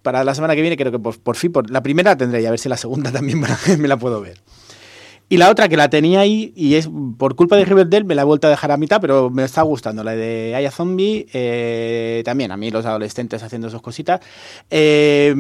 para 0.02 0.24
la 0.24 0.34
semana 0.34 0.54
que 0.54 0.62
viene 0.62 0.76
creo 0.76 0.92
que 0.92 0.98
por, 0.98 1.18
por 1.18 1.36
fin, 1.36 1.52
por, 1.52 1.70
la 1.70 1.82
primera 1.82 2.16
tendré 2.16 2.42
y 2.42 2.46
a 2.46 2.50
ver 2.50 2.58
si 2.58 2.68
la 2.68 2.76
segunda 2.76 3.10
también 3.18 3.40
me 3.78 3.88
la 3.88 3.96
puedo 3.96 4.20
ver. 4.20 4.38
Y 5.32 5.36
la 5.36 5.48
otra 5.48 5.68
que 5.68 5.76
la 5.76 5.88
tenía 5.88 6.18
ahí, 6.18 6.52
y 6.56 6.74
es 6.74 6.90
por 7.16 7.36
culpa 7.36 7.56
de 7.56 7.64
Riverdale, 7.64 8.02
me 8.02 8.16
la 8.16 8.22
he 8.22 8.24
vuelto 8.24 8.48
a 8.48 8.50
dejar 8.50 8.72
a 8.72 8.76
mitad, 8.76 9.00
pero 9.00 9.30
me 9.30 9.44
está 9.44 9.62
gustando. 9.62 10.02
La 10.02 10.16
de 10.16 10.56
Aya 10.56 10.72
Zombie, 10.72 11.28
eh, 11.32 12.22
también 12.24 12.50
a 12.50 12.56
mí 12.56 12.72
los 12.72 12.84
adolescentes 12.84 13.40
haciendo 13.40 13.70
sus 13.70 13.80
cositas. 13.80 14.18
Eh, 14.70 15.32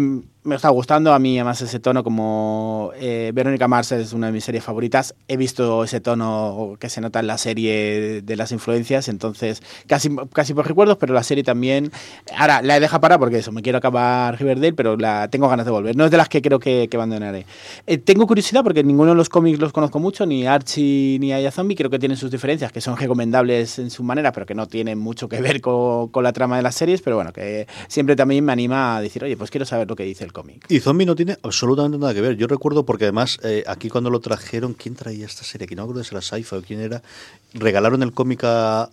me 0.42 0.54
está 0.54 0.68
gustando. 0.70 1.12
A 1.12 1.18
mí 1.18 1.38
además 1.38 1.60
ese 1.60 1.80
tono 1.80 2.02
como 2.02 2.92
eh, 2.96 3.30
Verónica 3.34 3.68
Mars 3.68 3.92
es 3.92 4.12
una 4.12 4.28
de 4.28 4.32
mis 4.32 4.44
series 4.44 4.64
favoritas. 4.64 5.14
He 5.28 5.36
visto 5.36 5.84
ese 5.84 6.00
tono 6.00 6.76
que 6.80 6.88
se 6.88 7.00
nota 7.00 7.20
en 7.20 7.26
la 7.26 7.38
serie 7.38 8.22
de 8.22 8.36
las 8.36 8.52
influencias 8.52 9.08
entonces 9.08 9.62
casi 9.86 10.10
casi 10.32 10.54
por 10.54 10.66
recuerdos 10.66 10.96
pero 10.96 11.12
la 11.12 11.22
serie 11.22 11.44
también. 11.44 11.92
Ahora 12.36 12.62
la 12.62 12.76
he 12.76 12.80
dejado 12.80 13.00
para 13.00 13.18
porque 13.18 13.38
eso 13.38 13.52
me 13.52 13.62
quiero 13.62 13.78
acabar 13.78 14.38
Riverdale 14.38 14.72
pero 14.72 14.96
la 14.96 15.28
tengo 15.28 15.48
ganas 15.48 15.66
de 15.66 15.72
volver. 15.72 15.96
No 15.96 16.06
es 16.06 16.10
de 16.10 16.16
las 16.16 16.28
que 16.28 16.40
creo 16.40 16.58
que, 16.58 16.88
que 16.88 16.96
abandonaré. 16.96 17.44
Eh, 17.86 17.98
tengo 17.98 18.26
curiosidad 18.26 18.62
porque 18.62 18.82
ninguno 18.82 19.10
de 19.10 19.16
los 19.16 19.28
cómics 19.28 19.58
los 19.58 19.72
conozco 19.72 19.98
mucho 19.98 20.24
ni 20.24 20.46
Archie 20.46 21.18
ni 21.20 21.32
Aya 21.32 21.50
Zombie. 21.50 21.76
Creo 21.76 21.90
que 21.90 21.98
tienen 21.98 22.16
sus 22.16 22.30
diferencias 22.30 22.72
que 22.72 22.80
son 22.80 22.96
recomendables 22.96 23.78
en 23.78 23.90
su 23.90 24.02
manera 24.02 24.32
pero 24.32 24.46
que 24.46 24.54
no 24.54 24.66
tienen 24.66 24.98
mucho 24.98 25.28
que 25.28 25.40
ver 25.42 25.60
con, 25.60 26.08
con 26.08 26.24
la 26.24 26.32
trama 26.32 26.56
de 26.56 26.62
las 26.62 26.74
series. 26.74 27.02
Pero 27.02 27.16
bueno 27.16 27.32
que 27.32 27.66
siempre 27.88 28.16
también 28.16 28.42
me 28.44 28.52
anima 28.52 28.96
a 28.96 29.02
decir 29.02 29.22
oye 29.22 29.36
pues 29.36 29.50
quiero 29.50 29.66
saber 29.66 29.86
lo 29.86 29.96
que 29.96 30.04
dice 30.04 30.29
cómic. 30.32 30.66
Y 30.68 30.80
Zombie 30.80 31.06
no 31.06 31.14
tiene 31.14 31.38
absolutamente 31.42 31.98
nada 31.98 32.14
que 32.14 32.20
ver. 32.20 32.36
Yo 32.36 32.46
recuerdo 32.46 32.84
porque 32.84 33.04
además 33.04 33.38
eh, 33.42 33.64
aquí 33.66 33.88
cuando 33.88 34.10
lo 34.10 34.20
trajeron, 34.20 34.74
¿quién 34.74 34.94
traía 34.94 35.26
esta 35.26 35.44
serie? 35.44 35.64
Aquí 35.64 35.74
no 35.74 35.82
acuerdo 35.82 36.04
si 36.04 36.14
era 36.14 36.22
Saifa 36.22 36.56
o 36.56 36.62
quién 36.62 36.80
era. 36.80 37.02
Regalaron 37.52 38.02
el 38.02 38.12
cómic 38.12 38.44
a, 38.44 38.84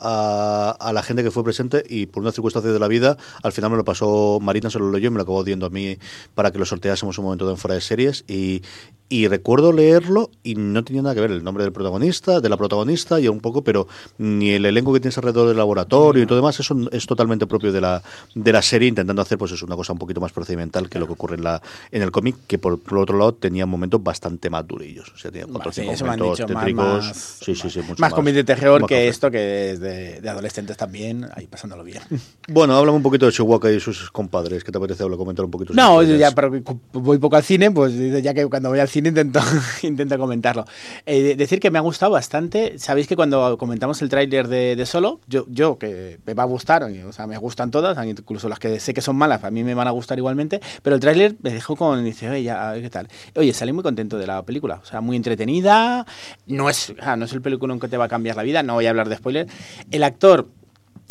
a, 0.72 0.94
la 0.94 1.04
gente 1.04 1.24
que 1.24 1.30
fue 1.30 1.44
presente 1.44 1.84
y 1.88 2.08
por 2.08 2.24
una 2.24 2.32
circunstancia 2.32 2.72
de 2.72 2.80
la 2.80 2.88
vida, 2.88 3.18
al 3.44 3.52
final 3.52 3.70
me 3.70 3.78
lo 3.78 3.86
pasó 3.86 4.40
Marina, 4.42 4.72
se 4.72 4.80
lo 4.80 4.92
leyó 4.92 5.08
y 5.08 5.12
me 5.12 5.18
lo 5.18 5.24
acabó 5.24 5.44
diciendo 5.44 5.68
a 5.68 5.70
mí 5.70 5.98
para 6.34 6.52
que 6.52 6.58
lo 6.58 6.66
sorteásemos 6.66 7.18
un 7.20 7.26
momento 7.26 7.48
de 7.48 7.56
fuera 7.56 7.76
de 7.76 7.82
series. 7.82 8.24
Y, 8.28 8.64
y 9.10 9.28
recuerdo 9.28 9.72
leerlo 9.72 10.30
y 10.44 10.56
no 10.56 10.84
tenía 10.84 11.02
nada 11.02 11.16
que 11.16 11.22
ver 11.22 11.32
el 11.32 11.44
nombre 11.44 11.64
del 11.64 11.72
protagonista, 11.72 12.42
de 12.42 12.50
la 12.50 12.58
protagonista 12.58 13.20
y 13.20 13.28
un 13.28 13.40
poco, 13.40 13.64
pero 13.64 13.88
ni 14.18 14.52
el 14.52 14.66
elenco 14.66 14.94
que 14.94 15.00
tienes 15.00 15.18
alrededor 15.18 15.48
del 15.48 15.58
laboratorio 15.58 16.24
y 16.24 16.26
todo 16.26 16.38
demás, 16.38 16.60
eso 16.60 16.76
es 16.92 17.06
totalmente 17.06 17.48
propio 17.48 17.72
de 17.72 17.80
la, 17.80 18.04
de 18.36 18.52
la 18.52 18.62
serie, 18.62 18.90
intentando 18.90 19.22
hacer 19.22 19.38
pues 19.38 19.52
es 19.54 19.64
una 19.64 19.76
cosa 19.76 19.94
un 19.94 20.00
poquito 20.00 20.20
más 20.20 20.34
procedimental 20.34 20.90
que 20.90 21.00
lo 21.00 21.08
que 21.08 21.14
ocurre 21.14 21.36
en 21.36 21.44
la 21.44 21.62
en 21.92 22.02
el 22.02 22.12
cómic, 22.12 22.36
que 22.48 22.58
por, 22.58 22.80
por, 22.80 22.98
otro 22.98 23.18
lado 23.18 23.34
tenía 23.34 23.66
momentos 23.66 24.04
bastante 24.04 24.50
más 24.50 24.68
durillos. 24.68 25.12
O 25.14 25.18
sea, 25.18 25.32
tenía 25.32 25.48
cuatro 25.48 25.72
sí, 25.72 25.82
momentos 25.82 26.38
tétricos. 26.38 27.06
Más, 27.06 27.40
sí, 27.42 27.56
sí, 27.56 27.70
sí, 27.70 27.80
mucho 27.82 28.02
más, 28.02 28.14
cómic 28.14 28.36
de 28.36 28.44
terror 28.44 28.86
que 28.86 29.08
esto, 29.08 29.32
que 29.32 29.72
es 29.72 29.80
de, 29.80 30.20
de, 30.22 30.30
adolescentes 30.30 30.76
también, 30.76 31.28
ahí 31.34 31.48
pasándolo 31.48 31.84
bien. 31.84 32.02
Bueno, 32.50 32.78
háblame 32.78 32.96
un 32.96 33.04
poquito 33.04 33.26
de 33.26 33.34
Chihuahua 33.34 33.72
y 33.72 33.80
sus 33.80 34.10
compadres. 34.10 34.64
¿Qué 34.64 34.72
te 34.72 34.78
apetece 34.78 35.04
hablar, 35.04 35.18
comentar 35.18 35.44
un 35.44 35.52
poquito? 35.52 35.74
No, 35.74 36.02
ya 36.02 36.32
pero 36.32 36.50
voy 36.94 37.18
poco 37.18 37.36
al 37.36 37.44
cine, 37.44 37.72
pues 37.72 37.94
ya 38.24 38.34
que 38.34 38.48
cuando 38.48 38.70
voy 38.70 38.80
al 38.80 38.88
cine 38.88 38.97
intento, 39.84 40.18
comentarlo. 40.18 40.66
Eh, 41.06 41.36
decir 41.36 41.60
que 41.60 41.72
me 41.72 41.78
ha 41.78 41.82
gustado 41.82 42.12
bastante. 42.12 42.78
Sabéis 42.80 43.08
que 43.08 43.16
cuando 43.16 43.58
comentamos 43.58 44.02
el 44.02 44.10
tráiler 44.10 44.48
de, 44.48 44.86
Solo, 44.86 45.20
yo, 45.28 45.46
yo 45.50 45.78
que 45.78 46.20
me 46.26 46.34
va 46.34 46.44
a 46.44 46.46
gustar, 46.46 46.84
o 46.84 47.14
sea, 47.14 47.28
me 47.28 47.38
gustan 47.38 47.72
todas, 47.72 47.98
incluso 48.06 48.48
las 48.48 48.60
que 48.60 48.80
sé 48.80 48.94
que 48.94 49.02
son 49.02 49.18
malas, 49.18 49.44
a 49.44 49.52
mí 49.52 49.64
me 49.64 49.74
van 49.74 49.88
a 49.88 49.92
gustar 49.92 50.18
igualmente, 50.18 50.62
pero 50.82 50.96
el 50.96 51.02
tráiler 51.02 51.36
me 51.42 51.52
dejó 51.52 51.76
con, 51.76 52.04
dice, 52.04 52.30
oye, 52.30 52.44
ya, 52.44 52.74
¿qué 52.76 52.90
tal? 52.90 53.08
Oye, 53.36 53.54
salí 53.54 53.74
muy 53.74 53.84
contento 53.84 54.18
de 54.18 54.28
la 54.28 54.44
película, 54.44 54.80
o 54.82 54.86
sea, 54.86 55.02
muy 55.02 55.18
entretenida, 55.18 56.06
no 56.46 56.70
es, 56.70 56.94
no 57.18 57.26
es 57.26 57.34
el 57.34 57.42
película 57.42 57.78
que 57.80 57.88
te 57.88 57.98
va 57.98 58.06
a 58.06 58.10
cambiar 58.10 58.38
la 58.38 58.44
vida, 58.44 58.64
no 58.64 58.76
voy 58.76 58.86
a 58.86 58.90
hablar 58.90 59.10
de 59.10 59.18
spoiler. 59.18 59.48
El 59.92 60.04
actor 60.04 60.48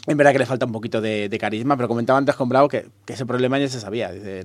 en 0.06 0.16
verdad 0.16 0.32
que 0.32 0.38
le 0.38 0.46
falta 0.46 0.66
un 0.66 0.72
poquito 0.72 1.00
de, 1.00 1.36
carisma, 1.40 1.76
pero 1.76 1.88
comentaba 1.88 2.18
antes 2.18 2.36
con 2.36 2.48
Bravo 2.48 2.68
que, 2.68 2.86
ese 3.06 3.26
problema 3.26 3.58
ya 3.58 3.68
se 3.68 3.80
sabía. 3.80 4.12
Dice, 4.12 4.44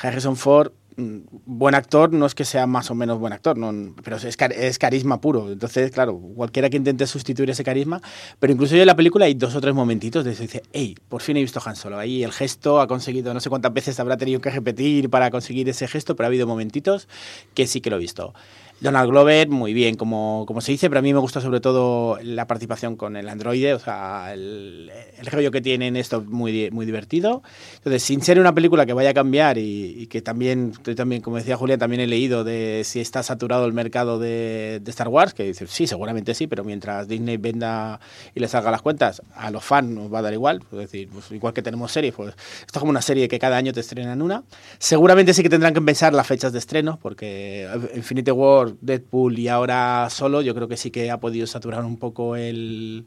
Harrison 0.00 0.36
Ford, 0.36 0.72
buen 0.96 1.74
actor, 1.74 2.12
no 2.12 2.26
es 2.26 2.34
que 2.34 2.44
sea 2.44 2.66
más 2.66 2.90
o 2.90 2.94
menos 2.94 3.18
buen 3.18 3.32
actor, 3.32 3.56
no, 3.56 3.94
pero 4.02 4.16
es, 4.16 4.78
carisma 4.78 5.20
puro. 5.20 5.50
Entonces, 5.50 5.90
claro, 5.90 6.18
cualquiera 6.18 6.70
que 6.70 6.76
intente 6.76 7.06
sustituir 7.06 7.50
ese 7.50 7.64
carisma, 7.64 8.00
pero 8.38 8.52
incluso 8.52 8.74
yo 8.74 8.82
en 8.82 8.86
la 8.86 8.96
película 8.96 9.26
hay 9.26 9.34
dos 9.34 9.54
o 9.54 9.60
tres 9.60 9.74
momentitos 9.74 10.24
de 10.24 10.32
eso, 10.32 10.42
dice, 10.42 10.62
hey, 10.72 10.96
por 11.08 11.22
fin 11.22 11.36
he 11.36 11.40
visto 11.40 11.60
Han 11.64 11.76
Solo. 11.76 11.98
Ahí 11.98 12.22
el 12.22 12.32
gesto 12.32 12.80
ha 12.80 12.86
conseguido, 12.86 13.32
no 13.34 13.40
sé 13.40 13.48
cuántas 13.50 13.72
veces 13.72 13.98
habrá 14.00 14.16
tenido 14.16 14.40
que 14.40 14.50
repetir 14.50 15.10
para 15.10 15.30
conseguir 15.30 15.68
ese 15.68 15.88
gesto, 15.88 16.16
pero 16.16 16.26
ha 16.26 16.28
habido 16.28 16.46
momentitos 16.46 17.08
que 17.54 17.66
sí 17.66 17.80
que 17.80 17.90
lo 17.90 17.96
he 17.96 18.00
visto. 18.00 18.34
Donald 18.80 19.10
Glover, 19.10 19.48
muy 19.48 19.74
bien, 19.74 19.96
como, 19.96 20.44
como 20.46 20.62
se 20.62 20.72
dice, 20.72 20.88
pero 20.88 21.00
a 21.00 21.02
mí 21.02 21.12
me 21.12 21.20
gusta 21.20 21.42
sobre 21.42 21.60
todo 21.60 22.18
la 22.22 22.46
participación 22.46 22.96
con 22.96 23.14
el 23.16 23.28
androide, 23.28 23.74
o 23.74 23.78
sea, 23.78 24.32
el, 24.32 24.90
el 25.18 25.26
rollo 25.26 25.50
que 25.50 25.60
tienen 25.60 25.96
esto 25.96 26.22
muy, 26.22 26.70
muy 26.70 26.86
divertido. 26.86 27.42
Entonces, 27.76 28.02
sin 28.02 28.22
ser 28.22 28.40
una 28.40 28.54
película 28.54 28.86
que 28.86 28.92
vaya 28.94 29.10
a 29.10 29.14
cambiar 29.14 29.58
y, 29.58 30.06
que 30.06 30.22
también, 30.22 30.72
también, 30.96 31.20
como 31.20 31.36
decía 31.36 31.56
Julián, 31.56 31.78
también 31.78 32.00
he 32.00 32.06
leído 32.06 32.42
de 32.42 32.82
si 32.84 33.00
está 33.00 33.22
saturado 33.22 33.66
el 33.66 33.72
mercado 33.72 34.18
de, 34.18 34.82
Star 34.86 35.08
Wars, 35.08 35.34
que 35.34 35.44
dice, 35.44 35.66
sí, 35.66 35.86
seguramente 35.86 36.34
sí, 36.34 36.46
pero 36.46 36.64
mientras 36.64 37.06
Disney 37.06 37.36
venda 37.36 38.00
y 38.34 38.40
le 38.40 38.48
salga 38.48 38.70
las 38.70 38.82
cuentas, 38.82 39.22
a 39.36 39.50
los 39.50 39.62
fans 39.62 39.90
nos 39.90 40.12
va 40.12 40.18
a 40.18 40.22
dar 40.22 40.32
igual, 40.32 40.62
es 40.72 40.78
decir, 40.78 41.08
pues 41.12 41.30
igual 41.30 41.54
que 41.54 41.62
tenemos 41.62 41.92
series, 41.92 42.14
pues 42.14 42.30
esto 42.60 42.78
es 42.78 42.80
como 42.80 42.90
una 42.90 43.02
serie 43.02 43.28
que 43.28 43.38
cada 43.38 43.56
año 43.56 43.72
te 43.72 43.80
estrenan 43.80 44.20
una. 44.20 44.42
Seguramente 44.78 45.32
sí 45.34 45.42
que 45.42 45.48
tendrán 45.48 45.74
que 45.74 45.80
pensar 45.80 46.12
las 46.12 46.26
fechas 46.26 46.52
de 46.52 46.58
estreno, 46.58 46.98
porque 47.00 47.68
Infinity 47.94 48.30
War 48.30 48.69
Deadpool 48.80 49.38
y 49.38 49.48
ahora 49.48 50.08
solo, 50.10 50.42
yo 50.42 50.54
creo 50.54 50.68
que 50.68 50.76
sí 50.76 50.90
que 50.90 51.10
ha 51.10 51.20
podido 51.20 51.46
saturar 51.46 51.84
un 51.84 51.98
poco 51.98 52.36
el, 52.36 53.04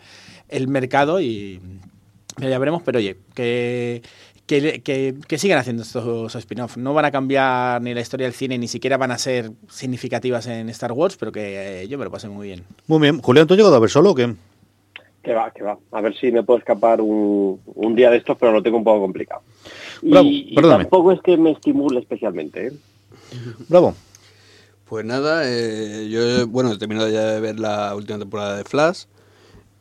mercado 0.67 1.21
y 1.21 1.59
ya 2.37 2.59
veremos, 2.59 2.81
pero 2.83 2.99
oye, 2.99 3.17
que, 3.35 4.01
que, 4.45 5.37
sigan 5.37 5.59
haciendo 5.59 5.83
estos 5.83 6.35
spin-off. 6.35 6.77
No 6.77 6.93
van 6.93 7.05
a 7.05 7.11
cambiar 7.11 7.81
ni 7.81 7.93
la 7.93 8.01
historia 8.01 8.25
del 8.27 8.33
cine, 8.33 8.57
ni 8.57 8.67
siquiera 8.67 8.97
van 8.97 9.11
a 9.11 9.17
ser 9.17 9.51
significativas 9.69 10.47
en 10.47 10.69
Star 10.69 10.91
Wars, 10.91 11.17
pero 11.17 11.31
que 11.31 11.83
eh, 11.83 11.87
yo 11.87 11.97
me 11.97 12.05
lo 12.05 12.11
pasé 12.11 12.27
muy 12.29 12.47
bien. 12.47 12.63
Muy 12.87 12.99
bien. 12.99 13.19
Julián, 13.19 13.47
¿tú 13.47 13.53
has 13.53 13.57
llegado 13.57 13.75
a 13.75 13.79
ver 13.79 13.89
solo 13.89 14.11
o 14.11 14.15
qué? 14.15 14.33
Que 15.23 15.33
va, 15.33 15.51
que 15.51 15.63
va. 15.63 15.77
A 15.91 16.01
ver 16.01 16.15
si 16.17 16.31
me 16.31 16.43
puedo 16.43 16.59
escapar 16.59 16.99
un, 16.99 17.59
día 17.95 18.09
de 18.09 18.17
estos, 18.17 18.37
pero 18.37 18.51
lo 18.51 18.61
tengo 18.61 18.77
un 18.77 18.83
poco 18.83 19.01
complicado. 19.01 19.41
y, 20.01 20.55
tampoco 20.55 21.13
es 21.13 21.21
que 21.21 21.37
me 21.37 21.51
estimule 21.51 22.01
especialmente. 22.01 22.67
¿eh? 22.67 22.73
Bravo. 23.69 23.95
Pues 24.93 25.05
nada, 25.05 25.41
eh, 25.45 26.07
yo 26.07 26.45
bueno, 26.45 26.71
he 26.71 26.77
terminado 26.77 27.09
ya 27.09 27.23
de 27.23 27.39
ver 27.39 27.59
la 27.59 27.95
última 27.95 28.19
temporada 28.19 28.57
de 28.57 28.63
Flash. 28.63 29.05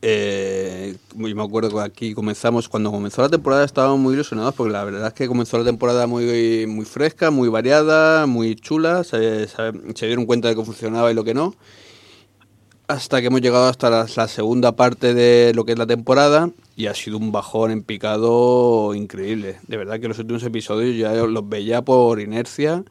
Eh, 0.01 0.97
me 1.15 1.39
acuerdo 1.39 1.69
que 1.69 1.81
aquí 1.81 2.15
comenzamos, 2.15 2.67
cuando 2.67 2.89
comenzó 2.89 3.21
la 3.21 3.29
temporada 3.29 3.63
estábamos 3.63 3.99
muy 3.99 4.15
ilusionados 4.15 4.55
porque 4.55 4.73
la 4.73 4.83
verdad 4.83 5.09
es 5.09 5.13
que 5.13 5.27
comenzó 5.27 5.59
la 5.59 5.65
temporada 5.65 6.07
muy, 6.07 6.65
muy 6.65 6.85
fresca, 6.85 7.29
muy 7.29 7.47
variada, 7.47 8.25
muy 8.25 8.55
chula, 8.55 9.03
se, 9.03 9.47
dieron 10.01 10.25
cuenta 10.25 10.47
de 10.47 10.55
que 10.55 10.65
funcionaba 10.65 11.11
y 11.11 11.13
lo 11.13 11.23
que 11.23 11.35
no. 11.35 11.53
Hasta 12.87 13.21
que 13.21 13.27
hemos 13.27 13.41
llegado 13.41 13.67
hasta 13.67 13.91
la, 13.91 14.07
la, 14.15 14.27
segunda 14.27 14.75
parte 14.75 15.13
de 15.13 15.53
lo 15.53 15.63
que 15.63 15.73
es 15.73 15.77
la 15.77 15.85
temporada 15.85 16.49
y 16.75 16.87
ha 16.87 16.95
sido 16.95 17.19
un 17.19 17.31
bajón 17.31 17.69
en 17.69 17.83
picado 17.83 18.95
increíble. 18.95 19.59
De 19.67 19.77
verdad 19.77 19.99
que 19.99 20.07
los 20.07 20.17
últimos 20.17 20.41
episodios 20.41 20.97
ya 20.97 21.13
los 21.13 21.47
veía 21.47 21.83
por 21.83 22.19
inercia 22.19 22.83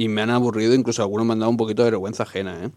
y 0.00 0.08
me 0.08 0.22
han 0.22 0.30
aburrido, 0.30 0.72
incluso 0.74 1.02
algunos 1.02 1.26
me 1.26 1.34
han 1.34 1.40
dado 1.40 1.50
un 1.50 1.58
poquito 1.58 1.84
de 1.84 1.90
vergüenza 1.90 2.22
ajena. 2.22 2.64
¿eh? 2.64 2.70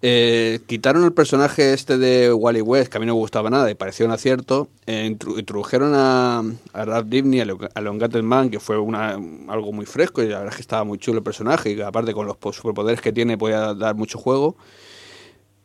Eh, 0.00 0.60
quitaron 0.66 1.04
el 1.04 1.12
personaje 1.12 1.74
este 1.74 1.98
de 1.98 2.32
Wally 2.32 2.62
West, 2.62 2.90
que 2.90 2.96
a 2.96 3.00
mí 3.00 3.04
no 3.04 3.12
me 3.12 3.18
gustaba 3.18 3.50
nada 3.50 3.70
y 3.70 3.74
parecía 3.74 4.06
un 4.06 4.12
acierto. 4.12 4.70
Eh, 4.86 5.04
introdujeron 5.04 5.92
a, 5.94 6.38
a 6.72 6.84
Ralph 6.86 7.08
Dibny, 7.08 7.40
a 7.40 7.44
Leon 7.44 8.00
Man, 8.22 8.48
que 8.48 8.58
fue 8.58 8.78
una, 8.78 9.18
algo 9.48 9.70
muy 9.74 9.84
fresco 9.84 10.22
y 10.22 10.28
la 10.28 10.38
verdad 10.38 10.52
es 10.52 10.56
que 10.56 10.62
estaba 10.62 10.84
muy 10.84 10.96
chulo 10.96 11.18
el 11.18 11.24
personaje 11.24 11.72
y 11.72 11.76
que 11.76 11.82
aparte 11.82 12.14
con 12.14 12.26
los 12.26 12.38
superpoderes 12.56 13.02
que 13.02 13.12
tiene 13.12 13.36
podía 13.36 13.74
dar 13.74 13.94
mucho 13.94 14.16
juego. 14.18 14.56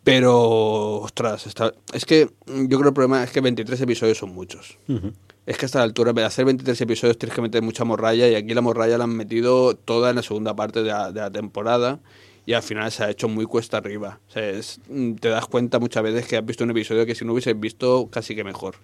Pero, 0.04 0.96
ostras, 0.98 1.48
está, 1.48 1.72
es 1.94 2.04
que 2.04 2.30
yo 2.48 2.68
creo 2.68 2.82
que 2.82 2.88
el 2.90 2.94
problema 2.94 3.24
es 3.24 3.32
que 3.32 3.40
23 3.40 3.80
episodios 3.80 4.18
son 4.18 4.34
muchos 4.34 4.78
es 5.52 5.58
que 5.58 5.66
hasta 5.66 5.80
la 5.80 5.84
altura, 5.84 6.14
de 6.14 6.24
hacer 6.24 6.46
23 6.46 6.80
episodios 6.80 7.18
tienes 7.18 7.36
que 7.36 7.42
meter 7.42 7.62
mucha 7.62 7.84
morralla 7.84 8.28
y 8.30 8.36
aquí 8.36 8.54
la 8.54 8.62
morralla 8.62 8.98
la 8.98 9.04
han 9.04 9.16
metido 9.16 9.76
toda 9.76 10.10
en 10.10 10.16
la 10.16 10.24
segunda 10.24 10.56
parte 10.56 10.82
de 10.82 10.90
la, 10.90 11.30
temporada 11.30 12.00
y 12.46 12.54
al 12.54 12.64
final 12.64 12.90
se 12.90 13.04
ha 13.04 13.10
hecho 13.10 13.28
muy 13.28 13.46
cuesta 13.46 13.78
arriba. 13.78 14.22
O 14.30 14.32
sea, 14.32 14.54
mm, 14.88 15.16
te 15.16 15.28
das 15.28 15.48
cuenta 15.48 15.78
muchas 15.80 16.04
veces 16.04 16.26
que 16.26 16.38
has 16.38 16.46
visto 16.46 16.64
un 16.64 16.72
episodio 16.72 17.06
que 17.06 17.16
si 17.16 17.26
no 17.26 17.34
hubieses 17.34 17.60
visto 17.60 18.10
casi 18.10 18.34
que 18.34 18.46
mejor 18.46 18.76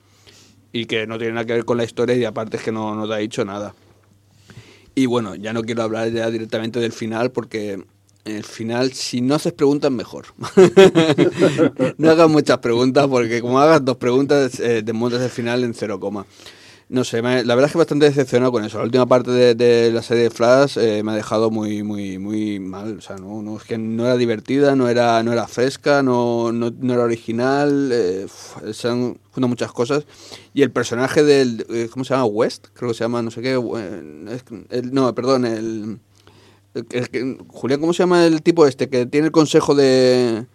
y 0.74 0.88
que 0.88 1.08
no 1.08 1.18
tiene 1.18 1.34
nada 1.34 1.46
que 1.46 1.54
ver 1.54 1.64
con 1.64 1.78
la 1.78 1.86
historia 1.86 2.16
y 2.16 2.26
aparte 2.26 2.58
es 2.58 2.64
que 2.64 2.74
no, 2.74 2.96
no 2.96 3.08
te 3.08 3.14
ha 3.14 3.18
dicho 3.18 3.46
nada. 3.46 3.74
Y 4.94 5.06
bueno, 5.06 5.36
ya 5.36 5.54
no 5.54 5.62
quiero 5.62 5.84
hablar 5.84 6.12
ya 6.12 6.30
directamente 6.30 6.82
del 6.82 6.92
final 6.92 7.32
porque 7.32 7.82
el 8.28 8.44
final, 8.44 8.94
si 8.94 9.22
no 9.22 9.36
haces 9.36 9.54
preguntas, 9.54 9.92
mejor. 9.92 10.26
no 11.98 12.12
hagas 12.12 12.30
muchas 12.30 12.58
preguntas 12.60 13.08
porque 13.08 13.42
como 13.42 13.60
hagas 13.60 13.84
dos 13.84 13.98
preguntas, 13.98 14.60
eh, 14.60 14.82
desmontas 14.84 15.22
el 15.22 15.30
final 15.30 15.64
en 15.64 15.74
cero 15.74 16.00
coma. 16.00 16.26
No 16.90 17.04
sé, 17.04 17.22
la 17.22 17.44
verdad 17.44 17.66
es 17.66 17.74
que 17.74 17.78
bastante 17.80 18.06
decepcionado 18.06 18.54
con 18.54 18.64
eso. 18.64 18.78
La 18.78 18.86
última 18.86 19.06
parte 19.06 19.32
de, 19.32 19.92
la 19.92 20.02
serie 20.02 20.24
de 20.24 20.30
Flash 20.30 20.78
eh, 20.78 21.04
me 21.04 21.12
ha 21.12 21.16
dejado 21.16 21.52
muy, 21.52 21.84
muy, 21.84 22.18
muy 22.18 22.62
mal. 22.62 22.98
O 22.98 23.02
sea, 23.02 23.18
no, 23.18 23.42
no, 23.42 23.58
es 23.58 23.64
que 23.64 23.78
no 23.78 24.06
era 24.06 24.16
divertida, 24.16 24.74
no 24.74 24.88
era, 24.88 25.22
no 25.22 25.34
era 25.34 25.48
fresca, 25.48 26.02
no, 26.02 26.54
no, 26.54 26.72
no 26.72 26.94
era 26.94 27.04
original. 27.04 27.90
Eh, 27.92 28.28
se 28.72 28.88
han 28.88 29.20
fundado 29.32 29.50
muchas 29.50 29.74
cosas. 29.74 30.06
Y 30.54 30.62
el 30.62 30.72
personaje 30.72 31.24
del. 31.24 31.66
Eh, 31.70 31.90
¿Cómo 31.92 32.06
se 32.06 32.14
llama? 32.14 32.26
West, 32.26 32.68
creo 32.74 32.92
que 32.92 32.98
se 32.98 33.04
llama, 33.04 33.22
no 33.22 33.32
sé 33.32 33.42
qué. 33.42 33.52
el, 34.70 34.94
no, 34.94 35.14
perdón, 35.14 35.44
el 35.44 36.00
Julián, 37.48 37.80
¿cómo 37.80 37.94
se 37.94 38.04
llama 38.04 38.26
el 38.26 38.42
tipo 38.42 38.68
este 38.68 38.90
que 38.90 39.06
tiene 39.06 39.28
el 39.28 39.32
consejo 39.32 39.76
de... 39.76 40.46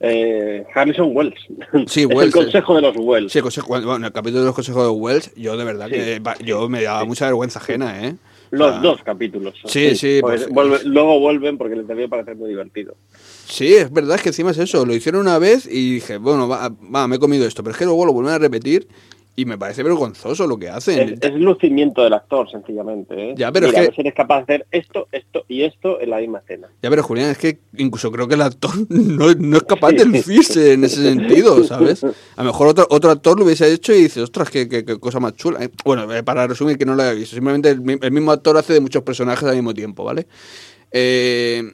Eh, 0.00 0.64
Harrison 0.74 1.10
Wells. 1.14 1.34
Sí, 1.86 2.04
Wells. 2.04 2.26
el 2.26 2.32
consejo 2.32 2.74
de 2.76 2.82
los 2.82 2.96
Wells. 2.96 3.32
Sí, 3.32 3.38
el, 3.38 3.42
consejo, 3.44 3.68
bueno, 3.68 4.06
el 4.06 4.12
capítulo 4.12 4.40
de 4.40 4.46
los 4.46 4.54
consejos 4.54 4.84
de 4.84 4.90
Wells, 4.90 5.34
yo 5.36 5.56
de 5.56 5.64
verdad 5.64 5.88
que 5.88 6.20
yo 6.44 6.68
me 6.68 6.82
daba 6.82 7.04
mucha 7.04 7.26
vergüenza 7.26 7.58
ajena, 7.58 8.06
¿eh? 8.06 8.16
Los 8.50 8.82
dos 8.82 9.02
capítulos. 9.02 9.54
Sí, 9.64 9.96
sí. 9.96 10.20
Pues, 10.20 10.48
luego 10.84 11.18
vuelven 11.18 11.58
porque 11.58 11.74
les 11.74 11.88
debía 11.88 12.06
parecer 12.08 12.36
muy 12.36 12.50
divertido. 12.50 12.96
Sí, 13.46 13.74
es 13.74 13.92
verdad, 13.92 14.16
es 14.16 14.22
que 14.22 14.28
encima 14.28 14.52
es 14.52 14.58
eso. 14.58 14.86
Lo 14.86 14.94
hicieron 14.94 15.22
una 15.22 15.38
vez 15.38 15.66
y 15.66 15.94
dije, 15.94 16.18
bueno, 16.18 16.46
va, 16.46 16.68
va, 16.68 17.08
me 17.08 17.16
he 17.16 17.18
comido 17.18 17.46
esto. 17.46 17.62
Pero 17.64 17.72
es 17.72 17.78
que 17.78 17.84
luego 17.84 18.06
lo 18.06 18.12
vuelven 18.12 18.34
a 18.34 18.38
repetir 18.38 18.86
y 19.36 19.44
me 19.44 19.58
parece 19.58 19.82
vergonzoso 19.82 20.46
lo 20.46 20.58
que 20.58 20.68
hacen. 20.68 21.18
Es, 21.20 21.32
lucimiento 21.34 22.04
del 22.04 22.12
actor, 22.12 22.48
sencillamente. 22.50 23.30
¿eh? 23.30 23.34
Ya, 23.36 23.50
pero 23.50 23.66
es 23.66 23.72
que... 23.72 23.94
si 23.94 24.00
eres 24.02 24.14
capaz 24.14 24.36
de 24.36 24.42
hacer 24.42 24.66
esto, 24.70 25.08
esto 25.10 25.44
y 25.48 25.62
esto 25.62 26.00
en 26.00 26.10
la 26.10 26.18
misma 26.18 26.38
escena. 26.38 26.68
Ya, 26.82 26.90
pero 26.90 27.02
Julián, 27.02 27.30
es 27.30 27.38
que 27.38 27.58
incluso 27.76 28.12
creo 28.12 28.28
que 28.28 28.34
el 28.34 28.42
actor 28.42 28.70
no, 28.88 29.30
es 29.30 29.62
capaz 29.64 29.92
de 29.92 30.04
lucirse 30.04 30.74
en 30.74 30.84
ese 30.84 31.02
sentido, 31.02 31.64
¿sabes? 31.64 32.04
A 32.04 32.44
lo 32.44 32.52
mejor 32.52 32.68
otro, 32.68 32.86
otro 32.90 33.10
actor 33.10 33.38
lo 33.38 33.44
hubiese 33.44 33.72
hecho 33.72 33.92
y 33.92 34.02
dice, 34.02 34.22
ostras, 34.22 34.50
qué, 34.50 34.68
qué, 34.68 34.84
cosa 35.00 35.18
más 35.18 35.34
chula. 35.34 35.64
Eh, 35.64 35.70
bueno, 35.84 36.12
eh, 36.14 36.22
para 36.22 36.46
resumir 36.46 36.78
que 36.78 36.86
no 36.86 36.94
lo 36.94 37.02
he 37.02 37.14
visto, 37.14 37.34
simplemente 37.34 37.70
el, 37.70 37.98
el, 38.00 38.12
mismo 38.12 38.30
actor 38.30 38.56
hace 38.56 38.74
de 38.74 38.80
muchos 38.80 39.02
personajes 39.02 39.48
al 39.48 39.56
mismo 39.56 39.74
tiempo, 39.74 40.04
¿vale? 40.04 40.26
Eh, 40.92 41.72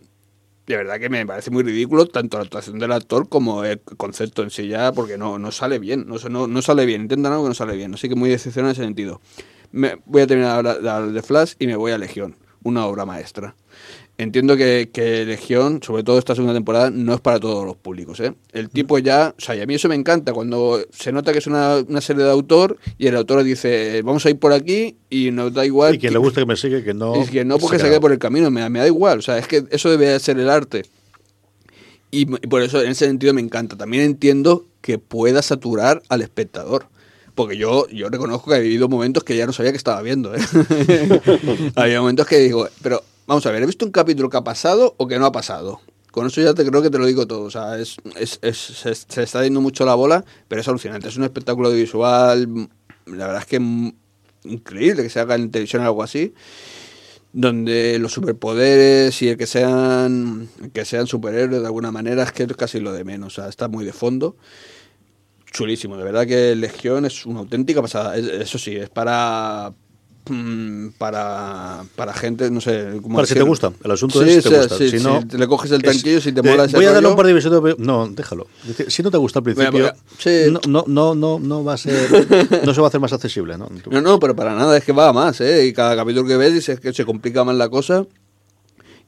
de 0.67 0.77
verdad 0.77 1.01
que 1.01 1.09
me 1.09 1.27
parece 1.27 1.51
muy 1.51 1.63
ridículo 1.63 2.07
tanto 2.07 2.39
la 2.39 2.45
actuación 2.45 2.79
del 2.79 2.93
actor 2.93 3.29
como 3.29 3.65
el 3.65 3.81
concepto 3.81 4.43
en 4.43 4.51
sí 4.51 4.69
ya, 4.69 4.93
porque 4.93 5.19
no, 5.19 5.39
no 5.39 5.51
sale 5.53 5.79
bien, 5.79 6.07
no, 6.07 6.17
no, 6.29 6.47
no 6.47 6.63
sale 6.63 6.87
bien, 6.87 7.03
intentan 7.03 7.33
algo 7.33 7.45
que 7.45 7.49
no 7.49 7.55
sale 7.55 7.77
bien, 7.77 7.95
así 7.95 8.09
que 8.09 8.15
muy 8.15 8.31
decepcionado 8.31 8.71
en 8.71 8.73
ese 8.73 8.85
sentido. 8.85 9.21
Me, 9.73 9.97
voy 10.05 10.23
a 10.23 10.27
terminar 10.27 10.65
de, 10.81 11.13
de 11.13 11.23
Flash 11.23 11.55
y 11.59 11.67
me 11.67 11.77
voy 11.77 11.93
a 11.93 11.99
Legión, 11.99 12.37
una 12.63 12.87
obra 12.87 13.05
maestra. 13.05 13.55
Entiendo 14.21 14.55
que, 14.55 14.91
que, 14.93 15.25
Legión, 15.25 15.83
sobre 15.83 16.03
todo 16.03 16.19
esta 16.19 16.35
segunda 16.35 16.53
temporada, 16.53 16.91
no 16.91 17.15
es 17.15 17.23
para 17.23 17.41
todos 17.41 17.65
los 17.65 17.75
públicos. 17.75 18.21
¿eh? 18.21 18.35
El 18.53 18.69
tipo 18.69 18.99
ya, 18.99 19.35
o 19.35 19.41
sea, 19.41 19.57
y 19.57 19.63
a 19.63 19.67
mí 19.67 19.77
eso 19.77 19.89
me 19.89 19.95
encanta, 19.95 20.35
cuando 20.35 20.79
se 20.91 21.11
nota 21.11 21.33
que 21.33 21.39
es 21.39 21.47
una, 21.47 21.77
una 21.77 22.03
serie 22.03 22.25
de 22.25 22.31
autor 22.31 22.77
y 22.99 23.07
el 23.07 23.17
autor 23.17 23.43
dice, 23.45 24.03
vamos 24.03 24.27
a 24.27 24.29
ir 24.29 24.39
por 24.39 24.53
aquí 24.53 24.99
y 25.09 25.31
nos 25.31 25.55
da 25.55 25.65
igual. 25.65 25.95
Y 25.95 25.99
que, 25.99 26.11
le 26.11 26.19
gusta 26.19 26.43
que 26.43 26.47
me 26.47 26.57
sigue, 26.57 26.85
que 26.85 26.93
no. 26.93 27.25
Y 27.25 27.29
que 27.29 27.47
no 27.47 27.57
porque 27.57 27.79
se, 27.79 27.85
quede 27.85 27.99
por 27.99 28.13
el 28.13 28.19
camino, 28.19 28.51
me, 28.51 28.69
me, 28.69 28.81
da 28.81 28.87
igual. 28.87 29.21
O 29.21 29.23
sea, 29.23 29.39
es 29.39 29.49
que 29.49 29.65
eso 29.71 29.89
debe 29.89 30.19
ser 30.19 30.39
el 30.39 30.51
arte. 30.51 30.83
Y, 32.11 32.27
por 32.27 32.61
eso, 32.61 32.83
en 32.83 32.91
ese 32.91 33.07
sentido, 33.07 33.33
me 33.33 33.41
encanta. 33.41 33.75
También 33.79 34.03
entiendo 34.03 34.67
que 34.83 34.99
pueda 34.99 35.41
saturar 35.41 36.03
al 36.11 36.21
espectador 36.21 36.89
porque 37.35 37.57
yo, 37.57 37.89
yo 37.89 38.11
reconozco 38.11 38.51
que 38.51 38.59
he 38.59 38.61
vivido 38.61 38.87
momentos 38.87 39.25
que 39.25 39.35
ya 39.35 39.47
no 39.47 39.55
sabía 39.55 39.71
que 39.71 39.79
estaba 39.79 40.03
viendo. 40.03 40.35
¿eh? 40.35 40.41
Había 41.75 42.01
momentos 42.01 42.27
que 42.27 42.37
digo, 42.37 42.69
pero 42.83 43.03
Vamos 43.31 43.47
a 43.47 43.53
ver, 43.53 43.63
he 43.63 43.67
visto 43.67 43.85
un 43.87 43.93
capítulo 43.93 44.29
que 44.29 44.39
ha 44.39 44.43
pasado 44.43 44.97
o 44.99 45.07
que 45.07 45.17
no 45.17 45.25
ha 45.25 45.31
pasado. 45.31 45.81
Con 46.11 46.27
eso 46.27 46.41
ya 46.41 46.53
te 46.53 46.67
creo 46.67 46.83
que 46.83 46.91
te 46.91 46.99
lo 46.99 47.07
digo 47.07 47.29
todo. 47.29 47.43
O 47.45 47.51
sea, 47.53 47.79
es, 47.79 47.97
se, 48.11 49.23
está 49.23 49.45
yendo 49.45 49.61
mucho 49.61 49.87
la 49.87 49.95
bola, 49.95 50.25
pero 50.49 50.61
es 50.61 50.67
alucinante. 50.67 51.07
Es 51.07 51.17
un 51.17 51.23
espectáculo 51.23 51.71
visual. 51.71 52.69
La 53.07 53.27
verdad 53.29 53.43
es 53.43 53.47
que 53.47 53.61
mm, 53.61 53.93
increíble 54.47 55.05
que 55.05 55.11
se 55.11 55.21
haga 55.21 55.37
en 55.37 55.49
televisión 55.53 55.85
algo 55.85 56.03
así. 56.03 56.35
Donde 57.33 58.01
los 58.01 58.13
superpoderes 58.13 59.23
y 59.23 59.29
el 59.29 59.37
que 59.37 59.47
sean 59.47 60.49
que 60.75 60.85
sean 60.85 61.07
superhéroes 61.07 61.61
de 61.61 61.67
alguna 61.69 61.93
manera 61.93 62.25
es 62.25 62.33
que 62.33 62.43
es 62.43 62.57
casi 62.57 62.81
lo 62.81 62.93
de 62.93 63.05
menos. 63.05 63.39
O 63.39 63.43
sea, 63.43 63.49
está 63.49 63.69
muy 63.69 63.85
de 63.85 63.93
fondo. 63.93 64.35
Chulísimo, 65.53 65.97
de 65.97 66.03
verdad 66.03 66.27
que 66.27 66.57
Legión 66.57 67.05
es 67.05 67.27
una 67.27 67.39
auténtica 67.39 67.81
pasada. 67.81 68.17
Es- 68.17 68.27
Eso 68.27 68.59
sí, 68.59 68.75
es 68.75 68.89
para. 68.91 69.73
Mm, 70.29 70.89
Para, 70.99 71.85
para 71.97 72.13
gente, 72.13 72.51
no 72.51 72.61
sé 72.61 72.99
cómo 73.03 73.17
Para 73.17 73.27
si 73.27 73.35
te 73.35 73.43
gusta, 73.43 73.73
el 73.83 73.91
asunto 73.91 74.23
Sí, 74.23 74.31
es 74.31 74.45
si 74.45 74.51
te 74.51 74.59
gusta. 74.59 74.77
sí, 74.77 74.91
si 74.91 74.99
sí, 74.99 75.05
no, 75.05 75.21
le 75.31 75.47
coges 75.47 75.71
el 75.71 75.85
es 75.85 75.93
tanquillo, 75.93 76.21
si 76.21 76.33
te 76.33 76.43
mola 76.43 76.65
ese 76.65 76.77
Voy 76.77 76.87
a 76.87 76.93
darle 76.93 77.09
un 77.09 77.17
par 77.17 77.27
de 77.27 77.33
episodios, 77.33 77.79
no, 77.79 78.09
déjalo. 78.09 78.47
Es 78.79 78.93
Si 78.93 79.03
no 79.03 79.11
te 79.11 79.19
gusta 79.19 79.39
al 79.39 79.45
principio, 79.45 79.93
no, 80.51 80.61
no, 80.67 80.85
no, 80.87 81.15
no, 81.15 81.39
no 81.39 81.65
va 81.65 81.75
a 81.75 81.77
ser, 81.77 82.11
no 82.65 82.75
se 82.75 82.81
va 82.81 82.87
a 82.87 82.89
hacer 82.89 83.01
más 83.01 83.13
accesible, 83.13 83.57
¿no? 83.57 83.69
No, 83.91 84.01
no, 84.01 84.19
pero 84.19 84.37
para 84.37 84.55
nada, 84.55 84.77
es 84.77 84.85
que 84.85 84.93
va 84.93 85.09
a 85.09 85.13
más, 85.13 85.41
¿eh? 85.41 85.67
Y 85.67 85.73
cada 85.73 85.97
capítulo 85.97 86.27
que 86.27 86.37
ves 86.37 86.53
dices 86.53 86.81
que 86.81 86.93
se 86.93 87.05
complica 87.05 87.45
más 87.45 87.57
la 87.57 87.69
cosa. 87.69 88.07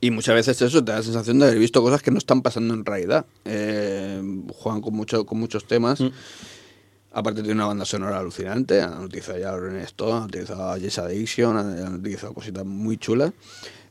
Y 0.00 0.10
muchas 0.10 0.34
veces 0.34 0.60
eso 0.60 0.84
te 0.84 0.90
da 0.90 0.98
la 0.98 1.04
sensación 1.04 1.38
de 1.38 1.46
haber 1.46 1.60
visto 1.60 1.80
cosas 1.80 2.02
que 2.02 2.10
no 2.10 2.18
están 2.18 2.42
pasando 2.42 2.74
en 2.74 2.84
realidad. 2.84 3.24
Eh, 3.44 4.20
juegan 4.52 4.80
con, 4.80 4.94
mucho, 4.94 5.24
con 5.24 5.38
muchos 5.38 5.64
temas. 5.64 6.00
Mm. 6.00 6.08
Aparte 7.14 7.42
tiene 7.42 7.54
una 7.54 7.66
banda 7.66 7.84
sonora 7.84 8.18
alucinante. 8.18 8.80
Han 8.80 9.04
utilizado 9.04 9.38
ya 9.38 9.50
a 9.50 9.58
René 9.58 9.82
Stone, 9.82 10.16
han 10.16 10.24
utilizado 10.24 10.80
Jess 10.80 10.98
Addiction, 10.98 11.56
han 11.56 11.94
utilizado 11.94 12.32
cositas 12.32 12.64
muy 12.64 12.96
chulas. 12.96 13.32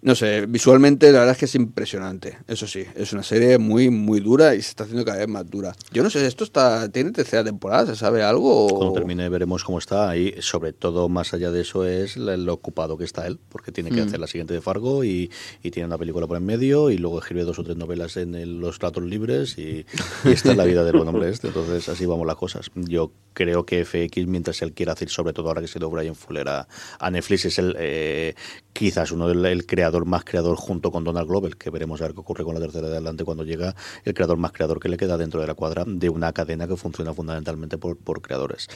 No 0.03 0.15
sé, 0.15 0.47
visualmente 0.47 1.11
la 1.11 1.19
verdad 1.19 1.33
es 1.33 1.37
que 1.37 1.45
es 1.45 1.53
impresionante. 1.53 2.37
Eso 2.47 2.65
sí, 2.65 2.83
es 2.95 3.13
una 3.13 3.21
serie 3.21 3.59
muy, 3.59 3.91
muy 3.91 4.19
dura 4.19 4.55
y 4.55 4.61
se 4.63 4.69
está 4.69 4.83
haciendo 4.85 5.05
cada 5.05 5.19
vez 5.19 5.27
más 5.27 5.47
dura. 5.47 5.75
Yo 5.91 6.01
no 6.01 6.09
sé, 6.09 6.25
¿esto 6.25 6.43
está 6.43 6.89
tiene 6.89 7.11
tercera 7.11 7.43
temporada? 7.43 7.85
¿Se 7.85 7.95
sabe 7.95 8.23
algo? 8.23 8.65
o- 8.65 8.75
Cuando 8.77 8.93
termine 8.95 9.29
veremos 9.29 9.63
cómo 9.63 9.77
está 9.77 10.17
y 10.17 10.35
sobre 10.41 10.73
todo 10.73 11.07
más 11.07 11.35
allá 11.35 11.51
de 11.51 11.61
eso 11.61 11.85
es 11.85 12.17
lo 12.17 12.51
ocupado 12.51 12.97
que 12.97 13.03
está 13.03 13.27
él, 13.27 13.37
porque 13.49 13.71
tiene 13.71 13.91
que 13.91 14.01
Mm. 14.03 14.07
hacer 14.07 14.19
la 14.19 14.25
siguiente 14.25 14.55
de 14.55 14.61
Fargo 14.61 15.03
y, 15.03 15.29
y 15.61 15.69
tiene 15.69 15.85
una 15.85 15.99
película 15.99 16.25
por 16.25 16.37
en 16.37 16.45
medio 16.47 16.89
y 16.89 16.97
luego 16.97 17.19
escribe 17.19 17.43
dos 17.43 17.59
o 17.59 17.63
tres 17.63 17.77
novelas 17.77 18.17
en 18.17 18.33
el- 18.33 18.59
los 18.59 18.79
ratos 18.79 19.03
libres 19.03 19.59
y, 19.59 19.85
y 20.25 20.31
esta 20.31 20.49
es 20.51 20.57
la 20.57 20.63
vida 20.65 20.83
del 20.83 20.95
buen 20.97 21.09
hombre 21.09 21.29
este, 21.29 21.49
entonces 21.49 21.87
así 21.89 22.07
vamos 22.07 22.25
las 22.25 22.37
cosas. 22.37 22.71
Yo 22.73 23.11
creo 23.33 23.65
que 23.67 23.85
FX, 23.85 24.25
mientras 24.25 24.61
él 24.63 24.73
quiera 24.73 24.93
hacer, 24.93 25.09
sobre 25.09 25.33
todo 25.33 25.49
ahora 25.49 25.61
que 25.61 25.67
se 25.67 25.77
dio 25.77 25.91
Brian 25.91 26.15
Fuller 26.15 26.49
a, 26.49 26.67
a 26.99 27.11
Netflix, 27.11 27.45
es 27.45 27.59
el 27.59 27.75
eh, 27.77 28.33
quizás 28.73 29.11
uno 29.11 29.27
del 29.27 29.45
el 29.45 29.65
creador 29.67 29.90
más 30.05 30.23
creador 30.23 30.55
junto 30.57 30.91
con 30.91 31.03
Donald 31.03 31.27
Glover, 31.27 31.55
que 31.57 31.69
veremos 31.69 32.01
a 32.01 32.05
ver 32.05 32.13
qué 32.13 32.21
ocurre 32.21 32.43
con 32.43 32.55
la 32.55 32.61
tercera 32.61 32.87
de 32.87 32.93
adelante 32.95 33.23
cuando 33.23 33.43
llega 33.43 33.75
el 34.05 34.13
creador 34.13 34.37
más 34.37 34.51
creador 34.51 34.79
que 34.79 34.89
le 34.89 34.97
queda 34.97 35.17
dentro 35.17 35.39
de 35.41 35.47
la 35.47 35.53
cuadra 35.53 35.83
de 35.85 36.09
una 36.09 36.31
cadena 36.33 36.67
que 36.67 36.75
funciona 36.75 37.13
fundamentalmente 37.13 37.77
por, 37.77 37.97
por 37.97 38.21
creadores. 38.21 38.67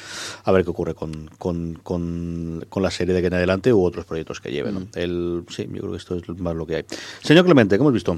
A 0.44 0.52
ver 0.52 0.64
qué 0.64 0.70
ocurre 0.70 0.94
con, 0.94 1.30
con, 1.38 1.80
con, 1.82 2.66
con 2.70 2.84
la 2.84 2.92
serie 2.92 3.14
de 3.14 3.22
que 3.22 3.28
en 3.28 3.34
adelante 3.36 3.74
u 3.74 3.84
otros 3.84 4.06
proyectos 4.06 4.40
que 4.42 4.52
lleven. 4.52 4.76
¿no? 4.76 4.88
El, 4.96 5.44
sí, 5.50 5.68
yo 5.72 5.80
creo 5.82 5.92
que 5.92 5.98
esto 5.98 6.16
es 6.16 6.28
más 6.40 6.56
lo 6.56 6.66
que 6.68 6.76
hay. 6.78 6.86
Señor 7.22 7.46
Clemente, 7.46 7.76
¿qué 7.78 7.82
hemos 7.82 7.94
visto? 7.94 8.18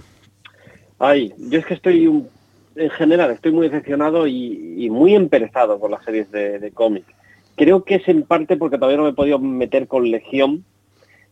Ay, 1.00 1.34
yo 1.38 1.60
es 1.60 1.66
que 1.66 1.76
estoy, 1.76 2.08
un- 2.08 2.28
en 2.76 2.90
general, 2.90 3.32
estoy 3.32 3.52
muy 3.52 3.70
decepcionado 3.70 4.28
y, 4.28 4.76
y 4.86 4.90
muy 4.90 5.16
emperezado 5.16 5.80
con 5.80 5.92
las 5.92 6.04
series 6.04 6.32
de, 6.32 6.60
de 6.60 6.72
cómic. 6.72 7.06
Creo 7.56 7.84
que 7.84 7.96
es 7.96 8.08
en 8.08 8.24
parte 8.24 8.56
porque 8.58 8.78
todavía 8.78 8.98
no 8.98 9.04
me 9.04 9.10
he 9.10 9.14
podido 9.14 9.40
meter 9.40 9.88
con 9.88 10.10
Legión. 10.10 10.64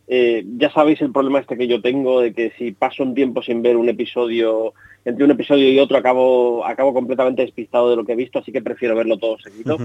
Eh, 0.08 0.46
ya 0.58 0.72
sabéis 0.72 1.02
el 1.02 1.12
problema 1.12 1.40
este 1.40 1.58
que 1.58 1.68
yo 1.68 1.82
tengo 1.82 2.22
de 2.22 2.34
que 2.34 2.52
si 2.58 2.72
paso 2.72 3.04
un 3.04 3.16
tiempo 3.16 3.42
sin 3.42 3.62
ver 3.62 3.76
un 3.76 3.90
episodio, 3.90 4.74
entre 5.04 5.26
un 5.26 5.32
episodio 5.32 5.70
y 5.72 5.80
otro 5.80 5.98
acabo, 5.98 6.66
acabo 6.66 6.94
completamente 6.94 7.42
despistado 7.42 7.90
de 7.90 7.96
lo 7.96 8.06
que 8.06 8.14
he 8.14 8.18
visto, 8.18 8.40
así 8.40 8.52
que 8.52 8.62
prefiero 8.62 8.96
verlo 8.96 9.18
todo 9.18 9.38
seguido. 9.40 9.78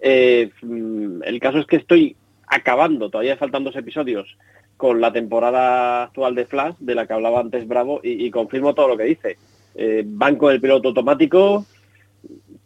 Eh, 0.00 0.50
mm, 0.62 1.22
el 1.24 1.40
caso 1.40 1.58
es 1.58 1.66
que 1.66 1.76
estoy 1.76 2.16
acabando, 2.46 3.10
todavía 3.10 3.36
faltan 3.36 3.64
dos 3.64 3.76
episodios, 3.76 4.36
con 4.76 5.00
la 5.00 5.12
temporada 5.12 6.04
actual 6.04 6.34
de 6.34 6.46
Flash, 6.46 6.76
de 6.78 6.94
la 6.94 7.06
que 7.06 7.12
hablaba 7.12 7.40
antes 7.40 7.68
Bravo, 7.68 8.00
y, 8.02 8.24
y 8.24 8.30
confirmo 8.30 8.74
todo 8.74 8.88
lo 8.88 8.96
que 8.96 9.04
dice. 9.04 9.36
Eh, 9.74 10.02
van 10.06 10.36
con 10.36 10.52
el 10.52 10.60
piloto 10.60 10.88
automático, 10.88 11.66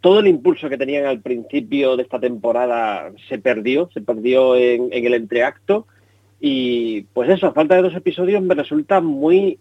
todo 0.01 0.21
el 0.21 0.29
impulso 0.29 0.69
que 0.69 0.79
tenían 0.79 1.07
al 1.07 1.21
principio 1.21 1.97
de 1.97 2.05
esta 2.05 2.21
temporada 2.21 3.13
se 3.29 3.39
perdió, 3.39 3.91
se 3.93 4.01
perdió 4.01 4.55
en, 4.55 4.89
en 4.93 5.07
el 5.07 5.15
entreacto, 5.15 5.87
y 6.47 7.03
pues 7.15 7.31
eso, 7.31 7.47
a 7.47 7.53
falta 7.55 7.75
de 7.77 7.83
dos 7.83 7.95
episodios 7.95 8.43
me 8.43 8.55
resulta 8.55 9.01
muy 9.01 9.59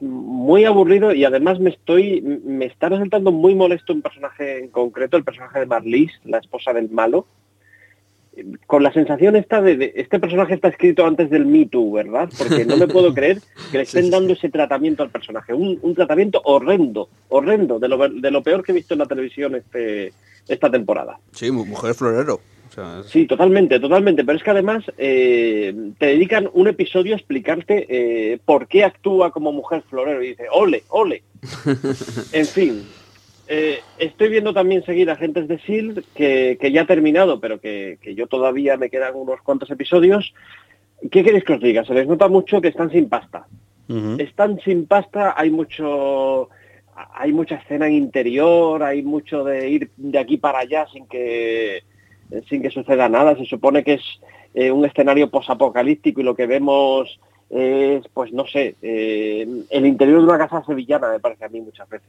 muy 0.00 0.64
aburrido 0.64 1.12
y 1.14 1.24
además 1.24 1.58
me 1.58 1.70
estoy 1.70 2.20
me 2.20 2.66
está 2.66 2.88
resultando 2.90 3.32
muy 3.32 3.54
molesto 3.54 3.92
un 3.92 4.02
personaje 4.02 4.58
en 4.60 4.68
concreto, 4.68 5.16
el 5.16 5.24
personaje 5.24 5.58
de 5.60 5.66
Marlies, 5.66 6.12
la 6.24 6.38
esposa 6.38 6.72
del 6.74 6.90
malo, 6.90 7.26
con 8.66 8.82
la 8.82 8.92
sensación 8.92 9.34
esta 9.36 9.62
de, 9.62 9.76
de- 9.76 9.92
este 9.96 10.20
personaje 10.20 10.52
está 10.54 10.68
escrito 10.68 11.06
antes 11.06 11.30
del 11.30 11.46
Me 11.46 11.64
Too, 11.66 11.92
¿verdad? 11.92 12.28
Porque 12.36 12.66
no 12.66 12.76
me 12.76 12.86
puedo 12.86 13.14
creer 13.18 13.38
que 13.70 13.78
le 13.78 13.84
estén 13.84 14.10
dando 14.10 14.34
ese 14.34 14.50
tratamiento 14.50 15.02
al 15.02 15.10
personaje, 15.10 15.54
un, 15.54 15.78
un 15.80 15.94
tratamiento 15.94 16.42
horrendo, 16.44 17.08
horrendo, 17.30 17.78
de 17.78 17.88
lo, 17.88 18.08
de 18.08 18.30
lo 18.30 18.42
peor 18.42 18.62
que 18.62 18.72
he 18.72 18.74
visto 18.74 18.92
en 18.92 18.98
la 19.00 19.06
televisión 19.06 19.54
este, 19.54 20.12
esta 20.46 20.70
temporada. 20.70 21.18
Sí, 21.32 21.50
mu- 21.50 21.64
mujer 21.64 21.94
florero. 21.94 22.40
Sea, 22.76 23.00
es- 23.00 23.06
Sí, 23.06 23.26
totalmente, 23.26 23.80
totalmente. 23.80 24.24
Pero 24.24 24.38
es 24.38 24.44
que 24.44 24.50
además 24.50 24.84
eh, 24.98 25.74
te 25.98 26.06
dedican 26.06 26.48
un 26.52 26.68
episodio 26.68 27.14
a 27.14 27.16
explicarte 27.16 27.86
eh, 27.88 28.38
por 28.44 28.68
qué 28.68 28.84
actúa 28.84 29.32
como 29.32 29.50
mujer 29.50 29.82
florero. 29.90 30.22
Y 30.22 30.28
dice, 30.28 30.44
ole, 30.52 30.84
ole. 30.90 31.24
en 32.32 32.46
fin. 32.46 32.82
eh, 33.48 33.80
estoy 33.98 34.28
viendo 34.28 34.52
también 34.52 34.84
seguir 34.84 35.10
Agentes 35.10 35.48
de 35.48 35.54
S.H.I.E.L.D., 35.54 36.02
que, 36.14 36.58
que 36.60 36.70
ya 36.72 36.82
ha 36.82 36.86
terminado, 36.86 37.40
pero 37.40 37.60
que, 37.60 37.98
que 38.02 38.14
yo 38.14 38.26
todavía 38.28 38.76
me 38.76 38.90
quedan 38.90 39.14
unos 39.16 39.40
cuantos 39.42 39.70
episodios. 39.70 40.32
¿Qué 41.10 41.22
queréis 41.24 41.44
que 41.44 41.54
os 41.54 41.60
diga? 41.60 41.84
Se 41.84 41.94
les 41.94 42.06
nota 42.06 42.28
mucho 42.28 42.60
que 42.60 42.68
están 42.68 42.90
sin 42.90 43.08
pasta 43.08 43.46
están 44.18 44.58
sin 44.64 44.86
pasta, 44.86 45.34
hay 45.36 45.48
mucho 45.50 46.48
hay 47.14 47.32
mucha 47.32 47.54
escena 47.54 47.86
en 47.86 47.94
interior, 47.94 48.82
hay 48.82 49.02
mucho 49.02 49.44
de 49.44 49.70
ir 49.70 49.90
de 49.96 50.18
aquí 50.18 50.38
para 50.38 50.58
allá 50.58 50.86
sin 50.92 51.06
que 51.06 51.84
sin 52.48 52.62
que 52.62 52.70
suceda 52.70 53.08
nada. 53.08 53.36
Se 53.36 53.44
supone 53.44 53.84
que 53.84 53.94
es 53.94 54.02
eh, 54.54 54.70
un 54.70 54.84
escenario 54.84 55.30
posapocalíptico 55.30 56.20
y 56.20 56.24
lo 56.24 56.34
que 56.34 56.46
vemos 56.46 57.18
es, 57.48 58.02
pues 58.12 58.32
no 58.32 58.46
sé, 58.46 58.74
eh, 58.82 59.46
el 59.70 59.86
interior 59.86 60.20
de 60.20 60.26
una 60.26 60.38
casa 60.38 60.64
sevillana, 60.66 61.10
me 61.10 61.20
parece 61.20 61.44
a 61.44 61.48
mí 61.48 61.60
muchas 61.60 61.88
veces. 61.88 62.08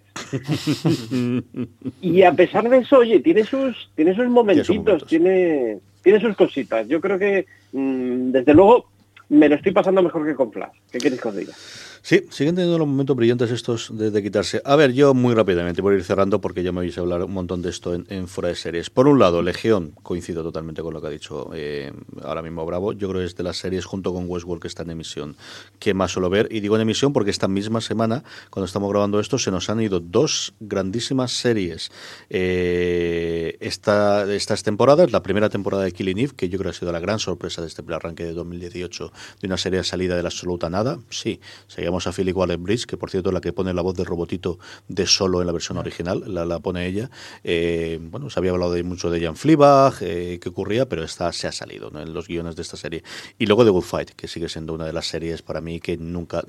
Y 2.02 2.24
a 2.24 2.32
pesar 2.32 2.68
de 2.70 2.80
eso, 2.80 3.00
oye, 3.00 3.20
tiene 3.20 3.44
sus, 3.44 3.92
tiene 3.96 4.16
sus 4.16 4.28
momentitos, 4.28 5.06
tiene, 5.06 5.78
tiene 6.02 6.20
sus 6.20 6.36
cositas. 6.36 6.88
Yo 6.88 7.00
creo 7.02 7.20
que, 7.20 7.46
mm, 7.74 8.32
desde 8.32 8.54
luego, 8.54 8.86
me 9.30 9.50
lo 9.50 9.56
estoy 9.56 9.72
pasando 9.72 10.02
mejor 10.02 10.26
que 10.26 10.36
con 10.36 10.52
Flash. 10.52 10.76
¿Qué 10.92 11.00
queréis 11.00 11.22
que 11.22 11.28
os 11.28 11.36
diga? 11.36 11.54
Sí, 12.02 12.24
siguen 12.30 12.56
teniendo 12.56 12.78
los 12.78 12.88
momentos 12.88 13.18
brillantes 13.18 13.52
estos 13.52 13.92
de, 13.92 14.24
quitarse. 14.24 14.62
A 14.64 14.78
ver, 14.78 14.94
yo 14.94 15.14
muy 15.14 15.34
rápidamente 15.34 15.82
voy 15.82 15.96
a 15.96 15.98
ir 15.98 16.06
cerrando 16.06 16.40
porque 16.40 16.64
ya 16.64 16.72
me 16.72 16.80
vais 16.80 16.98
a 16.98 17.02
hablar 17.02 17.22
un 17.24 17.34
montón 17.34 17.62
de 17.62 17.70
esto 17.70 17.94
en, 17.94 18.06
en 18.08 18.30
fuera 18.30 18.48
de 18.48 18.56
series. 18.56 18.90
Por 18.90 19.10
un 19.10 19.20
lado, 19.20 19.42
Legión, 19.42 19.92
coincido 20.04 20.42
totalmente 20.42 20.82
con 20.82 20.94
lo 20.94 21.02
que 21.02 21.08
ha 21.08 21.10
dicho 21.10 21.50
eh, 21.54 21.92
ahora 22.24 22.42
mismo 22.42 22.66
Bravo. 22.66 22.94
Yo 22.94 23.10
creo 23.10 23.20
que 23.20 23.26
es 23.26 23.36
de 23.36 23.44
las 23.44 23.58
series 23.58 23.84
junto 23.84 24.14
con 24.14 24.24
Westworld 24.30 24.62
que 24.62 24.70
está 24.70 24.84
en 24.84 24.92
emisión 24.92 25.36
que 25.80 25.94
más 25.94 26.12
suelo 26.12 26.30
ver. 26.30 26.48
Y 26.50 26.62
digo 26.62 26.76
en 26.76 26.82
emisión 26.84 27.12
porque 27.12 27.30
esta 27.30 27.50
misma 27.50 27.82
semana, 27.82 28.24
cuando 28.52 28.68
estamos 28.68 28.90
grabando 28.90 29.20
esto, 29.20 29.38
se 29.38 29.52
nos 29.52 29.70
han 29.70 29.82
ido 29.82 30.00
dos 30.00 30.54
grandísimas 30.62 31.34
series 31.34 31.92
eh, 32.30 33.58
esta, 33.60 34.34
estas 34.34 34.64
temporadas. 34.64 35.12
La 35.12 35.24
primera 35.24 35.50
temporada 35.50 35.84
de 35.84 35.92
Killing 35.92 36.20
Eve, 36.20 36.34
que 36.38 36.48
yo 36.48 36.58
creo 36.58 36.72
que 36.72 36.78
ha 36.78 36.80
sido 36.80 36.94
la 36.94 37.02
gran 37.02 37.20
sorpresa 37.20 37.62
de 37.62 37.68
este 37.68 37.84
arranque 37.94 38.24
de 38.24 38.34
2018, 38.34 39.12
de 39.42 39.48
una 39.48 39.58
serie 39.58 39.84
salida 39.84 40.16
de 40.16 40.24
la 40.24 40.30
absoluta 40.30 40.70
nada. 40.70 41.00
Sí, 41.10 41.40
seguimos 41.68 42.08
a 42.08 42.12
Philly 42.12 42.32
Waller-Bridge, 42.32 42.86
que 42.86 42.98
por 42.98 43.10
cierto 43.10 43.30
es 43.30 43.34
la 43.34 43.42
que 43.42 43.54
pone 43.54 43.74
la 43.74 43.82
voz 43.82 43.96
del 43.96 44.06
robotito 44.06 44.60
de 44.88 45.06
Solo 45.08 45.42
en 45.42 45.48
la 45.48 45.54
versión 45.54 45.78
original, 45.78 46.24
la, 46.28 46.46
la 46.46 46.60
pone 46.60 46.86
ella. 46.86 47.10
Eh, 47.44 48.00
bueno, 48.02 48.30
se 48.30 48.40
había 48.40 48.52
hablado 48.52 48.74
de 48.74 48.84
mucho 48.84 49.10
de 49.10 49.22
Jan 49.22 49.36
Fleabag, 49.36 49.96
eh, 50.02 50.40
que 50.42 50.50
ocurría, 50.50 50.88
pero 50.88 51.04
esta 51.04 51.32
se 51.32 51.48
ha 51.48 51.52
salido 51.52 51.92
en 52.00 52.14
los 52.14 52.28
guiones 52.28 52.56
de 52.56 52.62
esta 52.62 52.78
serie. 52.78 53.04
Y 53.38 53.46
luego 53.46 53.64
The 53.64 53.72
Good 53.72 53.84
Fight, 53.84 54.10
que 54.12 54.28
sigue 54.28 54.50
siendo 54.50 54.74
una 54.74 54.86
de 54.86 54.94
las 54.94 55.08
series 55.08 55.42
para 55.42 55.62
mí 55.62 55.80
que 55.80 55.98
nunca, 55.98 56.44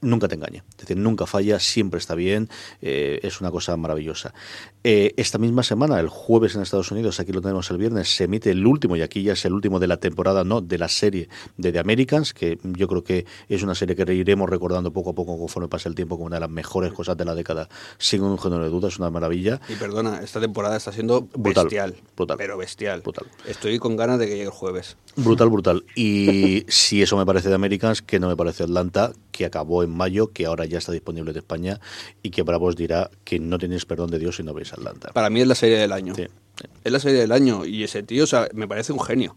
nunca 0.00 0.28
te 0.28 0.34
engaña. 0.34 0.64
Es 0.70 0.76
decir, 0.78 0.96
nunca 0.96 1.26
falla, 1.26 1.58
siempre 1.58 1.98
está 1.98 2.14
bien, 2.14 2.48
eh, 2.80 3.20
es 3.22 3.40
una 3.40 3.50
cosa 3.50 3.76
maravillosa. 3.76 4.34
Eh, 4.84 5.14
esta 5.16 5.38
misma 5.38 5.62
semana, 5.62 6.00
el 6.00 6.08
jueves 6.08 6.54
en 6.54 6.62
Estados 6.62 6.90
Unidos, 6.90 7.20
aquí 7.20 7.32
lo 7.32 7.40
tenemos 7.40 7.70
el 7.70 7.78
viernes, 7.78 8.14
se 8.14 8.24
emite 8.24 8.50
el 8.50 8.66
último, 8.66 8.96
y 8.96 9.02
aquí 9.02 9.22
ya 9.22 9.34
es 9.34 9.44
el 9.44 9.52
último 9.52 9.78
de 9.78 9.86
la 9.86 9.98
temporada, 9.98 10.44
no, 10.44 10.60
de 10.60 10.78
la 10.78 10.88
serie 10.88 11.28
de 11.56 11.72
The 11.72 11.78
Americans, 12.12 12.34
que 12.34 12.58
yo 12.62 12.88
creo 12.88 13.04
que 13.04 13.26
es 13.48 13.62
una 13.62 13.74
serie 13.74 13.96
que 13.96 14.14
iremos 14.14 14.48
recordando 14.48 14.92
poco 14.92 15.10
a 15.10 15.14
poco 15.14 15.38
conforme 15.38 15.68
pase 15.68 15.88
el 15.88 15.94
tiempo 15.94 16.16
como 16.16 16.26
una 16.26 16.36
de 16.36 16.40
las 16.40 16.50
mejores 16.50 16.92
cosas 16.92 17.16
de 17.16 17.24
la 17.24 17.34
década, 17.34 17.68
sin 17.98 18.22
un 18.22 18.38
género 18.38 18.64
de 18.64 18.70
duda, 18.70 18.88
es 18.88 18.98
una 18.98 19.10
maravilla. 19.10 19.60
Y 19.68 19.74
perdona, 19.74 20.20
esta 20.22 20.40
temporada 20.40 20.76
está 20.76 20.92
siendo 20.92 21.22
Brutal, 21.22 21.64
bestial. 21.64 21.96
brutal. 22.16 22.36
Pero 22.38 22.56
bestial. 22.56 23.00
Brutal. 23.00 23.26
Estoy 23.46 23.78
con 23.78 23.96
ganas 23.96 24.18
de 24.18 24.26
que 24.26 24.32
llegue 24.32 24.44
el 24.44 24.50
jueves. 24.50 24.96
Brutal, 25.16 25.48
brutal. 25.48 25.84
Y 25.94 26.64
si 26.68 27.02
eso 27.02 27.16
me 27.16 27.26
parece 27.26 27.48
de 27.48 27.54
Americans, 27.54 28.02
que 28.02 28.20
no 28.20 28.28
me 28.28 28.36
parece 28.36 28.64
Atlanta, 28.64 29.12
que 29.30 29.44
acabó 29.44 29.82
en 29.82 29.90
mayo, 29.90 30.32
que 30.32 30.46
ahora 30.46 30.66
ya 30.66 30.78
está 30.78 30.92
disponible 30.92 31.30
en 31.30 31.38
España 31.38 31.80
y 32.22 32.30
que 32.30 32.42
Bravos 32.42 32.76
dirá 32.76 33.10
que 33.24 33.38
no 33.38 33.58
tenéis 33.58 33.86
perdón 33.86 34.10
de 34.10 34.18
Dios 34.18 34.36
si 34.36 34.42
no 34.42 34.54
veis 34.54 34.72
Atlanta. 34.72 35.10
Para 35.12 35.30
mí 35.30 35.40
es 35.40 35.46
la 35.46 35.54
serie 35.54 35.78
del 35.78 35.92
año. 35.92 36.14
Sí. 36.14 36.26
Es 36.84 36.92
la 36.92 37.00
serie 37.00 37.18
del 37.18 37.32
año 37.32 37.64
y 37.64 37.82
ese 37.82 38.02
tío 38.02 38.24
o 38.24 38.26
sea, 38.26 38.48
me 38.52 38.68
parece 38.68 38.92
un 38.92 39.00
genio. 39.00 39.36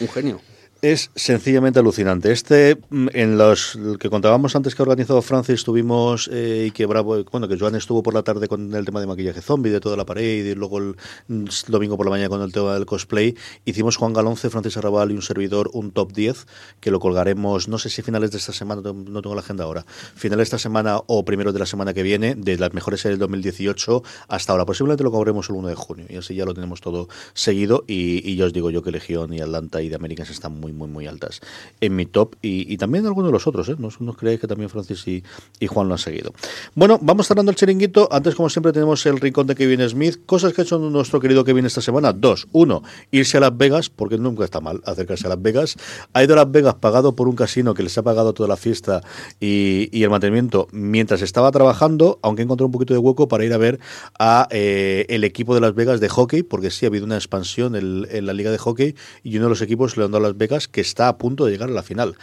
Un 0.00 0.08
genio. 0.08 0.40
Es 0.82 1.10
sencillamente 1.14 1.78
alucinante. 1.78 2.32
Este, 2.32 2.78
mm, 2.88 3.08
en 3.12 3.36
los 3.36 3.78
que 3.98 4.08
contábamos 4.08 4.56
antes 4.56 4.74
que 4.74 4.80
ha 4.80 4.84
organizado 4.84 5.20
Francis, 5.20 5.62
tuvimos 5.62 6.30
eh, 6.32 6.68
y 6.68 6.70
que 6.70 6.86
bueno, 6.86 7.48
que 7.48 7.58
Joan 7.58 7.74
estuvo 7.74 8.02
por 8.02 8.14
la 8.14 8.22
tarde 8.22 8.48
con 8.48 8.74
el 8.74 8.86
tema 8.86 8.98
de 9.00 9.06
maquillaje 9.06 9.42
zombie, 9.42 9.70
de 9.70 9.80
toda 9.80 9.98
la 9.98 10.06
pared, 10.06 10.42
y 10.42 10.54
luego 10.54 10.78
el 10.78 10.96
mm, 11.28 11.44
domingo 11.68 11.98
por 11.98 12.06
la 12.06 12.10
mañana 12.10 12.30
con 12.30 12.40
el 12.40 12.50
tema 12.50 12.72
del 12.72 12.86
cosplay. 12.86 13.36
Hicimos 13.66 13.98
Juan 13.98 14.14
Galonce, 14.14 14.48
Francis 14.48 14.78
Arrabal 14.78 15.10
y 15.10 15.14
un 15.14 15.20
servidor 15.20 15.68
un 15.74 15.90
top 15.90 16.14
10 16.14 16.46
que 16.80 16.90
lo 16.90 16.98
colgaremos, 16.98 17.68
no 17.68 17.76
sé 17.78 17.90
si 17.90 18.00
finales 18.00 18.30
de 18.30 18.38
esta 18.38 18.54
semana, 18.54 18.80
no 18.80 19.20
tengo 19.20 19.34
la 19.34 19.42
agenda 19.42 19.64
ahora, 19.64 19.84
finales 20.14 20.38
de 20.38 20.56
esta 20.56 20.58
semana 20.58 20.98
o 21.06 21.26
primero 21.26 21.52
de 21.52 21.58
la 21.58 21.66
semana 21.66 21.92
que 21.92 22.02
viene, 22.02 22.34
de 22.34 22.56
las 22.56 22.72
mejores 22.72 23.02
series 23.02 23.18
del 23.18 23.28
2018 23.28 24.02
hasta 24.28 24.52
ahora. 24.52 24.64
Posiblemente 24.64 25.04
lo 25.04 25.10
cobremos 25.10 25.50
el 25.50 25.56
1 25.56 25.68
de 25.68 25.74
junio 25.74 26.06
y 26.08 26.16
así 26.16 26.34
ya 26.34 26.46
lo 26.46 26.54
tenemos 26.54 26.80
todo 26.80 27.08
seguido. 27.34 27.84
Y, 27.86 28.26
y 28.26 28.36
ya 28.36 28.46
os 28.46 28.54
digo 28.54 28.70
yo 28.70 28.82
que 28.82 28.92
Legión 28.92 29.34
y 29.34 29.40
Atlanta 29.40 29.82
y 29.82 29.90
de 29.90 29.96
Americans 29.96 30.30
están 30.30 30.58
muy, 30.58 30.69
muy, 30.72 30.88
muy 30.88 31.06
altas 31.06 31.40
en 31.80 31.96
mi 31.96 32.06
top 32.06 32.36
y, 32.42 32.76
también 32.76 33.06
algunos 33.06 33.28
de 33.28 33.32
los 33.32 33.46
otros. 33.46 33.68
¿eh? 33.68 33.76
No, 33.78 33.88
os- 33.88 34.00
no 34.00 34.12
os 34.12 34.16
creáis 34.16 34.40
que 34.40 34.46
también 34.46 34.70
Francis 34.70 35.06
y, 35.06 35.22
Juan 35.66 35.88
lo 35.88 35.94
han 35.94 35.98
seguido. 35.98 36.32
Bueno, 36.74 36.98
vamos 37.02 37.26
cerrando 37.26 37.50
el 37.50 37.56
chiringuito. 37.56 38.08
Antes, 38.10 38.34
como 38.34 38.48
siempre, 38.48 38.72
tenemos 38.72 39.04
el 39.06 39.20
rincón 39.20 39.46
de 39.46 39.54
Kevin 39.54 39.88
Smith. 39.88 40.20
Cosas 40.26 40.52
que 40.52 40.62
ha 40.62 40.64
hecho 40.64 40.78
nuestro 40.78 41.20
querido 41.20 41.44
Kevin 41.44 41.66
esta 41.66 41.80
semana. 41.80 42.12
Dos. 42.12 42.48
Uno, 42.52 42.82
irse 43.10 43.36
a 43.36 43.40
Las 43.40 43.56
Vegas, 43.56 43.90
porque 43.90 44.18
nunca 44.18 44.44
está 44.44 44.60
mal 44.60 44.80
acercarse 44.84 45.26
a 45.26 45.30
Las 45.30 45.42
Vegas. 45.42 45.76
Ha 46.12 46.24
ido 46.24 46.34
a 46.34 46.36
Las 46.36 46.50
Vegas 46.50 46.74
pagado 46.74 47.14
por 47.14 47.28
un 47.28 47.36
casino 47.36 47.74
que 47.74 47.82
les 47.82 47.96
ha 47.98 48.02
pagado 48.02 48.32
toda 48.32 48.48
la 48.48 48.56
fiesta 48.56 49.02
y, 49.38 50.02
el 50.02 50.10
mantenimiento 50.10 50.66
mientras 50.72 51.22
estaba 51.22 51.50
trabajando, 51.50 52.18
aunque 52.22 52.42
encontró 52.42 52.66
un 52.66 52.72
poquito 52.72 52.94
de 52.94 52.98
hueco 52.98 53.28
para 53.28 53.44
ir 53.44 53.52
a 53.52 53.58
ver 53.58 53.78
a 54.18 54.48
eh, 54.50 55.06
el 55.08 55.24
equipo 55.24 55.54
de 55.54 55.60
Las 55.60 55.74
Vegas 55.74 56.00
de 56.00 56.08
hockey, 56.08 56.42
porque 56.42 56.70
sí 56.70 56.86
ha 56.86 56.88
habido 56.88 57.04
una 57.04 57.16
expansión 57.16 57.76
en, 57.76 58.06
en 58.10 58.26
la 58.26 58.32
liga 58.32 58.50
de 58.50 58.58
hockey 58.58 58.94
y 59.22 59.36
uno 59.36 59.46
de 59.46 59.50
los 59.50 59.62
equipos 59.62 59.96
le 59.96 60.04
han 60.04 60.10
dado 60.10 60.24
a 60.24 60.28
Las 60.28 60.38
Vegas 60.38 60.59
que 60.68 60.80
está 60.80 61.08
a 61.08 61.18
punto 61.18 61.44
de 61.44 61.52
llegar 61.52 61.68
a 61.68 61.72
la 61.72 61.82
final. 61.82 62.16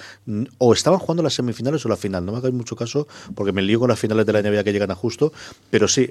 O 0.57 0.73
estaban 0.73 0.99
jugando 0.99 1.23
las 1.23 1.33
semifinales 1.33 1.85
o 1.85 1.89
la 1.89 1.97
final, 1.97 2.25
no 2.25 2.31
me 2.31 2.37
hagáis 2.39 2.53
mucho 2.53 2.75
caso 2.75 3.07
porque 3.35 3.51
me 3.51 3.61
lío 3.61 3.79
con 3.79 3.89
las 3.89 3.99
finales 3.99 4.25
de 4.25 4.33
la 4.33 4.41
NBA 4.41 4.63
que 4.63 4.73
llegan 4.73 4.91
a 4.91 4.95
justo, 4.95 5.31
pero 5.69 5.87
sí, 5.87 6.07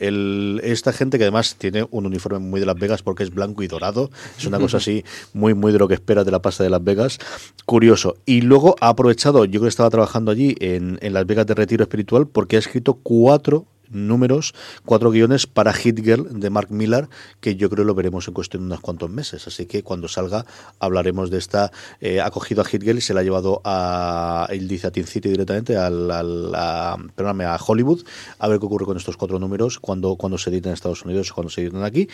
esta 0.63 0.93
gente 0.93 1.19
que 1.19 1.25
además 1.25 1.57
tiene 1.57 1.87
un 1.91 2.07
uniforme 2.07 2.39
muy 2.39 2.61
de 2.61 2.67
Las 2.67 2.77
Vegas 2.77 3.03
porque 3.03 3.23
es 3.23 3.31
blanco 3.31 3.63
y 3.63 3.69
dorado, 3.69 4.11
es 4.39 4.47
una 4.47 4.59
cosa 4.59 4.79
así 4.79 5.05
muy, 5.33 5.55
muy 5.55 5.73
de 5.73 5.79
lo 5.79 5.89
que 5.89 5.95
esperas 5.95 6.25
de 6.25 6.31
la 6.31 6.41
pasta 6.41 6.65
de 6.65 6.71
Las 6.71 6.83
Vegas, 6.83 7.19
curioso. 7.65 8.17
Y 8.27 8.43
luego 8.43 8.77
ha 8.81 8.89
aprovechado, 8.89 9.45
yo 9.45 9.61
que 9.61 9.69
estaba 9.69 9.91
trabajando 9.91 10.31
allí 10.31 10.57
en, 10.61 10.99
en 11.03 11.13
Las 11.13 11.27
Vegas 11.27 11.47
de 11.47 11.55
Retiro 11.55 11.83
Espiritual 11.83 12.27
porque 12.27 12.57
ha 12.57 12.59
escrito 12.59 12.95
cuatro 12.95 13.67
números, 13.91 14.55
cuatro 14.85 15.11
guiones 15.11 15.47
para 15.47 15.73
Hit 15.73 16.01
Girl 16.05 16.41
de 16.41 16.51
Mark 16.51 16.69
Millar, 16.71 17.09
que 17.41 17.57
yo 17.57 17.71
creo 17.71 17.85
lo 17.85 17.95
veremos 17.95 18.27
en 18.29 18.35
cuestión 18.35 18.63
de 18.63 18.67
unos 18.67 18.81
cuantos 18.81 19.11
meses. 19.11 19.47
Así 19.47 19.67
que 19.67 19.83
cuando 19.83 20.09
salga 20.09 20.45
hablaremos 20.79 21.31
de 21.31 21.39
esta. 21.39 21.71
eh, 22.01 22.21
ha 22.21 22.31
cogido 22.31 22.63
a 22.63 22.65
Hit 22.65 22.83
Girl 22.83 22.99
y 22.99 23.01
se 23.01 23.15
la 23.15 23.21
ha 23.21 23.23
llevado 23.25 23.61
a. 23.65 24.47
Él 24.51 24.69
dice 24.69 24.87
a 24.87 24.91
Teen 24.91 25.07
City 25.07 25.29
directamente, 25.29 25.77
al, 25.77 26.11
al- 26.11 26.53
a, 26.55 26.97
perdóname, 27.15 27.45
a 27.45 27.57
Hollywood, 27.57 28.03
a 28.39 28.49
ver 28.49 28.59
qué 28.59 28.67
ocurre 28.67 28.85
con 28.87 28.97
estos 28.97 29.17
cuatro 29.17 29.39
números 29.39 29.79
cuando, 29.79 30.17
cuando 30.17 30.39
se 30.39 30.51
editen 30.51 30.71
en 30.71 30.75
Estados 30.75 31.05
Unidos 31.05 31.31
o 31.31 31.35
cuando 31.35 31.51
se 31.51 31.63
editen 31.63 31.83
aquí. 31.83 32.09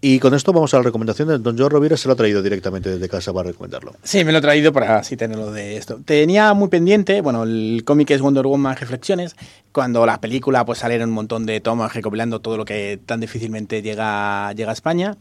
Y 0.00 0.18
con 0.18 0.34
esto 0.34 0.52
vamos 0.52 0.72
a 0.74 0.78
las 0.78 0.86
recomendaciones. 0.86 1.42
Don 1.42 1.56
Joe 1.58 1.68
Rovira 1.68 1.96
se 1.96 2.08
lo 2.08 2.12
ha 2.14 2.16
traído 2.16 2.42
directamente 2.42 2.90
desde 2.90 3.08
casa 3.08 3.32
para 3.32 3.48
recomendarlo. 3.50 3.94
Sí, 4.02 4.24
me 4.24 4.32
lo 4.32 4.38
he 4.38 4.40
traído 4.42 4.72
para 4.72 4.98
así 4.98 5.16
tenerlo 5.16 5.50
de 5.52 5.76
esto. 5.76 6.00
Tenía 6.04 6.52
muy 6.54 6.68
pendiente, 6.68 7.20
bueno, 7.20 7.42
el 7.44 7.82
cómic 7.84 8.10
es 8.10 8.20
Wonder 8.20 8.46
Woman 8.46 8.76
Reflexiones, 8.76 9.36
cuando 9.76 10.06
la 10.06 10.22
película 10.22 10.64
pues 10.64 10.78
salieron 10.78 11.10
un 11.10 11.14
montón 11.16 11.44
de 11.44 11.60
tomas 11.60 11.92
recopilando 11.92 12.40
todo 12.40 12.56
lo 12.56 12.64
que 12.64 12.98
tan 13.04 13.20
difícilmente 13.20 13.82
llega, 13.82 14.50
llega 14.54 14.70
a 14.70 14.72
España. 14.72 15.18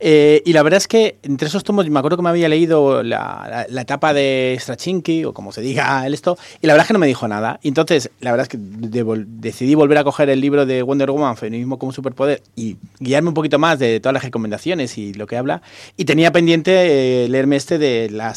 Eh, 0.00 0.40
y 0.46 0.54
la 0.54 0.62
verdad 0.62 0.78
es 0.78 0.88
que 0.88 1.18
entre 1.24 1.48
esos 1.48 1.62
tomos, 1.62 1.86
me 1.90 1.98
acuerdo 1.98 2.16
que 2.16 2.22
me 2.22 2.30
había 2.30 2.48
leído 2.48 3.02
la, 3.02 3.46
la- 3.50 3.66
la 3.68 3.80
etapa 3.82 4.14
de 4.14 4.56
Strachinki, 4.58 5.26
o 5.26 5.34
como 5.34 5.52
se 5.52 5.60
diga 5.60 6.06
el 6.06 6.14
esto, 6.14 6.38
y 6.62 6.66
la 6.66 6.72
verdad 6.72 6.84
es 6.84 6.86
que 6.86 6.92
no 6.94 6.98
me 7.00 7.06
dijo 7.06 7.28
nada. 7.28 7.60
Entonces, 7.62 8.10
la 8.20 8.30
verdad 8.30 8.44
es 8.44 8.48
que 8.48 8.56
de- 8.58 9.04
vol- 9.04 9.26
decidí 9.28 9.74
volver 9.74 9.98
a 9.98 10.04
coger 10.04 10.30
el 10.30 10.40
libro 10.40 10.64
de 10.64 10.82
Wonder 10.82 11.10
Woman, 11.10 11.36
Feminismo 11.36 11.78
como 11.78 11.92
Superpoder, 11.92 12.40
y 12.56 12.78
guiarme 13.00 13.28
un 13.28 13.34
poquito 13.34 13.58
más 13.58 13.78
de 13.78 14.00
todas 14.00 14.14
las 14.14 14.24
recomendaciones 14.24 14.96
y 14.96 15.12
lo 15.12 15.26
que 15.26 15.36
habla. 15.36 15.60
Y 15.98 16.06
tenía 16.06 16.32
pendiente 16.32 17.24
eh, 17.24 17.28
leerme 17.28 17.56
este 17.56 17.76
de 17.76 18.08
la 18.08 18.32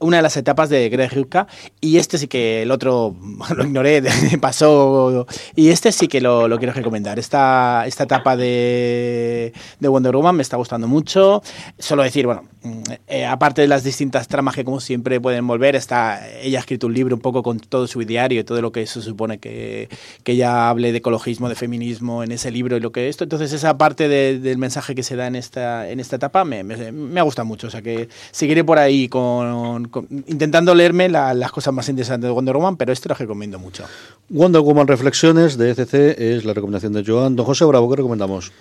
una 0.00 0.18
de 0.18 0.22
las 0.22 0.36
etapas 0.36 0.68
de 0.68 0.90
Greg 0.90 1.14
Rucka, 1.14 1.46
y 1.80 1.96
este 1.96 2.18
sí 2.18 2.26
que 2.28 2.60
el 2.60 2.70
otro 2.70 3.14
lo 3.56 3.64
ignoré, 3.64 4.02
pasó. 4.40 5.13
Y 5.56 5.68
este 5.68 5.92
sí 5.92 6.08
que 6.08 6.20
lo, 6.20 6.48
lo 6.48 6.58
quiero 6.58 6.72
recomendar. 6.72 7.18
Esta, 7.18 7.84
esta 7.86 8.04
etapa 8.04 8.36
de, 8.36 9.52
de 9.80 9.88
Wonder 9.88 10.14
Woman 10.16 10.36
me 10.36 10.42
está 10.42 10.56
gustando 10.56 10.88
mucho. 10.88 11.42
Solo 11.78 12.02
decir, 12.02 12.26
bueno, 12.26 12.44
mm, 12.62 12.82
eh, 13.08 13.26
aparte 13.26 13.62
de 13.62 13.68
las 13.68 13.84
distintas 13.84 14.28
tramas 14.28 14.54
que 14.54 14.64
como 14.64 14.80
siempre 14.80 15.20
pueden 15.20 15.46
volver, 15.46 15.76
está, 15.76 16.26
ella 16.40 16.58
ha 16.58 16.60
escrito 16.60 16.86
un 16.86 16.94
libro 16.94 17.14
un 17.16 17.20
poco 17.22 17.42
con 17.42 17.58
todo 17.60 17.86
su 17.86 18.00
ideario 18.02 18.40
y 18.40 18.44
todo 18.44 18.60
lo 18.62 18.72
que 18.72 18.86
se 18.86 19.02
supone 19.02 19.38
que, 19.38 19.88
que 20.22 20.32
ella 20.32 20.68
hable 20.68 20.92
de 20.92 20.98
ecologismo, 20.98 21.48
de 21.48 21.54
feminismo 21.54 22.22
en 22.22 22.32
ese 22.32 22.50
libro 22.50 22.76
y 22.76 22.80
lo 22.80 22.92
que 22.92 23.08
esto. 23.08 23.24
Entonces 23.24 23.52
esa 23.52 23.76
parte 23.78 24.08
de- 24.08 24.38
del 24.38 24.58
mensaje 24.58 24.94
que 24.94 25.02
se 25.02 25.16
da 25.16 25.26
en 25.26 25.36
esta, 25.36 25.88
en 25.88 26.00
esta 26.00 26.16
etapa 26.16 26.44
me, 26.44 26.64
me, 26.64 26.92
me 26.92 27.20
ha 27.20 27.22
gustado 27.22 27.46
mucho. 27.46 27.66
O 27.66 27.70
sea 27.70 27.82
que 27.82 28.08
seguiré 28.30 28.64
por 28.64 28.78
ahí 28.78 29.08
con, 29.08 29.88
con- 29.88 30.06
intentando 30.26 30.74
leerme 30.74 31.08
la- 31.08 31.34
las 31.34 31.50
cosas 31.52 31.72
más 31.74 31.88
interesantes 31.88 32.28
de 32.28 32.32
Wonder 32.32 32.54
Woman, 32.56 32.76
pero 32.76 32.92
este 32.92 33.08
lo 33.08 33.14
recomiendo 33.14 33.58
mucho. 33.58 33.84
Wonder 34.28 34.60
Woman 34.62 34.86
Reflexiones 35.04 35.58
de 35.58 35.70
ECC 35.70 36.18
es 36.18 36.46
la 36.46 36.54
recomendación 36.54 36.94
de 36.94 37.04
Joan. 37.04 37.36
Don 37.36 37.44
José 37.44 37.66
Bravo, 37.66 37.90
¿qué 37.90 37.96
recomendamos? 37.96 38.52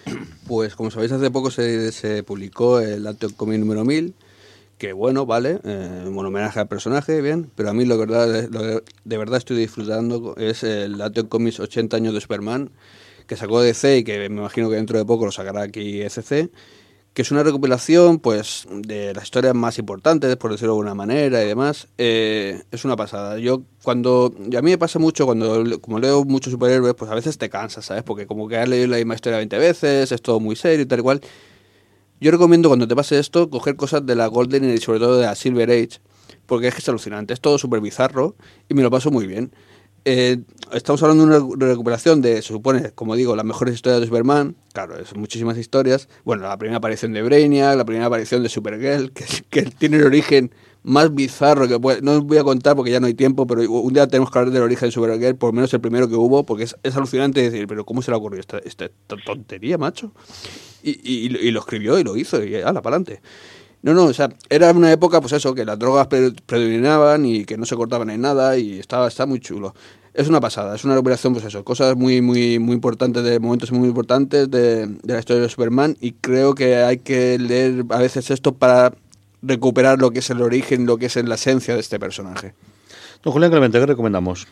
Pues 0.45 0.75
como 0.75 0.91
sabéis, 0.91 1.13
hace 1.13 1.31
poco 1.31 1.49
se, 1.49 1.93
se 1.93 2.21
publicó 2.21 2.81
el 2.81 3.07
Action 3.07 3.31
Comic 3.31 3.59
número 3.59 3.85
1000, 3.85 4.13
que 4.77 4.91
bueno, 4.91 5.25
vale, 5.25 5.61
eh, 5.63 6.03
un 6.05 6.25
homenaje 6.25 6.59
al 6.59 6.67
personaje, 6.67 7.21
bien, 7.21 7.49
pero 7.55 7.69
a 7.69 7.73
mí 7.73 7.85
lo 7.85 7.97
que 7.97 8.07
verdad, 8.07 8.49
lo 8.51 8.61
de 8.61 9.17
verdad 9.17 9.37
estoy 9.37 9.55
disfrutando 9.55 10.35
es 10.35 10.63
el 10.63 11.01
Action 11.01 11.27
Comics 11.27 11.61
80 11.61 11.95
años 11.95 12.13
de 12.13 12.19
Superman, 12.19 12.71
que 13.25 13.37
sacó 13.37 13.61
DC 13.61 13.99
y 13.99 14.03
que 14.03 14.27
me 14.27 14.41
imagino 14.41 14.69
que 14.69 14.75
dentro 14.75 14.97
de 14.97 15.05
poco 15.05 15.23
lo 15.23 15.31
sacará 15.31 15.61
aquí 15.61 16.01
ECC, 16.01 16.51
que 17.13 17.21
es 17.21 17.31
una 17.31 17.43
recopilación 17.43 18.19
pues 18.19 18.65
de 18.71 19.13
las 19.13 19.25
historias 19.25 19.53
más 19.53 19.77
importantes, 19.77 20.35
por 20.37 20.51
decirlo 20.51 20.73
de 20.73 20.77
alguna 20.79 20.95
manera 20.95 21.43
y 21.43 21.47
demás. 21.47 21.87
Eh, 21.97 22.63
es 22.71 22.85
una 22.85 22.95
pasada. 22.95 23.37
Yo 23.37 23.61
cuando 23.83 24.33
y 24.49 24.55
a 24.55 24.61
mí 24.61 24.71
me 24.71 24.77
pasa 24.79 24.97
mucho 24.97 25.25
cuando 25.25 25.63
como 25.79 25.99
leo 25.99 26.25
muchos 26.25 26.51
superhéroes, 26.51 26.95
pues 26.95 27.11
a 27.11 27.15
veces 27.15 27.37
te 27.37 27.49
cansas, 27.49 27.85
¿sabes? 27.85 28.03
Porque 28.03 28.25
como 28.25 28.47
que 28.47 28.57
has 28.57 28.67
leído 28.67 28.87
la 28.87 28.97
misma 28.97 29.13
historia 29.15 29.37
20 29.37 29.57
veces, 29.59 30.11
es 30.11 30.21
todo 30.21 30.39
muy 30.39 30.55
serio 30.55 30.83
y 30.83 30.87
tal 30.87 30.99
y 30.99 31.03
cual. 31.03 31.21
Yo 32.19 32.31
recomiendo 32.31 32.69
cuando 32.69 32.87
te 32.87 32.95
pase 32.95 33.19
esto 33.19 33.49
coger 33.49 33.75
cosas 33.75 34.05
de 34.05 34.15
la 34.15 34.27
Golden 34.27 34.73
y 34.73 34.77
sobre 34.77 34.99
todo 34.99 35.17
de 35.17 35.25
la 35.25 35.35
Silver 35.35 35.69
Age, 35.69 35.99
porque 36.45 36.69
es 36.69 36.73
que 36.73 36.79
es 36.79 36.89
alucinante, 36.89 37.33
es 37.33 37.41
todo 37.41 37.57
súper 37.57 37.81
bizarro 37.81 38.35
y 38.69 38.73
me 38.73 38.81
lo 38.81 38.89
paso 38.89 39.11
muy 39.11 39.27
bien. 39.27 39.51
Eh, 40.05 40.41
estamos 40.73 41.01
hablando 41.01 41.25
de 41.25 41.29
una 41.29 41.39
recu- 41.39 41.57
recuperación 41.57 42.21
de, 42.21 42.35
se 42.41 42.49
supone, 42.49 42.91
como 42.91 43.15
digo, 43.15 43.35
las 43.35 43.45
mejores 43.45 43.73
historias 43.75 44.01
de 44.01 44.07
Superman. 44.07 44.55
Claro, 44.73 44.95
son 45.05 45.19
muchísimas 45.19 45.57
historias. 45.57 46.09
Bueno, 46.25 46.43
la 46.43 46.57
primera 46.57 46.77
aparición 46.77 47.13
de 47.13 47.21
Brainiac, 47.21 47.77
la 47.77 47.85
primera 47.85 48.07
aparición 48.07 48.43
de 48.43 48.49
Supergirl, 48.49 49.11
que, 49.13 49.25
que 49.49 49.61
tiene 49.63 49.97
el 49.97 50.03
origen 50.05 50.51
más 50.85 51.13
bizarro 51.15 51.69
que 51.69 51.79
puede. 51.79 52.01
No 52.01 52.11
os 52.17 52.23
voy 52.25 52.37
a 52.37 52.43
contar 52.43 52.75
porque 52.75 52.91
ya 52.91 52.99
no 52.99 53.07
hay 53.07 53.13
tiempo, 53.13 53.47
pero 53.47 53.61
un 53.71 53.93
día 53.93 54.05
tenemos 54.07 54.29
que 54.29 54.37
hablar 54.39 54.53
del 54.53 54.63
origen 54.63 54.89
de 54.89 54.91
Supergirl, 54.91 55.35
por 55.37 55.49
lo 55.49 55.53
menos 55.53 55.73
el 55.73 55.79
primero 55.79 56.09
que 56.09 56.15
hubo, 56.15 56.45
porque 56.45 56.63
es, 56.65 56.75
es 56.83 56.95
alucinante 56.97 57.41
decir, 57.41 57.65
pero 57.67 57.85
¿cómo 57.85 58.01
se 58.01 58.11
le 58.11 58.17
ocurrió 58.17 58.41
esta, 58.41 58.57
esta 58.59 58.89
tontería, 59.25 59.77
macho? 59.77 60.11
Y, 60.83 60.91
y- 61.01 61.27
y 61.47 61.51
lo 61.51 61.61
escribió 61.61 61.97
y 61.97 62.03
lo 62.03 62.17
hizo, 62.17 62.43
y 62.43 62.55
ala, 62.55 62.81
para 62.81 62.97
adelante. 62.97 63.21
No, 63.83 63.93
no, 63.93 64.05
o 64.05 64.13
sea, 64.13 64.29
era 64.49 64.71
una 64.71 64.91
época, 64.91 65.19
pues 65.21 65.33
eso, 65.33 65.53
que 65.53 65.65
las 65.65 65.77
drogas 65.77 66.07
pre- 66.07 66.31
predominaban 66.45 67.25
y 67.25 67.43
que 67.45 67.57
no 67.57 67.65
se 67.65 67.75
cortaban 67.75 68.09
en 68.09 68.21
nada 68.21 68.57
y 68.57 68.79
estaba, 68.79 69.07
está 69.09 69.25
muy 69.25 69.39
chulo. 69.39 69.75
Es 70.13 70.29
una 70.29 70.39
pasada, 70.39 70.75
es 70.75 70.85
una 70.85 70.93
recuperación, 70.93 71.33
pues 71.33 71.43
eso, 71.45 71.63
cosas 71.65 71.95
muy, 71.97 72.21
muy, 72.21 72.59
muy 72.59 72.75
importantes, 72.75 73.23
de 73.23 73.39
momentos 73.39 73.71
muy 73.71 73.89
importantes 73.89 74.49
de, 74.49 74.87
de 74.87 75.13
la 75.13 75.19
historia 75.19 75.41
de 75.41 75.49
Superman 75.49 75.97
y 75.99 76.13
creo 76.13 76.55
que 76.55 76.77
hay 76.77 76.99
que 76.99 77.37
leer 77.37 77.83
a 77.89 77.97
veces 77.97 78.31
esto 78.31 78.53
para 78.53 78.93
recuperar 79.41 79.99
lo 79.99 80.11
que 80.11 80.19
es 80.19 80.29
el 80.29 80.41
origen, 80.41 80.85
lo 80.85 80.97
que 80.97 81.07
es 81.07 81.15
la 81.17 81.35
esencia 81.35 81.73
de 81.73 81.81
este 81.81 81.99
personaje. 81.99 82.53
Don 83.21 83.33
Julián 83.33 83.51
Clemente, 83.51 83.79
¿qué 83.79 83.85
recomendamos? 83.85 84.47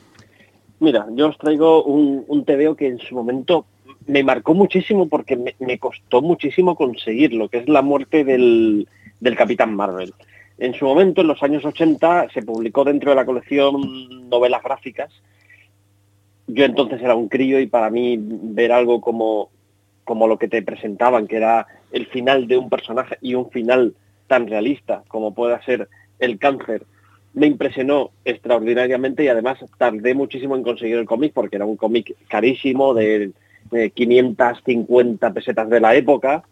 Mira, 0.80 1.06
yo 1.16 1.30
os 1.30 1.38
traigo 1.38 1.84
un, 1.86 2.26
un 2.28 2.44
TVO 2.44 2.76
que 2.76 2.88
en 2.88 3.00
su 3.00 3.16
momento 3.16 3.66
me 4.08 4.24
marcó 4.24 4.56
muchísimo 4.56 5.08
porque 5.08 5.38
me, 5.38 5.56
me 5.60 5.78
costó 5.78 6.22
muchísimo 6.22 6.76
conseguirlo, 6.76 7.50
que 7.50 7.60
es 7.60 7.70
la 7.70 7.84
muerte 7.84 8.24
del, 8.26 8.88
del 9.22 9.38
Capitán 9.38 9.74
Marvel. 9.74 10.14
en 10.58 10.74
su 10.74 10.86
momento, 10.86 11.22
en 11.22 11.28
los 11.28 11.42
años 11.42 11.64
80, 11.64 12.28
se 12.34 12.42
publicó 12.44 12.84
dentro 12.84 13.12
de 13.12 13.16
la 13.16 13.26
colección 13.26 14.30
novelas 14.30 14.62
gráficas. 14.62 15.10
Yo 16.48 16.66
entonces 16.66 17.02
era 17.02 17.16
un 17.16 17.30
crío 17.30 17.60
y 17.60 17.68
para 17.68 17.90
mí 17.90 18.20
ver 18.20 18.74
algo 18.74 19.00
como, 19.00 19.50
como 20.04 20.28
lo 20.28 20.38
que 20.38 20.50
te 20.50 20.62
presentaban, 20.62 21.28
que 21.28 21.38
era 21.38 21.66
el 21.92 22.08
final 22.08 22.48
de 22.48 22.58
un 22.58 22.70
personaje 22.70 23.18
y 23.22 23.34
un 23.36 23.50
final 23.50 23.96
tan 24.28 24.48
realista 24.48 25.04
como 25.08 25.34
pueda 25.34 25.64
ser 25.64 25.88
el 26.20 26.38
cáncer, 26.38 26.86
me 27.34 27.48
impresionó 27.48 28.12
extraordinariamente 28.26 29.24
y 29.24 29.28
además 29.28 29.60
tardé 29.78 30.14
muchísimo 30.14 30.56
en 30.56 30.64
conseguir 30.64 30.98
el 30.98 31.06
cómic 31.06 31.34
porque 31.34 31.56
era 31.56 31.66
un 31.66 31.78
cómic 31.78 32.16
carísimo 32.28 32.94
de, 32.94 33.32
550 33.94 35.34
pesetas 35.34 35.70
de 35.70 35.80
la 35.80 35.96
época. 35.96 36.44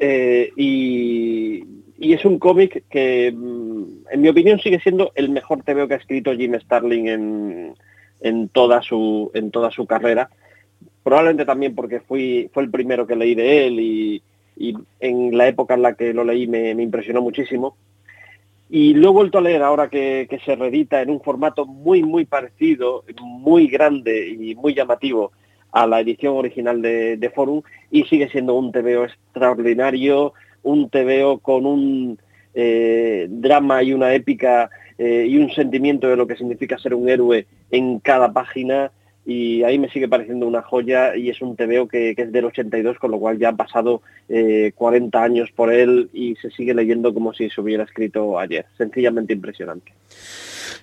Eh, 0.00 0.50
y, 0.56 1.64
es 2.00 2.24
un 2.24 2.38
cómic 2.38 2.84
que, 2.90 3.30
mm, 3.30 3.84
en 4.10 4.20
mi 4.20 4.28
opinión, 4.28 4.58
sigue 4.58 4.80
siendo 4.80 5.12
el 5.14 5.30
mejor 5.30 5.62
TVO 5.62 5.86
que 5.86 5.94
ha 5.94 5.98
escrito 5.98 6.34
Jim 6.34 6.58
Starling 6.58 7.08
en, 7.08 7.74
en, 8.20 8.48
toda, 8.48 8.82
su, 8.82 9.30
en 9.34 9.50
toda 9.50 9.70
su 9.70 9.86
carrera. 9.86 10.30
Probablemente 11.04 11.44
también 11.44 11.74
porque 11.74 12.00
fui, 12.00 12.50
fue 12.52 12.64
el 12.64 12.70
primero 12.70 13.06
que 13.06 13.16
leí 13.16 13.34
de 13.34 13.66
él 13.66 13.80
y, 13.80 14.22
en 14.98 15.38
la 15.38 15.48
época 15.48 15.74
en 15.74 15.82
la 15.82 15.94
que 15.94 16.12
lo 16.12 16.24
leí 16.24 16.46
me 16.46 16.70
impresionó 16.72 17.22
muchísimo. 17.22 17.76
Y 18.72 18.94
lo 18.94 19.08
he 19.08 19.12
vuelto 19.12 19.38
a 19.38 19.40
leer 19.40 19.64
ahora 19.64 19.90
que, 19.90 20.28
se 20.44 20.54
reedita 20.54 21.02
en 21.02 21.10
un 21.10 21.20
formato 21.20 21.66
muy, 21.66 22.04
muy 22.04 22.24
parecido, 22.24 23.04
muy 23.20 23.66
grande 23.66 24.28
y 24.28 24.54
muy 24.54 24.74
llamativo 24.74 25.32
a 25.72 25.86
la 25.86 26.00
edición 26.00 26.36
original 26.36 26.82
de, 26.82 27.32
Forum 27.34 27.62
y 27.90 28.04
sigue 28.04 28.28
siendo 28.28 28.54
un 28.54 28.72
TVO 28.72 29.04
extraordinario, 29.04 30.32
un 30.62 30.90
TVO 30.90 31.38
con 31.38 31.66
un 31.66 32.18
eh, 32.54 33.26
drama 33.30 33.82
y 33.82 33.92
una 33.92 34.14
épica 34.14 34.70
eh, 34.98 35.26
y 35.28 35.38
un 35.38 35.50
sentimiento 35.52 36.08
de 36.08 36.16
lo 36.16 36.26
que 36.26 36.36
significa 36.36 36.78
ser 36.78 36.94
un 36.94 37.08
héroe 37.08 37.46
en 37.70 38.00
cada 38.00 38.32
página 38.32 38.90
y 39.24 39.62
ahí 39.62 39.78
me 39.78 39.88
sigue 39.90 40.08
pareciendo 40.08 40.46
una 40.46 40.62
joya 40.62 41.14
y 41.14 41.30
es 41.30 41.40
un 41.40 41.54
TVO 41.54 41.86
que, 41.86 42.14
que 42.16 42.22
es 42.22 42.32
del 42.32 42.46
82, 42.46 42.98
con 42.98 43.10
lo 43.10 43.18
cual 43.20 43.38
ya 43.38 43.50
han 43.50 43.56
pasado 43.56 44.02
40 44.28 45.18
eh, 45.18 45.22
años 45.22 45.50
por 45.54 45.72
él 45.72 46.08
y 46.12 46.36
se 46.36 46.50
sigue 46.50 46.74
leyendo 46.74 47.12
como 47.12 47.32
si 47.32 47.50
se 47.50 47.60
hubiera 47.60 47.84
escrito 47.84 48.38
ayer. 48.38 48.66
Sencillamente 48.76 49.32
impresionante. 49.32 49.92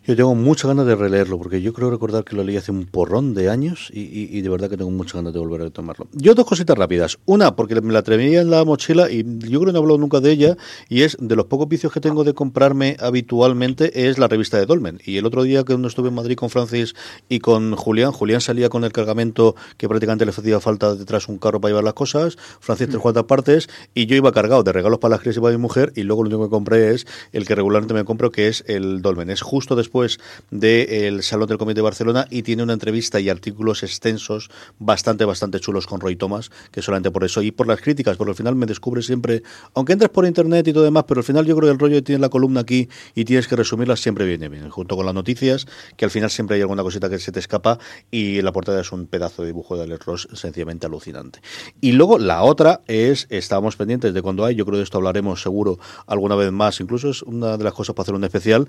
Yo 0.05 0.15
tengo 0.15 0.35
muchas 0.35 0.67
ganas 0.67 0.85
de 0.85 0.95
releerlo, 0.95 1.37
porque 1.37 1.61
yo 1.61 1.73
creo 1.73 1.89
recordar 1.89 2.23
que 2.23 2.35
lo 2.35 2.43
leí 2.43 2.57
hace 2.57 2.71
un 2.71 2.85
porrón 2.85 3.33
de 3.33 3.49
años 3.49 3.89
y, 3.93 4.41
de 4.41 4.49
verdad 4.49 4.69
que 4.69 4.77
tengo 4.77 4.91
muchas 4.91 5.15
ganas 5.15 5.33
de 5.33 5.39
volver 5.39 5.61
a 5.61 5.69
tomarlo. 5.69 6.07
Yo 6.13 6.35
dos 6.35 6.45
cositas 6.45 6.77
rápidas. 6.77 7.17
Una, 7.25 7.55
porque 7.55 7.79
me 7.81 7.93
la 7.93 7.99
atrevería 7.99 8.41
en 8.41 8.49
la 8.49 8.63
mochila 8.65 9.11
y 9.11 9.23
yo 9.23 9.59
creo 9.59 9.65
que 9.65 9.71
no 9.73 9.79
he 9.79 9.81
hablado 9.81 9.97
nunca 9.97 10.19
de 10.19 10.31
ella, 10.31 10.57
y 10.89 11.01
es 11.01 11.17
de 11.19 11.35
los 11.35 11.45
pocos 11.45 11.67
vicios 11.67 11.91
que 11.91 11.99
tengo 11.99 12.23
de 12.23 12.33
comprarme 12.33 12.97
habitualmente 12.99 14.07
es 14.07 14.17
la 14.17 14.27
revista 14.27 14.57
de 14.57 14.65
Dolmen. 14.65 14.99
Y 15.05 15.17
el 15.17 15.25
otro 15.25 15.43
día 15.43 15.63
que 15.63 15.73
uno 15.73 15.87
estuve 15.87 16.09
en 16.09 16.15
Madrid 16.15 16.35
con 16.35 16.49
Francis 16.49 16.95
y 17.29 17.39
con 17.39 17.75
Julián, 17.75 18.11
Julián 18.11 18.41
salía 18.41 18.69
con 18.69 18.83
el 18.83 18.91
cargamento 18.91 19.55
que 19.77 19.87
prácticamente 19.87 20.25
le 20.25 20.31
hacía 20.31 20.59
falta 20.59 20.95
detrás 20.95 21.27
un 21.27 21.37
carro 21.37 21.61
para 21.61 21.71
llevar 21.71 21.83
las 21.83 21.93
cosas, 21.93 22.37
Francis 22.59 22.89
tres 22.89 22.99
cuartas 22.99 23.23
partes, 23.23 23.69
y 23.93 24.05
yo 24.05 24.15
iba 24.15 24.31
cargado 24.31 24.63
de 24.63 24.71
regalos 24.71 24.99
para 24.99 25.11
las 25.13 25.21
crisis 25.21 25.37
y 25.37 25.41
para 25.41 25.55
mi 25.55 25.61
mujer, 25.61 25.93
y 25.95 26.03
luego 26.03 26.23
lo 26.23 26.29
único 26.29 26.43
que 26.45 26.49
compré 26.49 26.93
es 26.93 27.05
el 27.31 27.45
que 27.45 27.55
regularmente 27.55 27.93
me 27.93 28.03
compro, 28.03 28.31
que 28.31 28.47
es 28.47 28.63
el 28.67 29.01
Dolmen. 29.01 29.29
Es 29.29 29.41
justo 29.41 29.75
después 29.77 30.19
del 30.51 31.23
Salón 31.23 31.47
del 31.47 31.57
Comité 31.57 31.77
de 31.77 31.83
Barcelona 31.83 32.27
y 32.29 32.43
tiene 32.43 32.63
una 32.63 32.73
entrevista 32.73 33.19
y 33.19 33.29
artículos 33.29 33.83
extensos 33.83 34.49
bastante, 34.79 35.25
bastante 35.25 35.59
chulos 35.59 35.87
con 35.87 35.99
Roy 35.99 36.15
Thomas, 36.15 36.51
que 36.71 36.81
solamente 36.81 37.11
por 37.11 37.23
eso 37.23 37.41
y 37.41 37.51
por 37.51 37.67
las 37.67 37.81
críticas, 37.81 38.17
porque 38.17 38.31
al 38.31 38.35
final 38.35 38.55
me 38.55 38.65
descubre 38.65 39.01
siempre, 39.01 39.43
aunque 39.73 39.93
entres 39.93 40.09
por 40.09 40.25
internet 40.25 40.67
y 40.67 40.73
todo 40.73 40.83
demás, 40.83 41.05
pero 41.07 41.19
al 41.19 41.23
final 41.23 41.45
yo 41.45 41.55
creo 41.55 41.69
que 41.69 41.73
el 41.73 41.79
rollo 41.79 42.03
tiene 42.03 42.19
la 42.19 42.29
columna 42.29 42.61
aquí 42.61 42.89
y 43.15 43.25
tienes 43.25 43.47
que 43.47 43.55
resumirla 43.55 43.95
siempre 43.95 44.25
viene 44.25 44.49
bien, 44.49 44.69
junto 44.69 44.95
con 44.95 45.05
las 45.05 45.15
noticias, 45.15 45.67
que 45.95 46.05
al 46.05 46.11
final 46.11 46.29
siempre 46.29 46.55
hay 46.55 46.61
alguna 46.61 46.83
cosita 46.83 47.09
que 47.09 47.19
se 47.19 47.31
te 47.31 47.39
escapa 47.39 47.79
y 48.11 48.41
la 48.41 48.51
portada 48.51 48.81
es 48.81 48.91
un 48.91 49.07
pedazo 49.07 49.41
de 49.41 49.47
dibujo 49.47 49.77
de 49.77 49.83
Alex 49.83 50.05
Ross 50.05 50.27
sencillamente 50.33 50.85
alucinante. 50.85 51.41
Y 51.81 51.93
luego 51.93 52.17
la 52.17 52.43
otra 52.43 52.81
es, 52.87 53.27
estábamos 53.29 53.75
pendientes 53.75 54.13
de 54.13 54.21
cuando 54.21 54.45
hay, 54.45 54.55
yo 54.55 54.65
creo 54.65 54.73
que 54.73 54.79
de 54.79 54.83
esto 54.83 54.97
hablaremos 54.97 55.41
seguro 55.41 55.79
alguna 56.05 56.35
vez 56.35 56.51
más, 56.51 56.79
incluso 56.79 57.09
es 57.09 57.21
una 57.23 57.57
de 57.57 57.63
las 57.63 57.73
cosas 57.73 57.95
para 57.95 58.03
hacer 58.03 58.15
un 58.15 58.23
especial, 58.23 58.67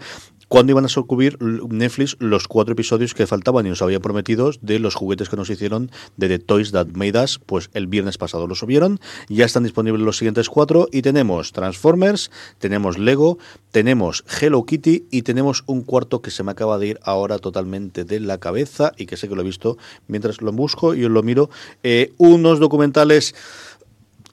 cuando 0.49 0.73
iban 0.73 0.85
a 0.85 0.89
subir 1.07 1.39
Netflix 1.43 2.17
los 2.21 2.49
cuatro 2.49 2.73
episodios 2.73 3.15
que 3.15 3.27
faltaban 3.27 3.67
y 3.67 3.71
nos 3.71 3.83
había 3.83 4.01
prometido 4.01 4.51
de 4.61 4.79
los 4.79 4.95
juguetes 4.95 5.29
que 5.29 5.37
nos 5.37 5.51
hicieron 5.51 5.91
de 6.17 6.29
The 6.29 6.39
Toys 6.39 6.73
That 6.73 6.89
Made 6.95 7.23
Us, 7.23 7.39
pues 7.45 7.71
el 7.75 7.87
viernes 7.87 8.19
pasado 8.19 8.47
lo 8.47 8.55
subieron, 8.55 9.01
ya 9.29 9.45
están 9.45 9.65
disponibles 9.65 10.03
los 10.03 10.17
siguientes 10.17 10.49
cuatro 10.49 10.89
y 10.93 11.03
tenemos 11.03 11.53
Transformers, 11.53 12.31
tenemos 12.59 12.99
Lego, 12.99 13.39
tenemos 13.71 14.25
Hello 14.41 14.65
Kitty 14.65 15.07
y 15.11 15.23
tenemos 15.23 15.65
un 15.67 15.83
cuarto 15.83 16.23
que 16.23 16.31
se 16.31 16.43
me 16.43 16.53
acaba 16.53 16.79
de 16.79 16.89
ir 16.89 17.01
ahora 17.03 17.39
totalmente 17.39 18.05
de 18.05 18.21
la 18.21 18.39
cabeza 18.39 18.93
y 18.97 19.07
que 19.07 19.17
sé 19.17 19.29
que 19.29 19.35
lo 19.35 19.43
he 19.43 19.45
visto 19.45 19.77
mientras 20.07 20.41
lo 20.41 20.53
busco 20.53 20.95
y 20.95 21.05
os 21.05 21.11
lo 21.11 21.23
miro, 21.23 21.51
eh, 21.83 22.13
unos 22.17 22.61
documentales 22.61 23.35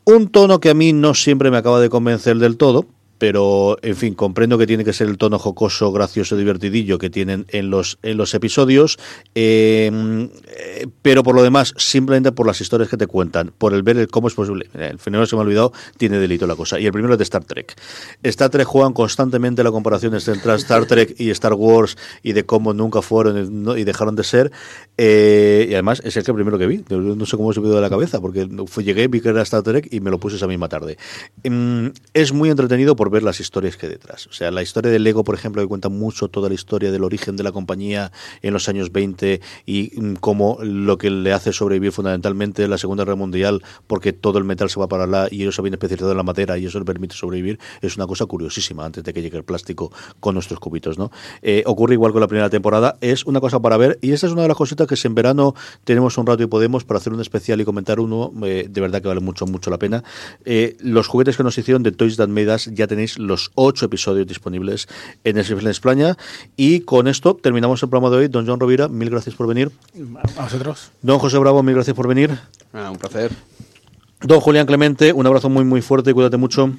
un 0.06 0.30
tono 0.30 0.60
que 0.60 0.70
a 0.70 0.76
mí 0.76 0.94
no 0.94 1.16
siempre 1.16 1.50
me 1.50 1.58
acaba 1.58 1.80
de 1.80 1.90
convencer 1.90 2.38
del 2.38 2.58
todo, 2.58 2.86
pero 3.18 3.78
en 3.82 3.96
fin, 3.96 4.14
comprendo 4.14 4.58
que 4.58 4.68
tiene 4.68 4.84
que 4.84 4.94
ser 4.94 5.08
el 5.08 5.18
tono 5.18 5.40
jocoso, 5.40 5.92
gracioso, 5.92 6.36
divertidillo 6.36 6.98
que 6.98 7.10
tienen 7.10 7.46
en 7.50 7.70
los, 7.70 7.98
en 8.04 8.18
los 8.18 8.34
episodios, 8.34 8.98
em, 9.34 10.30
eh, 10.48 10.88
pero 11.02 11.24
por 11.24 11.36
lo 11.36 11.44
demás, 11.44 11.74
simplemente 11.78 12.32
por 12.32 12.46
las 12.48 12.60
historias 12.62 12.90
que 12.90 12.98
te 12.98 13.08
cuentan, 13.08 13.52
por 13.58 13.74
el 13.74 13.84
ver 13.84 13.98
el 13.98 14.08
cómo 14.08 14.28
es 14.28 14.34
posible. 14.34 14.70
El 14.74 15.00
fenómeno 15.00 15.26
se 15.26 15.36
me 15.36 15.42
ha 15.42 15.46
olvidado, 15.46 15.74
tiene 15.98 16.18
delito 16.18 16.48
la 16.48 16.56
cosa. 16.56 16.80
Y 16.80 16.86
el 16.86 16.92
primero 16.92 17.14
es 17.14 17.18
de 17.18 17.24
Star 17.24 17.44
Trek. 17.44 17.76
Star 18.24 18.50
Trek 18.50 18.66
juegan 18.68 18.94
constantemente 18.94 19.64
la 19.64 19.72
comparación 19.72 20.14
entre 20.14 20.56
Star 20.56 20.86
Trek 20.86 21.16
y 21.18 21.30
Star 21.32 21.54
Wars 21.54 21.98
y 22.24 22.34
de 22.34 22.46
cómo 22.46 22.74
nunca 22.74 23.02
fueron 23.02 23.78
y 23.78 23.84
dejaron 23.84 24.16
de 24.16 24.24
ser. 24.24 24.52
Eh, 24.98 25.68
y 25.70 25.74
además 25.74 26.02
es 26.04 26.16
el 26.18 26.24
que 26.24 26.34
primero 26.34 26.58
que 26.58 26.68
vi. 26.68 26.84
No 26.90 27.26
sé 27.26 27.38
cómo 27.38 27.54
se 27.54 27.62
me 27.62 27.70
de 27.70 27.82
la 27.82 27.90
cabeza, 27.90 28.22
porque 28.22 28.48
llegué, 28.84 29.08
vi 29.08 29.22
que 29.22 29.30
era 29.30 29.42
Star 29.42 29.64
Trek 29.64 29.88
y 29.92 30.00
me 30.00 30.12
lo 30.12 30.20
puse 30.20 30.36
esa 30.38 30.48
misma 30.48 30.70
tarde. 30.70 30.98
Em, 31.44 31.92
es 32.14 32.34
muy 32.34 32.50
entretenido 32.50 32.96
por 32.96 33.10
ver 33.16 33.24
las 33.24 33.40
historias 33.40 33.78
que 33.78 33.86
hay 33.86 33.94
detrás. 33.94 34.28
O 34.28 34.34
sea, 34.34 34.52
la 34.52 34.62
historia 34.62 34.92
del 34.92 35.04
Lego, 35.04 35.24
por 35.24 35.36
ejemplo, 35.36 35.62
que 35.62 35.68
cuenta 35.68 35.90
mucho 35.90 36.28
toda 36.28 36.50
la 36.50 36.56
historia 36.56 36.92
del 36.92 37.04
origen 37.04 37.38
de 37.38 37.44
la 37.44 37.54
compañía 37.54 38.12
en 38.42 38.54
los 38.54 38.68
años 38.68 38.92
20 38.92 39.40
y 39.66 39.92
mm, 39.96 40.16
cómo 40.16 40.58
lo 40.62 40.98
que 40.98 41.10
le 41.10 41.32
hace 41.32 41.54
sobrevivir 41.54 41.94
fundamentalmente 41.94 42.68
la 42.68 42.78
Segunda 42.78 43.06
Guerra 43.06 43.16
Mundial, 43.16 43.64
porque 43.88 44.12
todo 44.12 44.38
el 44.38 44.44
metal 44.44 44.70
se 44.70 44.80
va 44.80 44.88
para 44.88 45.06
allá 45.06 45.28
y 45.32 45.42
ellos 45.42 45.56
se 45.56 45.62
habían 45.62 45.76
especializado 45.76 46.12
en 46.12 46.18
la 46.18 46.24
madera 46.24 46.58
y 46.58 46.66
eso 46.66 46.78
les 46.78 46.86
permite 46.86 47.16
sobrevivir, 47.16 47.60
es 47.82 47.96
una 47.96 48.06
cosa 48.06 48.26
curiosísima 48.26 48.86
antes 48.86 49.04
de 49.04 49.14
que 49.14 49.22
llegue 49.22 49.38
el 49.38 49.46
plástico 49.46 49.92
con 50.20 50.34
nuestros 50.34 50.60
cubitos, 50.60 50.98
¿no? 50.98 51.12
Eh, 51.42 51.64
ocurre 51.66 51.94
igual 51.94 52.12
con 52.12 52.22
la 52.22 52.28
primera 52.28 52.50
temporada, 52.50 52.98
es 53.00 53.26
una 53.26 53.40
cosa 53.40 53.62
para 53.62 53.78
ver 53.78 53.98
y 54.02 54.12
esta 54.12 54.28
es 54.28 54.34
una 54.34 54.42
de 54.42 54.50
las 54.50 54.58
cositas 54.58 54.88
que 54.88 54.96
si 54.96 55.08
en 55.08 55.16
verano 55.16 55.56
tenemos 55.86 56.18
un 56.18 56.28
rato 56.28 56.44
y 56.44 56.48
podemos 56.48 56.84
para 56.84 56.98
hacer 56.98 57.14
un 57.14 57.22
especial 57.22 57.62
y 57.62 57.66
comentar 57.66 58.00
uno, 58.00 58.34
eh, 58.44 58.68
de 58.70 58.82
verdad 58.82 59.02
que 59.02 59.08
vale 59.08 59.22
mucho, 59.22 59.46
mucho 59.46 59.70
la 59.70 59.80
pena. 59.80 60.04
Eh, 60.44 60.76
los 60.80 61.08
juguetes 61.08 61.38
que 61.38 61.44
nos 61.44 61.58
hicieron 61.58 61.84
de 61.84 61.92
Toys 61.92 62.18
That 62.18 62.28
Made 62.28 62.54
Us 62.54 62.70
ya 62.74 62.88
tenéis 62.96 63.20
los 63.20 63.52
ocho 63.56 63.86
episodios 63.86 64.26
disponibles 64.26 64.88
en 65.26 65.38
el 65.38 65.68
España. 65.68 66.18
Y 66.56 66.82
con 66.82 67.08
esto 67.08 67.36
terminamos 67.36 67.84
el 67.84 67.90
programa 67.90 68.10
de 68.10 68.22
hoy. 68.22 68.28
Don 68.30 68.48
John 68.48 68.60
Rovira, 68.60 68.88
mil 68.88 69.10
gracias 69.10 69.36
por 69.36 69.48
venir. 69.48 69.70
A 70.38 70.44
vosotros. 70.44 70.92
Don 71.02 71.20
José 71.20 71.38
Bravo, 71.38 71.62
mil 71.62 71.76
gracias 71.76 71.96
por 71.96 72.08
venir. 72.08 72.32
Ah, 72.74 72.90
un 72.90 72.98
placer. 72.98 73.32
Don 74.22 74.40
Julián 74.40 74.66
Clemente, 74.66 75.12
un 75.12 75.28
abrazo 75.28 75.50
muy, 75.50 75.66
muy 75.66 75.82
fuerte 75.82 76.12
y 76.12 76.14
cuídate 76.14 76.38
mucho. 76.38 76.72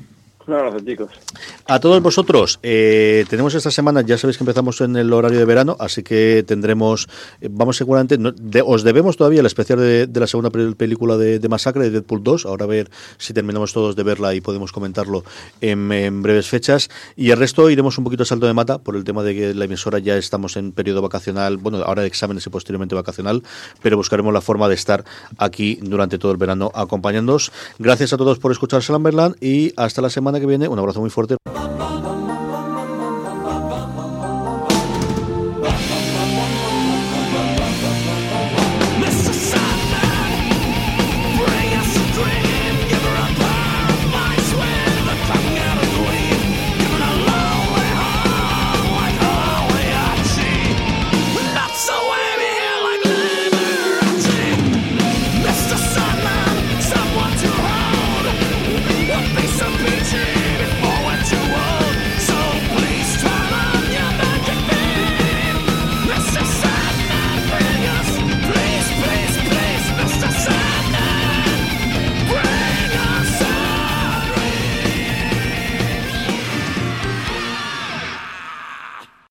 A 1.67 1.81
todos 1.81 2.01
vosotros, 2.01 2.61
eh, 2.63 3.25
tenemos 3.29 3.55
esta 3.55 3.73
semana, 3.73 4.03
ya 4.03 4.17
sabéis 4.17 4.39
que 4.39 4.45
empezamos 4.45 4.81
en 4.81 4.95
el 4.97 5.13
horario 5.13 5.39
de 5.39 5.45
verano, 5.45 5.77
así 5.81 6.05
que 6.05 6.45
tendremos, 6.47 7.09
eh, 7.41 7.49
vamos 7.51 7.77
seguramente, 7.77 8.17
os 8.65 8.85
debemos 8.85 9.17
todavía 9.17 9.41
el 9.41 9.47
especial 9.47 9.81
de, 9.81 10.09
la 10.15 10.27
segunda 10.29 10.51
película 10.51 11.17
de, 11.17 11.49
Masacre, 11.49 11.85
de 11.85 11.91
Deadpool 11.91 12.23
2, 12.23 12.47
ahora 12.47 12.65
a 12.65 12.69
ver 12.69 12.91
si 13.19 13.35
terminamos 13.35 13.73
todos 13.73 13.97
de 13.97 14.05
verla 14.05 14.35
y 14.35 14.41
podemos 14.41 14.71
comentarlo 14.71 15.25
en, 15.61 16.23
breves 16.23 16.49
fechas, 16.49 16.91
y 17.17 17.31
el 17.31 17.39
resto 17.39 17.69
iremos 17.69 17.99
un 17.99 18.05
poquito 18.05 18.23
a 18.23 18.27
salto 18.27 18.47
de 18.47 18.53
mata 18.53 18.79
por 18.79 18.95
el 18.95 19.03
tema 19.03 19.25
de 19.25 19.35
que 19.35 19.55
la 19.55 19.65
emisora 19.65 19.99
ya 19.99 20.17
estamos 20.17 20.57
en 20.57 20.71
periodo 20.71 21.03
vacacional, 21.03 21.57
bueno, 21.57 21.79
ahora 21.79 22.03
de 22.03 22.09
exámenes 22.09 22.47
y 22.47 22.51
posteriormente 22.51 22.95
vacacional, 22.95 23.43
pero 23.83 23.97
buscaremos 23.97 24.33
la 24.33 24.41
forma 24.41 24.69
de 24.69 24.77
estar 24.77 25.05
aquí 25.39 25.81
durante 25.83 26.19
todo 26.19 26.31
el 26.31 26.39
verano 26.39 26.71
acompañándoos. 26.73 27.51
Gracias 27.81 28.13
a 28.13 28.17
todos 28.17 28.39
por 28.39 28.53
escuchar 28.53 28.83
Salamberland 28.83 29.37
y 29.43 29.73
hasta 29.77 30.01
la 30.03 30.11
que 30.41 30.47
viene. 30.47 30.69
Un 30.69 30.79
abrazo 30.79 31.01
muy 31.01 31.11
fuerte. 31.11 31.37